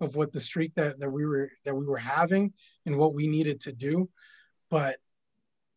of 0.00 0.16
what 0.16 0.32
the 0.32 0.40
streak 0.40 0.74
that, 0.74 0.98
that 1.00 1.10
we 1.10 1.26
were 1.26 1.50
that 1.64 1.74
we 1.74 1.86
were 1.86 1.98
having 1.98 2.52
and 2.86 2.96
what 2.96 3.14
we 3.14 3.26
needed 3.26 3.60
to 3.60 3.72
do. 3.72 4.08
But 4.70 4.96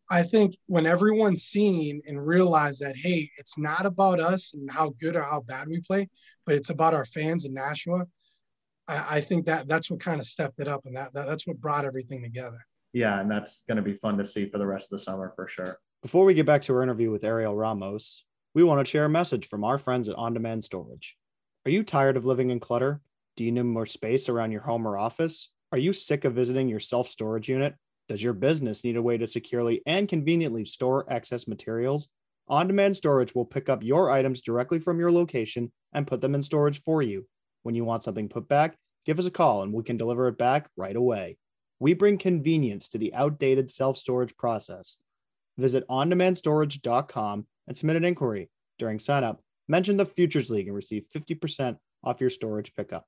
I 0.09 0.23
think 0.23 0.55
when 0.67 0.85
everyone's 0.85 1.43
seen 1.43 2.01
and 2.05 2.25
realized 2.25 2.81
that, 2.81 2.97
hey, 2.97 3.29
it's 3.37 3.57
not 3.57 3.85
about 3.85 4.19
us 4.19 4.53
and 4.53 4.69
how 4.69 4.93
good 4.99 5.15
or 5.15 5.23
how 5.23 5.41
bad 5.41 5.69
we 5.69 5.79
play, 5.79 6.09
but 6.45 6.55
it's 6.55 6.69
about 6.69 6.93
our 6.93 7.05
fans 7.05 7.45
in 7.45 7.53
Nashua. 7.53 8.05
I, 8.87 9.17
I 9.17 9.21
think 9.21 9.45
that 9.45 9.67
that's 9.67 9.89
what 9.89 9.99
kind 9.99 10.19
of 10.19 10.27
stepped 10.27 10.59
it 10.59 10.67
up 10.67 10.81
and 10.85 10.95
that, 10.95 11.13
that 11.13 11.27
that's 11.27 11.47
what 11.47 11.59
brought 11.59 11.85
everything 11.85 12.21
together. 12.21 12.65
Yeah, 12.93 13.19
and 13.19 13.31
that's 13.31 13.63
going 13.67 13.77
to 13.77 13.81
be 13.81 13.93
fun 13.93 14.17
to 14.17 14.25
see 14.25 14.49
for 14.49 14.57
the 14.57 14.67
rest 14.67 14.91
of 14.91 14.99
the 14.99 15.03
summer 15.03 15.31
for 15.35 15.47
sure. 15.47 15.79
Before 16.01 16.25
we 16.25 16.33
get 16.33 16.45
back 16.45 16.61
to 16.63 16.73
our 16.73 16.83
interview 16.83 17.11
with 17.11 17.23
Ariel 17.23 17.55
Ramos, 17.55 18.25
we 18.53 18.63
want 18.63 18.85
to 18.85 18.89
share 18.89 19.05
a 19.05 19.09
message 19.09 19.47
from 19.47 19.63
our 19.63 19.77
friends 19.77 20.09
at 20.09 20.15
On 20.15 20.33
Demand 20.33 20.63
Storage. 20.63 21.15
Are 21.65 21.71
you 21.71 21.83
tired 21.83 22.17
of 22.17 22.25
living 22.25 22.49
in 22.49 22.59
clutter? 22.59 23.01
Do 23.37 23.43
you 23.43 23.51
need 23.51 23.61
more 23.61 23.85
space 23.85 24.27
around 24.27 24.51
your 24.51 24.61
home 24.61 24.85
or 24.85 24.97
office? 24.97 25.49
Are 25.71 25.77
you 25.77 25.93
sick 25.93 26.25
of 26.25 26.33
visiting 26.33 26.67
your 26.67 26.79
self 26.81 27.07
storage 27.07 27.47
unit? 27.47 27.75
Does 28.09 28.21
your 28.21 28.33
business 28.33 28.83
need 28.83 28.97
a 28.97 29.01
way 29.01 29.17
to 29.17 29.27
securely 29.27 29.81
and 29.85 30.09
conveniently 30.09 30.65
store 30.65 31.05
excess 31.07 31.47
materials? 31.47 32.09
On 32.49 32.67
demand 32.67 32.97
storage 32.97 33.33
will 33.33 33.45
pick 33.45 33.69
up 33.69 33.83
your 33.83 34.09
items 34.09 34.41
directly 34.41 34.79
from 34.79 34.99
your 34.99 35.11
location 35.11 35.71
and 35.93 36.07
put 36.07 36.19
them 36.19 36.35
in 36.35 36.43
storage 36.43 36.81
for 36.81 37.01
you. 37.01 37.25
When 37.63 37.75
you 37.75 37.85
want 37.85 38.03
something 38.03 38.29
put 38.29 38.47
back, 38.47 38.77
give 39.05 39.19
us 39.19 39.25
a 39.25 39.31
call 39.31 39.63
and 39.63 39.73
we 39.73 39.83
can 39.83 39.97
deliver 39.97 40.27
it 40.27 40.37
back 40.37 40.69
right 40.75 40.95
away. 40.95 41.37
We 41.79 41.93
bring 41.93 42.17
convenience 42.17 42.89
to 42.89 42.97
the 42.97 43.13
outdated 43.13 43.69
self 43.69 43.97
storage 43.97 44.35
process. 44.37 44.97
Visit 45.57 45.87
ondemandStorage.com 45.87 47.45
and 47.67 47.77
submit 47.77 47.95
an 47.95 48.05
inquiry. 48.05 48.49
During 48.79 48.99
signup, 48.99 49.37
mention 49.67 49.97
the 49.97 50.05
Futures 50.05 50.49
League 50.49 50.67
and 50.67 50.75
receive 50.75 51.05
50% 51.15 51.77
off 52.03 52.21
your 52.21 52.29
storage 52.29 52.73
pickup. 52.75 53.05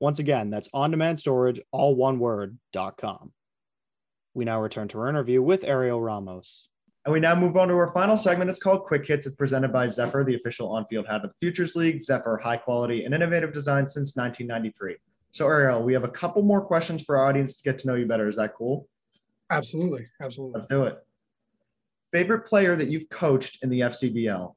Once 0.00 0.18
again, 0.18 0.50
that's 0.50 0.68
ondemandstorage, 0.70 1.54
demand 1.54 1.66
all 1.70 1.94
one 1.94 2.18
word, 2.18 2.58
com. 2.96 3.32
We 4.34 4.44
now 4.44 4.60
return 4.60 4.88
to 4.88 4.98
our 4.98 5.08
interview 5.08 5.42
with 5.42 5.64
Ariel 5.64 6.00
Ramos. 6.00 6.68
And 7.04 7.12
we 7.12 7.18
now 7.18 7.34
move 7.34 7.56
on 7.56 7.68
to 7.68 7.74
our 7.74 7.92
final 7.92 8.16
segment. 8.16 8.48
It's 8.48 8.60
called 8.60 8.84
Quick 8.84 9.06
Hits. 9.06 9.26
It's 9.26 9.34
presented 9.34 9.72
by 9.72 9.88
Zephyr, 9.88 10.22
the 10.24 10.36
official 10.36 10.70
on 10.72 10.86
field 10.86 11.06
hat 11.08 11.24
of 11.24 11.30
the 11.30 11.34
Futures 11.40 11.74
League. 11.74 12.00
Zephyr, 12.00 12.40
high 12.42 12.56
quality 12.56 13.04
and 13.04 13.12
innovative 13.12 13.52
design 13.52 13.88
since 13.88 14.14
1993. 14.14 14.96
So, 15.32 15.48
Ariel, 15.48 15.82
we 15.82 15.94
have 15.94 16.04
a 16.04 16.08
couple 16.08 16.42
more 16.42 16.60
questions 16.60 17.02
for 17.02 17.16
our 17.18 17.26
audience 17.26 17.56
to 17.56 17.62
get 17.64 17.78
to 17.80 17.88
know 17.88 17.94
you 17.94 18.06
better. 18.06 18.28
Is 18.28 18.36
that 18.36 18.54
cool? 18.54 18.88
Absolutely. 19.50 20.06
Absolutely. 20.20 20.60
Let's 20.60 20.66
do 20.68 20.84
it. 20.84 20.98
Favorite 22.12 22.46
player 22.46 22.76
that 22.76 22.88
you've 22.88 23.08
coached 23.08 23.64
in 23.64 23.70
the 23.70 23.80
FCBL? 23.80 24.54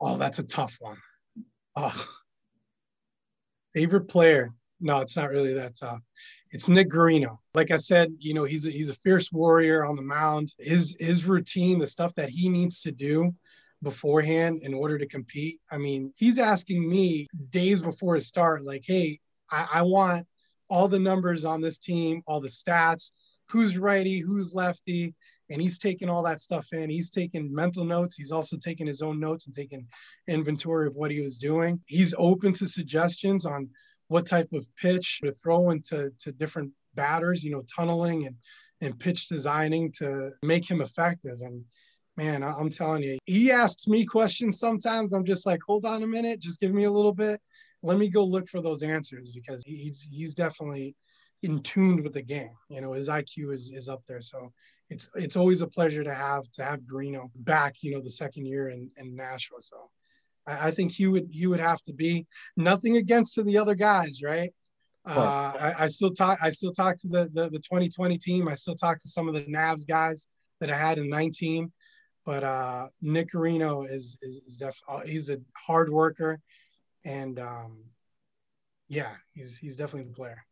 Oh, 0.00 0.16
that's 0.16 0.38
a 0.38 0.46
tough 0.46 0.76
one. 0.80 0.96
Oh, 1.76 2.06
Favorite 3.74 4.08
player? 4.08 4.54
No, 4.80 5.00
it's 5.00 5.16
not 5.16 5.30
really 5.30 5.52
that 5.54 5.76
tough. 5.76 6.00
It's 6.50 6.68
Nick 6.68 6.90
Guarino. 6.90 7.38
Like 7.54 7.70
I 7.70 7.76
said, 7.76 8.12
you 8.18 8.32
know, 8.32 8.44
he's 8.44 8.64
a, 8.64 8.70
he's 8.70 8.88
a 8.88 8.94
fierce 8.94 9.30
warrior 9.30 9.84
on 9.84 9.96
the 9.96 10.02
mound. 10.02 10.54
His 10.58 10.96
his 10.98 11.26
routine, 11.26 11.78
the 11.78 11.86
stuff 11.86 12.14
that 12.14 12.30
he 12.30 12.48
needs 12.48 12.80
to 12.82 12.92
do 12.92 13.34
beforehand 13.82 14.60
in 14.62 14.74
order 14.74 14.98
to 14.98 15.06
compete. 15.06 15.60
I 15.70 15.76
mean, 15.76 16.12
he's 16.16 16.38
asking 16.38 16.88
me 16.88 17.26
days 17.50 17.82
before 17.82 18.14
his 18.14 18.26
start, 18.26 18.62
like, 18.62 18.82
hey, 18.86 19.20
I, 19.50 19.68
I 19.74 19.82
want 19.82 20.26
all 20.70 20.88
the 20.88 20.98
numbers 20.98 21.44
on 21.44 21.60
this 21.60 21.78
team, 21.78 22.22
all 22.26 22.40
the 22.40 22.48
stats, 22.48 23.12
who's 23.50 23.78
righty, 23.78 24.18
who's 24.18 24.52
lefty, 24.52 25.14
and 25.50 25.60
he's 25.62 25.78
taking 25.78 26.08
all 26.08 26.22
that 26.22 26.40
stuff 26.40 26.66
in. 26.72 26.90
He's 26.90 27.10
taking 27.10 27.54
mental 27.54 27.84
notes. 27.84 28.16
He's 28.16 28.32
also 28.32 28.56
taking 28.56 28.86
his 28.86 29.02
own 29.02 29.20
notes 29.20 29.46
and 29.46 29.54
taking 29.54 29.86
inventory 30.26 30.86
of 30.86 30.96
what 30.96 31.10
he 31.10 31.20
was 31.20 31.38
doing. 31.38 31.80
He's 31.86 32.14
open 32.18 32.52
to 32.54 32.66
suggestions 32.66 33.46
on 33.46 33.70
what 34.08 34.26
type 34.26 34.48
of 34.52 34.66
pitch 34.76 35.20
to 35.22 35.30
throw 35.30 35.70
into 35.70 36.10
to 36.18 36.32
different 36.32 36.72
batters, 36.94 37.44
you 37.44 37.50
know, 37.50 37.62
tunneling 37.74 38.26
and 38.26 38.36
and 38.80 38.98
pitch 38.98 39.28
designing 39.28 39.90
to 39.90 40.30
make 40.42 40.68
him 40.68 40.80
effective. 40.80 41.40
And 41.40 41.64
man, 42.16 42.42
I'm 42.42 42.70
telling 42.70 43.02
you, 43.02 43.18
he 43.24 43.50
asks 43.50 43.86
me 43.86 44.04
questions 44.04 44.58
sometimes. 44.58 45.12
I'm 45.12 45.24
just 45.24 45.46
like, 45.46 45.60
hold 45.66 45.84
on 45.84 46.02
a 46.02 46.06
minute, 46.06 46.40
just 46.40 46.60
give 46.60 46.72
me 46.72 46.84
a 46.84 46.90
little 46.90 47.14
bit. 47.14 47.40
Let 47.82 47.98
me 47.98 48.08
go 48.08 48.24
look 48.24 48.48
for 48.48 48.60
those 48.60 48.82
answers 48.82 49.30
because 49.34 49.62
he's 49.64 50.08
he's 50.10 50.34
definitely 50.34 50.96
in 51.42 51.62
tuned 51.62 52.02
with 52.02 52.14
the 52.14 52.22
game. 52.22 52.50
You 52.68 52.80
know, 52.80 52.92
his 52.92 53.08
IQ 53.08 53.54
is 53.54 53.72
is 53.72 53.88
up 53.88 54.02
there. 54.06 54.20
So 54.20 54.52
it's 54.90 55.08
it's 55.14 55.36
always 55.36 55.62
a 55.62 55.66
pleasure 55.66 56.02
to 56.02 56.14
have 56.14 56.50
to 56.52 56.64
have 56.64 56.80
Guarino 56.80 57.30
back. 57.36 57.76
You 57.82 57.92
know, 57.92 58.00
the 58.00 58.10
second 58.10 58.46
year 58.46 58.70
in, 58.70 58.90
in 58.96 59.14
Nashville. 59.14 59.60
So 59.60 59.90
I, 60.48 60.68
I 60.68 60.70
think 60.70 60.92
he 60.92 61.06
would 61.06 61.28
he 61.30 61.46
would 61.46 61.60
have 61.60 61.82
to 61.82 61.92
be 61.92 62.26
nothing 62.56 62.96
against 62.96 63.34
to 63.34 63.42
the 63.42 63.58
other 63.58 63.74
guys, 63.74 64.22
right? 64.22 64.52
Uh, 65.06 65.54
I, 65.58 65.84
I, 65.84 65.86
still 65.86 66.10
talk. 66.10 66.38
I 66.42 66.50
still 66.50 66.72
talk 66.72 66.98
to 66.98 67.08
the, 67.08 67.30
the, 67.32 67.48
the 67.48 67.58
2020 67.58 68.18
team. 68.18 68.46
I 68.46 68.52
still 68.52 68.74
talk 68.74 68.98
to 68.98 69.08
some 69.08 69.26
of 69.26 69.32
the 69.32 69.40
Navs 69.42 69.88
guys 69.88 70.26
that 70.60 70.70
I 70.70 70.76
had 70.76 70.98
in 70.98 71.08
19. 71.08 71.72
But 72.26 72.44
uh, 72.44 72.88
Nick 73.00 73.32
Guarino 73.32 73.90
is 73.90 74.18
is, 74.20 74.36
is 74.42 74.58
definitely 74.58 75.04
uh, 75.04 75.06
he's 75.06 75.30
a 75.30 75.38
hard 75.56 75.88
worker, 75.88 76.40
and 77.04 77.38
um, 77.38 77.84
yeah, 78.88 79.12
he's 79.32 79.56
he's 79.56 79.76
definitely 79.76 80.10
the 80.10 80.16
player 80.16 80.44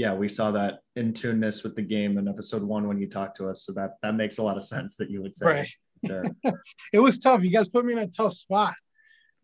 yeah, 0.00 0.14
we 0.14 0.30
saw 0.30 0.50
that 0.52 0.80
in 0.96 1.12
tuneness 1.12 1.62
with 1.62 1.76
the 1.76 1.82
game 1.82 2.16
in 2.16 2.26
episode 2.26 2.62
one 2.62 2.88
when 2.88 2.98
you 2.98 3.06
talked 3.06 3.36
to 3.36 3.50
us. 3.50 3.64
So 3.64 3.72
that 3.72 3.96
that 4.02 4.14
makes 4.14 4.38
a 4.38 4.42
lot 4.42 4.56
of 4.56 4.64
sense 4.64 4.96
that 4.96 5.10
you 5.10 5.20
would 5.20 5.34
say. 5.34 5.46
Right. 5.46 5.70
Sure. 6.06 6.24
it 6.92 7.00
was 7.00 7.18
tough. 7.18 7.42
You 7.42 7.50
guys 7.50 7.68
put 7.68 7.84
me 7.84 7.92
in 7.92 7.98
a 7.98 8.06
tough 8.06 8.32
spot, 8.32 8.74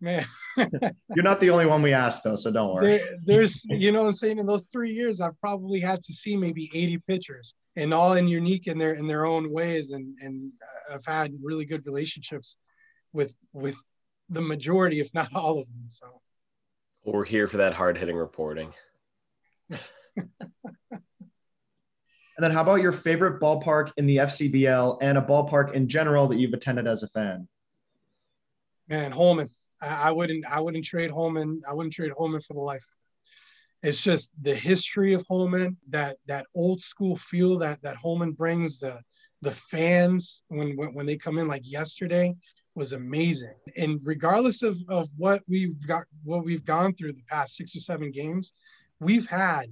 man. 0.01 0.25
You're 0.57 1.25
not 1.25 1.40
the 1.40 1.51
only 1.51 1.66
one 1.66 1.83
we 1.83 1.92
asked 1.92 2.25
though, 2.25 2.37
so 2.37 2.51
don't 2.51 2.75
worry. 2.75 2.99
There, 2.99 3.09
there's, 3.25 3.64
you 3.69 3.92
know, 3.92 4.07
I'm 4.07 4.12
saying 4.12 4.38
in 4.38 4.47
those 4.47 4.66
three 4.66 4.92
years, 4.92 5.21
I've 5.21 5.38
probably 5.40 5.81
had 5.81 6.03
to 6.03 6.12
see 6.12 6.37
maybe 6.37 6.71
80 6.75 6.99
pitchers, 7.07 7.55
and 7.77 7.92
all 7.92 8.14
in 8.14 8.29
unique 8.29 8.66
in 8.66 8.79
their 8.79 8.95
in 8.95 9.07
their 9.07 9.27
own 9.27 9.53
ways, 9.53 9.90
and 9.90 10.16
and 10.21 10.53
uh, 10.90 10.95
I've 10.95 11.07
had 11.07 11.33
really 11.42 11.64
good 11.64 11.85
relationships 11.87 12.57
with 13.12 13.35
with 13.53 13.77
the 14.29 14.42
majority, 14.42 15.01
if 15.01 15.12
not 15.14 15.29
all 15.35 15.59
of 15.59 15.66
them. 15.66 15.87
So. 15.88 16.21
we're 17.05 17.25
here 17.25 17.47
for 17.47 17.59
that 17.59 17.75
hard 17.75 17.97
hitting 17.99 18.16
reporting. 18.16 18.73
And 22.37 22.44
then 22.44 22.51
how 22.51 22.62
about 22.62 22.83
your 22.83 22.92
favorite 22.92 23.40
ballpark 23.40 23.92
in 23.96 24.07
the 24.07 24.18
FCBL 24.18 24.99
and 25.01 25.16
a 25.16 25.22
ballpark 25.22 25.72
in 25.72 25.88
general 25.88 26.29
that 26.29 26.38
you've 26.38 26.53
attended 26.53 26.87
as 26.87 27.03
a 27.03 27.09
fan? 27.09 27.49
Man, 28.88 29.11
Holman. 29.11 29.49
I, 29.81 30.11
wouldn't 30.11 30.46
I 30.46 30.61
wouldn't 30.61 30.85
trade 30.85 31.11
Holman. 31.11 31.62
I 31.68 31.75
wouldn't 31.75 31.94
trade 31.94 32.12
Holman 32.16 32.40
for 32.40 32.55
the 32.55 32.61
life. 32.61 32.87
It's 33.83 34.03
just 34.03 34.33
the 34.42 34.55
history 34.55 35.12
of 35.12 35.25
Holman, 35.29 35.77
that 35.90 36.16
that 36.27 36.46
old 36.55 36.81
school 36.81 37.16
feel 37.16 37.59
that 37.59 37.83
that 37.83 37.96
Holman 37.96 38.33
brings, 38.33 38.81
the 38.81 39.01
the 39.42 39.53
fans 39.53 40.42
when 40.49 40.77
when, 40.77 40.94
when 40.94 41.07
they 41.07 41.16
come 41.16 41.38
in 41.38 41.46
like 41.46 41.62
yesterday 41.64 42.35
was 42.75 42.92
amazing. 42.94 43.55
And 43.77 44.01
regardless 44.05 44.62
of, 44.62 44.79
of 44.88 45.09
what 45.16 45.42
we've 45.46 45.87
got 45.87 46.05
what 46.25 46.44
we've 46.44 46.64
gone 46.64 46.94
through 46.94 47.12
the 47.12 47.25
past 47.29 47.57
six 47.57 47.77
or 47.77 47.81
seven 47.81 48.11
games, 48.11 48.55
we've 48.99 49.27
had 49.27 49.66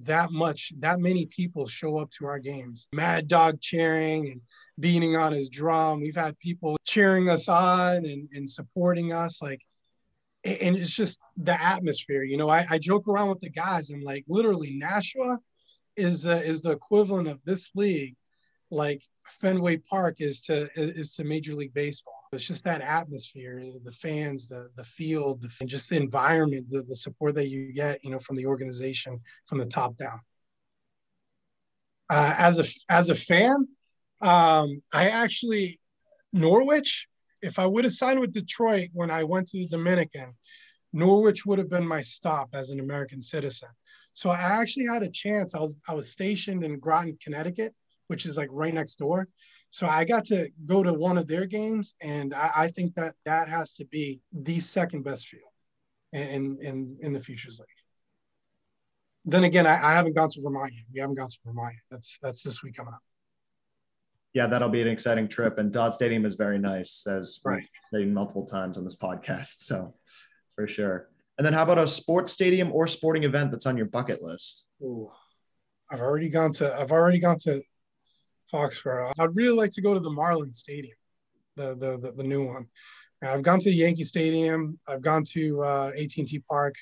that 0.00 0.32
much, 0.32 0.72
that 0.80 1.00
many 1.00 1.26
people 1.26 1.66
show 1.66 1.98
up 1.98 2.10
to 2.10 2.26
our 2.26 2.38
games. 2.38 2.88
Mad 2.92 3.28
Dog 3.28 3.60
cheering 3.60 4.28
and 4.28 4.40
beating 4.78 5.16
on 5.16 5.32
his 5.32 5.48
drum. 5.48 6.00
We've 6.00 6.16
had 6.16 6.38
people 6.38 6.76
cheering 6.84 7.28
us 7.28 7.48
on 7.48 8.04
and, 8.04 8.28
and 8.32 8.48
supporting 8.48 9.12
us. 9.12 9.40
Like, 9.40 9.60
and 10.44 10.76
it's 10.76 10.94
just 10.94 11.20
the 11.36 11.60
atmosphere. 11.62 12.22
You 12.22 12.36
know, 12.36 12.48
I, 12.48 12.66
I 12.68 12.78
joke 12.78 13.08
around 13.08 13.28
with 13.28 13.40
the 13.40 13.50
guys 13.50 13.90
and 13.90 14.02
like 14.02 14.24
literally 14.28 14.76
Nashua 14.76 15.38
is 15.96 16.26
uh, 16.26 16.42
is 16.44 16.60
the 16.60 16.72
equivalent 16.72 17.28
of 17.28 17.42
this 17.44 17.70
league, 17.74 18.16
like 18.70 19.02
Fenway 19.24 19.78
Park 19.78 20.16
is 20.20 20.42
to 20.42 20.68
is 20.76 21.14
to 21.14 21.24
Major 21.24 21.54
League 21.54 21.72
Baseball. 21.72 22.23
It's 22.34 22.46
just 22.46 22.64
that 22.64 22.80
atmosphere, 22.80 23.62
the 23.82 23.92
fans, 23.92 24.46
the 24.46 24.68
the 24.76 24.84
field, 24.84 25.46
and 25.60 25.68
just 25.68 25.88
the 25.88 25.96
environment, 25.96 26.68
the, 26.68 26.82
the 26.82 26.96
support 26.96 27.34
that 27.36 27.48
you 27.48 27.72
get, 27.72 28.02
you 28.04 28.10
know, 28.10 28.18
from 28.18 28.36
the 28.36 28.46
organization 28.46 29.20
from 29.46 29.58
the 29.58 29.66
top 29.66 29.96
down. 29.96 30.20
Uh, 32.10 32.34
as 32.38 32.58
a 32.58 32.92
as 32.92 33.10
a 33.10 33.14
fan, 33.14 33.66
um, 34.20 34.82
I 34.92 35.08
actually 35.08 35.80
Norwich. 36.32 37.08
If 37.42 37.58
I 37.58 37.66
would 37.66 37.84
have 37.84 37.92
signed 37.92 38.20
with 38.20 38.32
Detroit 38.32 38.88
when 38.94 39.10
I 39.10 39.24
went 39.24 39.48
to 39.48 39.58
the 39.58 39.66
Dominican, 39.66 40.34
Norwich 40.94 41.44
would 41.44 41.58
have 41.58 41.68
been 41.68 41.86
my 41.86 42.00
stop 42.00 42.48
as 42.54 42.70
an 42.70 42.80
American 42.80 43.20
citizen. 43.20 43.68
So 44.14 44.30
I 44.30 44.40
actually 44.40 44.86
had 44.86 45.02
a 45.02 45.10
chance. 45.10 45.54
I 45.54 45.60
was 45.60 45.76
I 45.88 45.94
was 45.94 46.10
stationed 46.10 46.64
in 46.64 46.78
Groton, 46.78 47.18
Connecticut, 47.22 47.74
which 48.06 48.26
is 48.26 48.38
like 48.38 48.48
right 48.50 48.72
next 48.72 48.96
door. 48.96 49.28
So 49.74 49.88
I 49.88 50.04
got 50.04 50.24
to 50.26 50.50
go 50.66 50.84
to 50.84 50.92
one 50.92 51.18
of 51.18 51.26
their 51.26 51.46
games, 51.46 51.96
and 52.00 52.32
I, 52.32 52.50
I 52.56 52.68
think 52.68 52.94
that 52.94 53.16
that 53.24 53.48
has 53.48 53.74
to 53.74 53.84
be 53.84 54.20
the 54.32 54.60
second 54.60 55.02
best 55.02 55.26
field 55.26 55.50
in 56.12 56.58
in 56.62 56.96
in 57.00 57.12
the 57.12 57.18
Futures 57.18 57.58
League. 57.58 57.68
Then 59.24 59.42
again, 59.42 59.66
I, 59.66 59.72
I 59.72 59.94
haven't 59.94 60.14
gone 60.14 60.28
to 60.28 60.40
Vermont 60.40 60.72
yet. 60.72 60.84
We 60.94 61.00
haven't 61.00 61.16
gone 61.16 61.28
to 61.28 61.38
Vermont. 61.44 61.74
Yet. 61.74 61.82
That's 61.90 62.18
that's 62.22 62.44
this 62.44 62.62
week 62.62 62.76
coming 62.76 62.94
up. 62.94 63.02
Yeah, 64.32 64.46
that'll 64.46 64.68
be 64.68 64.80
an 64.80 64.86
exciting 64.86 65.26
trip. 65.26 65.58
And 65.58 65.72
Dodd 65.72 65.92
Stadium 65.92 66.24
is 66.24 66.36
very 66.36 66.60
nice, 66.60 67.04
as 67.08 67.40
Right. 67.44 67.66
we've 67.92 68.02
said 68.02 68.08
multiple 68.12 68.46
times 68.46 68.78
on 68.78 68.84
this 68.84 68.94
podcast. 68.94 69.62
So 69.64 69.92
for 70.54 70.68
sure. 70.68 71.08
And 71.36 71.44
then 71.44 71.52
how 71.52 71.64
about 71.64 71.78
a 71.78 71.88
sports 71.88 72.30
stadium 72.30 72.70
or 72.70 72.86
sporting 72.86 73.24
event 73.24 73.50
that's 73.50 73.66
on 73.66 73.76
your 73.76 73.86
bucket 73.86 74.22
list? 74.22 74.66
Ooh, 74.80 75.10
I've 75.90 76.00
already 76.00 76.28
gone 76.28 76.52
to 76.52 76.72
I've 76.78 76.92
already 76.92 77.18
gone 77.18 77.38
to 77.38 77.60
Foxborough. 78.54 79.12
I'd 79.18 79.34
really 79.34 79.56
like 79.56 79.70
to 79.72 79.82
go 79.82 79.94
to 79.94 80.00
the 80.00 80.10
Marlins 80.10 80.54
Stadium, 80.56 80.96
the 81.56 81.74
the 81.74 81.98
the, 81.98 82.12
the 82.12 82.22
new 82.22 82.46
one. 82.46 82.66
I've 83.22 83.42
gone 83.42 83.58
to 83.60 83.70
Yankee 83.72 84.04
Stadium. 84.04 84.78
I've 84.86 85.00
gone 85.00 85.24
to 85.32 85.62
uh, 85.64 85.92
AT&T 85.96 86.42
Park, 86.48 86.74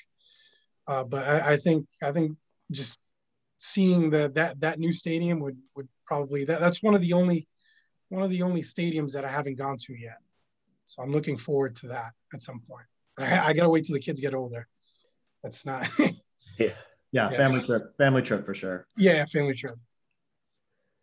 uh, 0.87 1.03
but 1.05 1.25
I, 1.25 1.53
I 1.53 1.57
think 1.57 1.87
I 2.03 2.11
think 2.11 2.37
just 2.71 2.99
seeing 3.57 4.09
the 4.09 4.29
that 4.35 4.59
that 4.59 4.77
new 4.79 4.93
stadium 4.93 5.39
would 5.39 5.57
would 5.75 5.87
probably 6.05 6.43
that, 6.45 6.59
that's 6.59 6.83
one 6.83 6.95
of 6.95 7.01
the 7.01 7.13
only 7.13 7.47
one 8.09 8.21
of 8.23 8.29
the 8.29 8.41
only 8.43 8.61
stadiums 8.61 9.13
that 9.13 9.25
I 9.25 9.29
haven't 9.29 9.55
gone 9.57 9.77
to 9.77 9.93
yet. 9.93 10.17
So 10.85 11.01
I'm 11.01 11.11
looking 11.11 11.37
forward 11.37 11.75
to 11.77 11.87
that 11.87 12.11
at 12.33 12.43
some 12.43 12.59
point. 12.69 12.85
I, 13.17 13.49
I 13.49 13.53
gotta 13.53 13.69
wait 13.69 13.85
till 13.85 13.93
the 13.95 14.01
kids 14.01 14.19
get 14.19 14.33
older. 14.35 14.67
That's 15.41 15.65
not 15.65 15.87
Yeah. 15.99 16.69
Yeah, 17.11 17.29
Yeah. 17.31 17.37
family 17.37 17.61
trip, 17.61 17.95
family 17.97 18.21
trip 18.21 18.45
for 18.45 18.53
sure. 18.53 18.85
yeah 18.97 19.25
family 19.25 19.53
trip. 19.53 19.75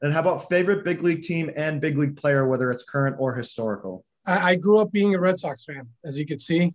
And 0.02 0.12
how 0.12 0.20
about 0.20 0.48
favorite 0.48 0.84
big 0.84 1.02
league 1.02 1.22
team 1.22 1.50
and 1.56 1.80
big 1.80 1.98
league 1.98 2.16
player, 2.16 2.46
whether 2.46 2.70
it's 2.70 2.82
current 2.82 3.16
or 3.18 3.34
historical? 3.34 4.04
I, 4.26 4.52
I 4.52 4.54
grew 4.56 4.78
up 4.78 4.92
being 4.92 5.14
a 5.14 5.20
Red 5.20 5.38
Sox 5.38 5.64
fan, 5.64 5.88
as 6.04 6.18
you 6.18 6.26
can 6.26 6.38
see. 6.38 6.74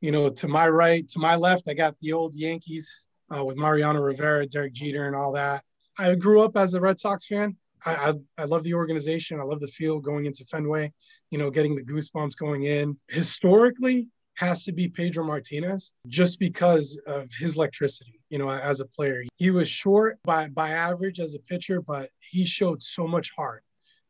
You 0.00 0.12
know, 0.12 0.30
to 0.30 0.48
my 0.48 0.68
right, 0.68 1.06
to 1.08 1.18
my 1.18 1.36
left, 1.36 1.68
I 1.68 1.74
got 1.74 1.96
the 2.00 2.12
old 2.12 2.34
Yankees 2.34 3.08
uh, 3.34 3.44
with 3.44 3.56
Mariano 3.56 4.00
Rivera, 4.00 4.46
Derek 4.46 4.72
Jeter, 4.72 5.06
and 5.06 5.16
all 5.16 5.32
that. 5.32 5.64
I 5.98 6.14
grew 6.14 6.40
up 6.40 6.56
as 6.56 6.74
a 6.74 6.80
Red 6.80 7.00
Sox 7.00 7.26
fan. 7.26 7.56
I, 7.84 7.94
I, 7.94 8.42
I 8.42 8.44
love 8.44 8.62
the 8.64 8.74
organization. 8.74 9.40
I 9.40 9.44
love 9.44 9.60
the 9.60 9.66
field 9.68 10.04
going 10.04 10.26
into 10.26 10.44
Fenway, 10.44 10.92
you 11.30 11.38
know, 11.38 11.50
getting 11.50 11.74
the 11.74 11.82
goosebumps 11.82 12.36
going 12.36 12.64
in. 12.64 12.98
Historically, 13.08 14.08
has 14.36 14.64
to 14.64 14.72
be 14.72 14.88
Pedro 14.88 15.24
Martinez 15.24 15.92
just 16.06 16.38
because 16.38 16.98
of 17.06 17.30
his 17.38 17.56
electricity, 17.56 18.20
you 18.28 18.38
know, 18.38 18.50
as 18.50 18.80
a 18.80 18.86
player. 18.86 19.24
He 19.36 19.50
was 19.50 19.68
short 19.68 20.18
by, 20.24 20.48
by 20.48 20.70
average 20.70 21.20
as 21.20 21.34
a 21.34 21.38
pitcher, 21.40 21.80
but 21.80 22.10
he 22.20 22.44
showed 22.44 22.82
so 22.82 23.06
much 23.06 23.32
heart. 23.36 23.64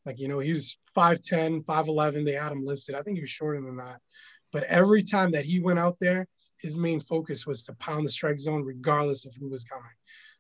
Like, 0.05 0.19
you 0.19 0.29
know, 0.29 0.41
he 0.41 0.53
was 0.53 0.79
5'10, 0.97 1.65
5'11. 1.65 2.25
They 2.25 2.33
had 2.33 2.53
him 2.53 2.65
listed. 2.65 2.95
I 2.95 3.03
think 3.03 3.17
he 3.17 3.23
was 3.23 3.31
shorter 3.31 3.61
than 3.61 3.77
that. 3.77 4.01
But 4.53 4.65
every 4.65 5.03
time 5.03 5.31
that 5.33 5.45
he 5.45 5.61
went 5.61 5.79
out 5.79 5.97
there, 6.01 6.27
his 6.59 6.77
main 6.77 7.01
focus 7.01 7.47
was 7.47 7.63
to 7.65 7.75
pound 7.75 8.07
the 8.07 8.11
strike 8.11 8.39
zone, 8.39 8.65
regardless 8.65 9.27
of 9.27 9.35
who 9.35 9.49
was 9.49 9.65
coming. 9.65 9.85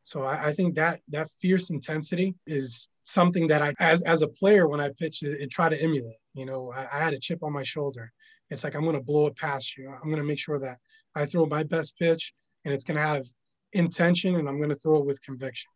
So 0.02 0.22
I, 0.22 0.48
I 0.48 0.52
think 0.52 0.74
that 0.76 1.00
that 1.08 1.28
fierce 1.40 1.70
intensity 1.70 2.34
is 2.46 2.88
something 3.04 3.48
that 3.48 3.62
I, 3.62 3.74
as, 3.78 4.02
as 4.02 4.22
a 4.22 4.28
player, 4.28 4.68
when 4.68 4.80
I 4.80 4.90
pitch, 4.98 5.22
it, 5.22 5.40
it 5.40 5.50
try 5.50 5.68
to 5.68 5.80
emulate. 5.80 6.16
You 6.34 6.46
know, 6.46 6.72
I, 6.72 6.86
I 6.92 6.98
had 7.00 7.14
a 7.14 7.20
chip 7.20 7.42
on 7.42 7.52
my 7.52 7.62
shoulder. 7.62 8.12
It's 8.50 8.64
like 8.64 8.74
I'm 8.74 8.82
going 8.82 8.96
to 8.96 9.02
blow 9.02 9.26
it 9.26 9.36
past 9.36 9.76
you. 9.76 9.90
I'm 9.90 10.08
going 10.08 10.22
to 10.22 10.26
make 10.26 10.38
sure 10.38 10.58
that 10.60 10.78
I 11.14 11.26
throw 11.26 11.46
my 11.46 11.62
best 11.62 11.98
pitch, 11.98 12.32
and 12.64 12.72
it's 12.72 12.84
going 12.84 12.96
to 12.96 13.02
have 13.02 13.26
intention, 13.72 14.36
and 14.36 14.48
I'm 14.48 14.58
going 14.58 14.70
to 14.70 14.76
throw 14.76 14.98
it 14.98 15.06
with 15.06 15.20
conviction. 15.22 15.70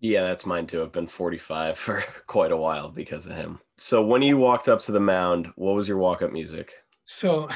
Yeah, 0.00 0.22
that's 0.22 0.44
mine 0.44 0.66
too. 0.66 0.82
I've 0.82 0.92
been 0.92 1.06
45 1.06 1.78
for 1.84 2.04
quite 2.26 2.52
a 2.52 2.56
while 2.56 2.90
because 2.90 3.26
of 3.26 3.36
him. 3.36 3.60
So 3.78 4.04
when 4.04 4.22
you 4.22 4.36
walked 4.36 4.68
up 4.68 4.80
to 4.80 4.92
the 4.92 5.00
mound, 5.00 5.48
what 5.56 5.74
was 5.74 5.88
your 5.88 5.98
walk-up 5.98 6.32
music? 6.32 6.72
So 7.04 7.48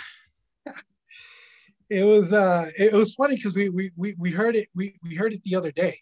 it 1.90 2.04
was 2.04 2.32
uh 2.32 2.66
it 2.78 2.92
was 2.92 3.14
funny 3.14 3.36
because 3.36 3.54
we, 3.54 3.68
we 3.68 3.90
we 3.96 4.14
we 4.18 4.30
heard 4.30 4.56
it 4.56 4.68
we 4.74 4.96
we 5.02 5.14
heard 5.14 5.32
it 5.32 5.42
the 5.42 5.56
other 5.56 5.70
day. 5.70 5.98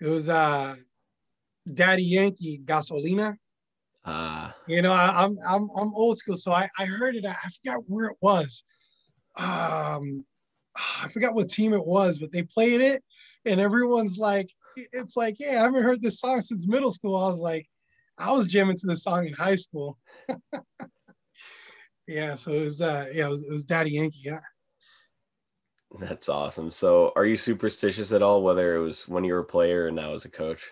It 0.00 0.06
was 0.06 0.28
uh 0.28 0.76
Daddy 1.72 2.04
Yankee 2.04 2.60
Gasolina. 2.64 3.36
Uh, 4.04 4.50
You 4.66 4.82
know, 4.82 4.92
I, 4.92 5.24
I'm 5.24 5.36
I'm 5.46 5.68
I'm 5.76 5.94
old 5.94 6.18
school, 6.18 6.36
so 6.36 6.52
I 6.52 6.68
I 6.78 6.86
heard 6.86 7.16
it. 7.16 7.24
I 7.26 7.34
forgot 7.62 7.82
where 7.86 8.06
it 8.06 8.16
was. 8.20 8.64
Um, 9.36 10.24
I 10.74 11.08
forgot 11.10 11.34
what 11.34 11.48
team 11.48 11.72
it 11.72 11.86
was, 11.86 12.18
but 12.18 12.32
they 12.32 12.42
played 12.42 12.80
it, 12.80 13.02
and 13.44 13.60
everyone's 13.60 14.18
like, 14.18 14.50
it's 14.76 15.16
like, 15.16 15.36
yeah, 15.38 15.60
I 15.60 15.62
haven't 15.62 15.84
heard 15.84 16.02
this 16.02 16.20
song 16.20 16.40
since 16.40 16.66
middle 16.66 16.90
school. 16.90 17.16
I 17.16 17.28
was 17.28 17.40
like, 17.40 17.66
I 18.18 18.32
was 18.32 18.46
jamming 18.46 18.76
to 18.78 18.86
this 18.86 19.02
song 19.04 19.26
in 19.26 19.34
high 19.34 19.54
school. 19.56 19.98
yeah, 22.06 22.34
so 22.34 22.52
it 22.52 22.62
was 22.62 22.82
uh 22.82 23.08
yeah, 23.12 23.26
it 23.26 23.30
was, 23.30 23.46
it 23.46 23.52
was 23.52 23.64
Daddy 23.64 23.92
Yankee. 23.92 24.22
Yeah. 24.24 24.40
that's 25.98 26.28
awesome. 26.28 26.70
So 26.70 27.12
are 27.16 27.24
you 27.26 27.36
superstitious 27.36 28.12
at 28.12 28.22
all, 28.22 28.42
whether 28.42 28.76
it 28.76 28.80
was 28.80 29.08
when 29.08 29.24
you 29.24 29.34
were 29.34 29.40
a 29.40 29.44
player 29.44 29.86
and 29.86 29.96
now 29.96 30.14
as 30.14 30.24
a 30.24 30.30
coach? 30.30 30.70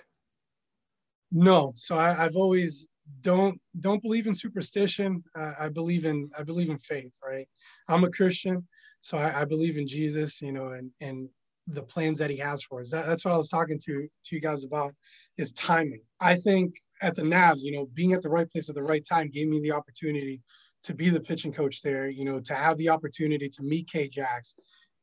No, 1.33 1.73
so 1.77 1.95
I, 1.95 2.25
I've 2.25 2.37
always 2.37 2.90
don't 3.21 3.61
don't 3.81 4.03
believe 4.03 4.27
in 4.27 4.35
superstition. 4.35 5.23
Uh, 5.35 5.55
I 5.59 5.69
believe 5.69 6.05
in 6.05 6.31
I 6.39 6.43
believe 6.43 6.71
in 6.71 6.79
faith. 6.79 7.17
Right, 7.25 7.49
I'm 7.89 8.05
a 8.05 8.11
Christian, 8.11 8.67
so 9.01 9.19
I, 9.19 9.43
I 9.43 9.45
believe 9.45 9.77
in 9.77 9.87
Jesus. 9.87 10.41
You 10.41 10.53
know, 10.53 10.69
and 10.69 10.91
and 11.01 11.29
the 11.67 11.83
plans 11.83 12.19
that 12.19 12.31
He 12.31 12.37
has 12.39 12.63
for 12.63 12.81
us. 12.81 12.91
That, 12.91 13.07
that's 13.07 13.25
what 13.25 13.35
I 13.35 13.37
was 13.37 13.49
talking 13.49 13.79
to 13.87 14.09
to 14.25 14.35
you 14.35 14.41
guys 14.41 14.65
about 14.65 14.95
is 15.39 15.53
timing. 15.53 16.03
I 16.21 16.37
think 16.37 16.75
at 17.03 17.17
the 17.17 17.23
Navs, 17.23 17.63
you 17.63 17.73
know, 17.73 17.87
being 17.95 18.13
at 18.13 18.23
the 18.23 18.29
right 18.29 18.51
place 18.51 18.69
at 18.69 18.75
the 18.75 18.83
right 18.83 19.05
time 19.05 19.31
gave 19.31 19.49
me 19.49 19.61
the 19.61 19.73
opportunity 19.73 20.43
to 20.83 20.95
be 20.95 21.11
the 21.11 21.21
pitching 21.21 21.53
coach 21.53 21.83
there. 21.83 22.09
You 22.09 22.25
know, 22.25 22.41
to 22.41 22.55
have 22.55 22.77
the 22.79 22.89
opportunity 22.89 23.49
to 23.49 23.63
meet 23.63 23.89
K 23.91 24.09
Jacks 24.09 24.57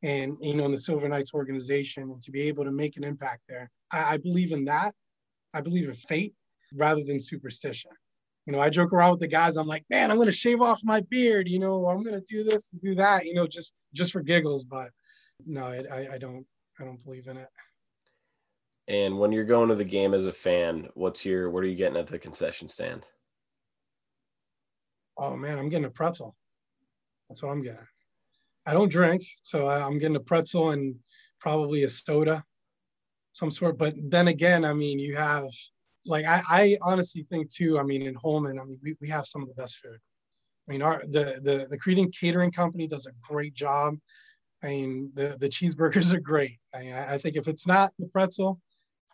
and 0.04 0.38
you 0.41 0.56
know 0.56 0.65
in 0.65 0.72
the 0.72 0.78
Silver 0.78 1.10
Knights 1.10 1.34
organization 1.34 2.04
and 2.04 2.22
to 2.22 2.32
be 2.32 2.41
able 2.41 2.63
to 2.63 2.72
make 2.72 2.98
an 2.98 3.04
impact 3.04 3.43
there. 3.48 3.70
I, 3.91 4.13
I 4.13 4.17
believe 4.17 4.52
in 4.52 4.65
that. 4.65 4.93
I 5.54 5.62
believe 5.62 5.88
in 5.88 5.96
fate 5.96 6.36
rather 6.73 7.03
than 7.03 7.19
superstition. 7.21 7.91
You 8.45 8.53
know, 8.53 8.60
I 8.60 8.69
joke 8.69 8.93
around 8.93 9.12
with 9.12 9.19
the 9.19 9.27
guys. 9.27 9.58
I'm 9.58 9.67
like, 9.67 9.84
man, 9.89 10.10
I'm 10.10 10.17
gonna 10.17 10.32
shave 10.32 10.62
off 10.62 10.82
my 10.84 11.01
beard. 11.01 11.47
You 11.47 11.60
know, 11.60 11.80
or 11.80 11.93
I'm 11.93 12.03
gonna 12.03 12.21
do 12.21 12.43
this 12.43 12.71
and 12.71 12.82
do 12.82 12.95
that. 12.95 13.25
You 13.25 13.34
know, 13.34 13.47
just 13.47 13.73
just 13.93 14.12
for 14.12 14.21
giggles. 14.21 14.63
But 14.63 14.91
no, 15.45 15.65
I, 15.65 15.84
I, 15.91 16.13
I 16.13 16.17
don't 16.17 16.46
I 16.79 16.85
don't 16.85 17.04
believe 17.04 17.27
in 17.27 17.37
it. 17.37 17.50
And 18.87 19.19
when 19.19 19.33
you're 19.33 19.44
going 19.44 19.67
to 19.67 19.75
the 19.75 19.83
game 19.83 20.13
as 20.13 20.25
a 20.25 20.31
fan, 20.31 20.87
what's 20.94 21.25
your 21.25 21.50
what 21.50 21.63
are 21.63 21.67
you 21.67 21.75
getting 21.75 21.98
at 21.98 22.08
the 22.08 22.17
concession 22.17 22.67
stand? 22.67 23.06
Oh 25.17 25.35
man, 25.35 25.58
I'm 25.60 25.69
getting 25.69 25.85
a 25.85 25.89
pretzel. 25.89 26.35
That's 27.27 27.44
what 27.44 27.52
I'm 27.52 27.62
getting. 27.62 27.79
I 28.65 28.73
don't 28.73 28.92
drink, 28.92 29.25
so 29.44 29.67
I, 29.67 29.85
I'm 29.85 30.00
getting 30.00 30.15
a 30.15 30.21
pretzel 30.21 30.71
and 30.71 30.96
probably 31.39 31.83
a 31.83 31.89
soda, 31.89 32.44
some 33.33 33.52
sort. 33.52 33.77
But 33.77 33.96
then 33.98 34.27
again, 34.29 34.63
I 34.63 34.73
mean, 34.73 35.00
you 35.00 35.15
have 35.15 35.50
like 36.08 36.25
I, 36.25 36.41
I 36.49 36.77
honestly 36.81 37.25
think 37.29 37.51
too. 37.51 37.79
I 37.79 37.83
mean, 37.83 38.01
in 38.01 38.15
Holman, 38.15 38.60
I 38.60 38.63
mean, 38.63 38.79
we, 38.81 38.95
we 39.01 39.10
have 39.10 39.27
some 39.27 39.41
of 39.41 39.47
the 39.47 39.53
best 39.53 39.77
food. 39.77 39.99
I 40.67 40.71
mean, 40.71 40.81
our 40.81 41.01
the 41.08 41.39
the 41.43 41.67
the 41.69 41.77
Creedon 41.77 42.12
Catering 42.17 42.51
Company 42.51 42.87
does 42.87 43.05
a 43.05 43.12
great 43.21 43.53
job. 43.53 43.95
I 44.63 44.67
mean, 44.67 45.12
the 45.13 45.37
the 45.39 45.49
cheeseburgers 45.49 46.13
are 46.15 46.19
great. 46.19 46.60
I 46.73 46.79
mean, 46.79 46.93
I, 46.93 47.15
I 47.15 47.17
think 47.17 47.35
if 47.35 47.47
it's 47.47 47.67
not 47.67 47.91
the 47.99 48.08
pretzel, 48.08 48.60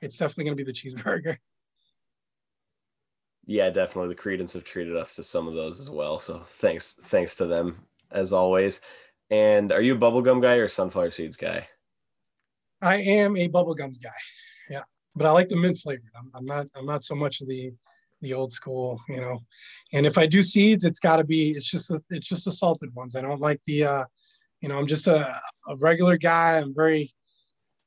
it's 0.02 0.18
definitely 0.18 0.46
going 0.46 0.58
to 0.58 0.64
be 0.64 0.72
the 0.72 0.78
cheeseburger. 0.78 1.38
Yeah, 3.46 3.70
definitely. 3.72 4.08
The 4.08 4.22
Credence 4.22 4.54
have 4.54 4.64
treated 4.64 4.96
us 4.96 5.16
to 5.16 5.24
some 5.24 5.48
of 5.48 5.54
those 5.54 5.80
as 5.80 5.90
well. 5.90 6.18
So 6.18 6.40
thanks, 6.48 6.94
thanks 6.94 7.36
to 7.36 7.46
them 7.46 7.86
as 8.10 8.32
always. 8.32 8.80
And 9.30 9.72
are 9.72 9.82
you 9.82 9.96
a 9.96 9.98
bubblegum 9.98 10.42
guy 10.42 10.56
or 10.56 10.70
sunflower 10.70 11.12
seeds 11.12 11.36
guy? 11.36 11.68
I 12.82 12.98
am 12.98 13.36
a 13.36 13.50
bubblegums 13.50 14.02
guy. 14.02 14.12
But 15.16 15.28
I 15.28 15.32
like 15.32 15.50
the 15.50 15.56
mint 15.56 15.78
flavored. 15.78 16.12
I'm, 16.18 16.32
I'm 16.34 16.46
not 16.46 16.68
I'm 16.76 16.86
not 16.86 17.04
so 17.04 17.16
much 17.16 17.42
of 17.42 17.48
the 17.48 17.72
the 18.22 18.34
old 18.34 18.54
school, 18.54 19.00
you 19.10 19.22
know. 19.22 19.40
And 19.94 20.06
if 20.06 20.18
I 20.18 20.26
do 20.26 20.44
seeds, 20.44 20.86
it's 20.86 21.00
got 21.00 21.18
to 21.18 21.24
be 21.24 21.52
it's 21.52 21.70
just 21.70 21.92
a, 21.92 22.02
it's 22.10 22.30
just 22.30 22.46
the 22.46 22.52
salted 22.52 22.94
ones. 22.96 23.16
I 23.16 23.22
don't 23.22 23.42
like 23.42 23.62
the 23.66 23.86
uh 23.86 24.06
you 24.62 24.70
know, 24.70 24.78
I'm 24.78 24.88
just 24.88 25.08
a, 25.08 25.40
a 25.68 25.76
regular 25.76 26.16
guy. 26.18 26.60
I'm 26.60 26.74
very 26.74 27.14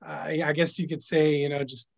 uh, 0.04 0.28
I 0.44 0.52
guess 0.52 0.78
you 0.78 0.86
could 0.86 1.02
say, 1.02 1.36
you 1.36 1.48
know, 1.48 1.64
just 1.64 1.88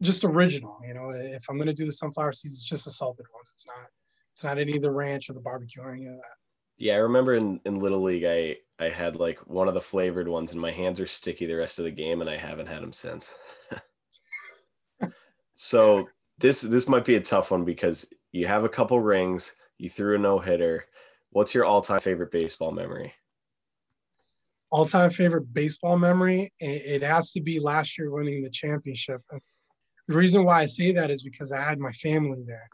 just 0.00 0.24
original, 0.24 0.80
you 0.86 0.94
know. 0.94 1.10
If 1.10 1.44
I'm 1.48 1.58
to 1.60 1.72
do 1.72 1.86
the 1.86 1.92
sunflower 1.92 2.32
seeds, 2.32 2.54
it's 2.54 2.64
just 2.64 2.86
the 2.86 2.90
salted 2.90 3.26
ones. 3.32 3.50
It's 3.52 3.66
not 3.66 3.88
it's 4.32 4.42
not 4.42 4.58
any 4.58 4.76
of 4.76 4.82
the 4.82 4.90
ranch 4.90 5.28
or 5.28 5.34
the 5.34 5.40
barbecue 5.40 5.82
or 5.82 5.92
any 5.92 6.06
of 6.06 6.14
that. 6.14 6.36
Yeah, 6.78 6.94
I 6.94 6.98
remember 6.98 7.34
in, 7.34 7.60
in 7.64 7.76
Little 7.76 8.02
League, 8.02 8.24
I 8.24 8.56
I 8.82 8.88
had 8.88 9.16
like 9.16 9.38
one 9.46 9.68
of 9.68 9.74
the 9.74 9.80
flavored 9.80 10.28
ones, 10.28 10.52
and 10.52 10.60
my 10.60 10.72
hands 10.72 10.98
are 10.98 11.06
sticky 11.06 11.46
the 11.46 11.54
rest 11.54 11.78
of 11.78 11.84
the 11.84 11.90
game, 11.90 12.20
and 12.20 12.28
I 12.28 12.36
haven't 12.36 12.66
had 12.66 12.82
them 12.82 12.92
since. 12.92 13.34
so 15.62 16.08
this 16.38 16.60
this 16.62 16.88
might 16.88 17.04
be 17.04 17.14
a 17.14 17.20
tough 17.20 17.52
one 17.52 17.64
because 17.64 18.06
you 18.32 18.48
have 18.48 18.64
a 18.64 18.68
couple 18.68 18.98
rings, 18.98 19.54
you 19.78 19.88
threw 19.88 20.16
a 20.16 20.18
no 20.18 20.38
hitter. 20.38 20.86
What's 21.30 21.54
your 21.54 21.64
all 21.64 21.82
time 21.82 22.00
favorite 22.00 22.32
baseball 22.32 22.72
memory? 22.72 23.14
All 24.70 24.86
time 24.86 25.10
favorite 25.10 25.54
baseball 25.54 25.98
memory? 25.98 26.52
It 26.58 27.02
has 27.02 27.30
to 27.32 27.40
be 27.40 27.60
last 27.60 27.96
year 27.96 28.10
winning 28.10 28.42
the 28.42 28.50
championship. 28.50 29.22
The 29.30 30.16
reason 30.16 30.44
why 30.44 30.62
I 30.62 30.66
say 30.66 30.92
that 30.92 31.10
is 31.10 31.22
because 31.22 31.52
I 31.52 31.60
had 31.62 31.78
my 31.78 31.92
family 31.92 32.42
there 32.44 32.68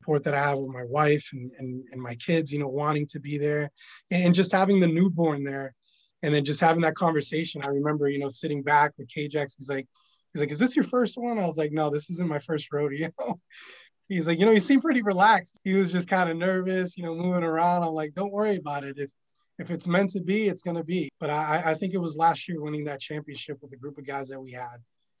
support 0.00 0.24
that 0.24 0.34
I 0.34 0.40
have 0.40 0.58
with 0.58 0.74
my 0.74 0.84
wife 0.84 1.28
and, 1.34 1.52
and, 1.58 1.84
and 1.92 2.00
my 2.00 2.14
kids, 2.14 2.52
you 2.52 2.58
know, 2.58 2.68
wanting 2.68 3.06
to 3.08 3.20
be 3.20 3.36
there 3.36 3.70
and 4.10 4.34
just 4.34 4.50
having 4.50 4.80
the 4.80 4.86
newborn 4.86 5.44
there 5.44 5.74
and 6.22 6.34
then 6.34 6.42
just 6.42 6.60
having 6.60 6.80
that 6.82 6.94
conversation. 6.94 7.60
I 7.64 7.68
remember, 7.68 8.08
you 8.08 8.18
know, 8.18 8.30
sitting 8.30 8.62
back 8.62 8.92
with 8.96 9.08
KJX, 9.08 9.56
he's 9.58 9.68
like, 9.68 9.86
he's 10.32 10.40
like, 10.40 10.50
is 10.50 10.58
this 10.58 10.76
your 10.76 10.84
first 10.84 11.16
one? 11.16 11.38
I 11.38 11.46
was 11.46 11.58
like, 11.58 11.72
no, 11.72 11.90
this 11.90 12.10
isn't 12.10 12.28
my 12.28 12.38
first 12.38 12.72
rodeo. 12.72 13.10
he's 14.08 14.26
like, 14.26 14.38
you 14.38 14.46
know, 14.46 14.52
he 14.52 14.60
seemed 14.60 14.82
pretty 14.82 15.02
relaxed. 15.02 15.58
He 15.64 15.74
was 15.74 15.92
just 15.92 16.08
kind 16.08 16.28
of 16.28 16.36
nervous, 16.36 16.96
you 16.96 17.04
know, 17.04 17.14
moving 17.14 17.44
around. 17.44 17.82
I'm 17.82 17.90
like, 17.90 18.14
don't 18.14 18.32
worry 18.32 18.56
about 18.56 18.84
it. 18.84 18.98
If 18.98 19.10
if 19.58 19.70
it's 19.70 19.86
meant 19.86 20.10
to 20.12 20.22
be, 20.22 20.48
it's 20.48 20.62
gonna 20.62 20.84
be. 20.84 21.10
But 21.20 21.30
I, 21.30 21.62
I 21.66 21.74
think 21.74 21.94
it 21.94 21.98
was 21.98 22.16
last 22.16 22.48
year 22.48 22.62
winning 22.62 22.84
that 22.84 23.00
championship 23.00 23.58
with 23.60 23.70
the 23.70 23.76
group 23.76 23.98
of 23.98 24.06
guys 24.06 24.28
that 24.28 24.40
we 24.40 24.52
had. 24.52 24.78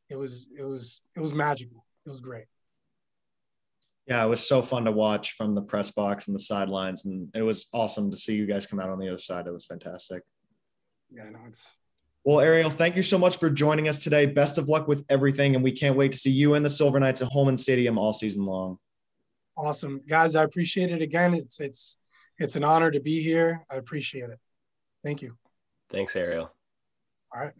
It 0.08 0.16
was 0.16 0.48
it 0.58 0.64
was 0.64 1.02
it 1.16 1.20
was 1.20 1.34
magical. 1.34 1.84
It 2.06 2.08
was 2.08 2.20
great. 2.20 2.46
Yeah, 4.06 4.24
it 4.24 4.28
was 4.28 4.46
so 4.46 4.60
fun 4.60 4.86
to 4.86 4.92
watch 4.92 5.32
from 5.32 5.54
the 5.54 5.62
press 5.62 5.90
box 5.90 6.26
and 6.26 6.34
the 6.34 6.40
sidelines, 6.40 7.04
and 7.04 7.28
it 7.34 7.42
was 7.42 7.68
awesome 7.72 8.10
to 8.10 8.16
see 8.16 8.34
you 8.34 8.46
guys 8.46 8.66
come 8.66 8.80
out 8.80 8.88
on 8.88 8.98
the 8.98 9.08
other 9.08 9.20
side. 9.20 9.46
It 9.46 9.52
was 9.52 9.66
fantastic. 9.66 10.22
Yeah, 11.12 11.28
no, 11.30 11.38
it's. 11.46 11.76
Well, 12.24 12.40
Ariel, 12.40 12.68
thank 12.68 12.96
you 12.96 13.02
so 13.02 13.18
much 13.18 13.38
for 13.38 13.48
joining 13.48 13.88
us 13.88 13.98
today. 13.98 14.26
Best 14.26 14.58
of 14.58 14.68
luck 14.68 14.86
with 14.86 15.04
everything, 15.08 15.54
and 15.54 15.64
we 15.64 15.72
can't 15.72 15.96
wait 15.96 16.12
to 16.12 16.18
see 16.18 16.30
you 16.30 16.54
and 16.54 16.64
the 16.64 16.70
Silver 16.70 17.00
Knights 17.00 17.22
at 17.22 17.28
Holman 17.28 17.56
Stadium 17.56 17.96
all 17.96 18.12
season 18.12 18.44
long. 18.44 18.78
Awesome, 19.56 20.02
guys! 20.06 20.36
I 20.36 20.42
appreciate 20.42 20.90
it 20.90 21.00
again. 21.00 21.32
It's 21.32 21.60
it's 21.60 21.96
it's 22.38 22.56
an 22.56 22.64
honor 22.64 22.90
to 22.90 23.00
be 23.00 23.22
here. 23.22 23.64
I 23.70 23.76
appreciate 23.76 24.28
it. 24.28 24.38
Thank 25.02 25.22
you. 25.22 25.36
Thanks, 25.90 26.14
Ariel. 26.14 26.52
All 27.34 27.42
right. 27.42 27.52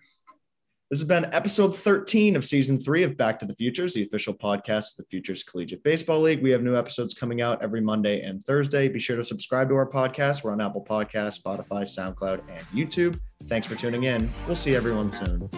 This 0.90 0.98
has 0.98 1.06
been 1.06 1.32
episode 1.32 1.76
13 1.76 2.34
of 2.34 2.44
season 2.44 2.76
three 2.76 3.04
of 3.04 3.16
Back 3.16 3.38
to 3.38 3.46
the 3.46 3.54
Futures, 3.54 3.94
the 3.94 4.02
official 4.02 4.34
podcast 4.34 4.90
of 4.90 4.96
the 4.96 5.04
Futures 5.04 5.44
Collegiate 5.44 5.84
Baseball 5.84 6.18
League. 6.18 6.42
We 6.42 6.50
have 6.50 6.64
new 6.64 6.74
episodes 6.74 7.14
coming 7.14 7.40
out 7.40 7.62
every 7.62 7.80
Monday 7.80 8.22
and 8.22 8.42
Thursday. 8.42 8.88
Be 8.88 8.98
sure 8.98 9.16
to 9.16 9.22
subscribe 9.22 9.68
to 9.68 9.76
our 9.76 9.88
podcast. 9.88 10.42
We're 10.42 10.50
on 10.50 10.60
Apple 10.60 10.84
Podcasts, 10.84 11.40
Spotify, 11.40 11.84
SoundCloud, 11.84 12.40
and 12.50 12.66
YouTube. 12.74 13.20
Thanks 13.44 13.68
for 13.68 13.76
tuning 13.76 14.02
in. 14.02 14.34
We'll 14.48 14.56
see 14.56 14.74
everyone 14.74 15.12
soon. 15.12 15.48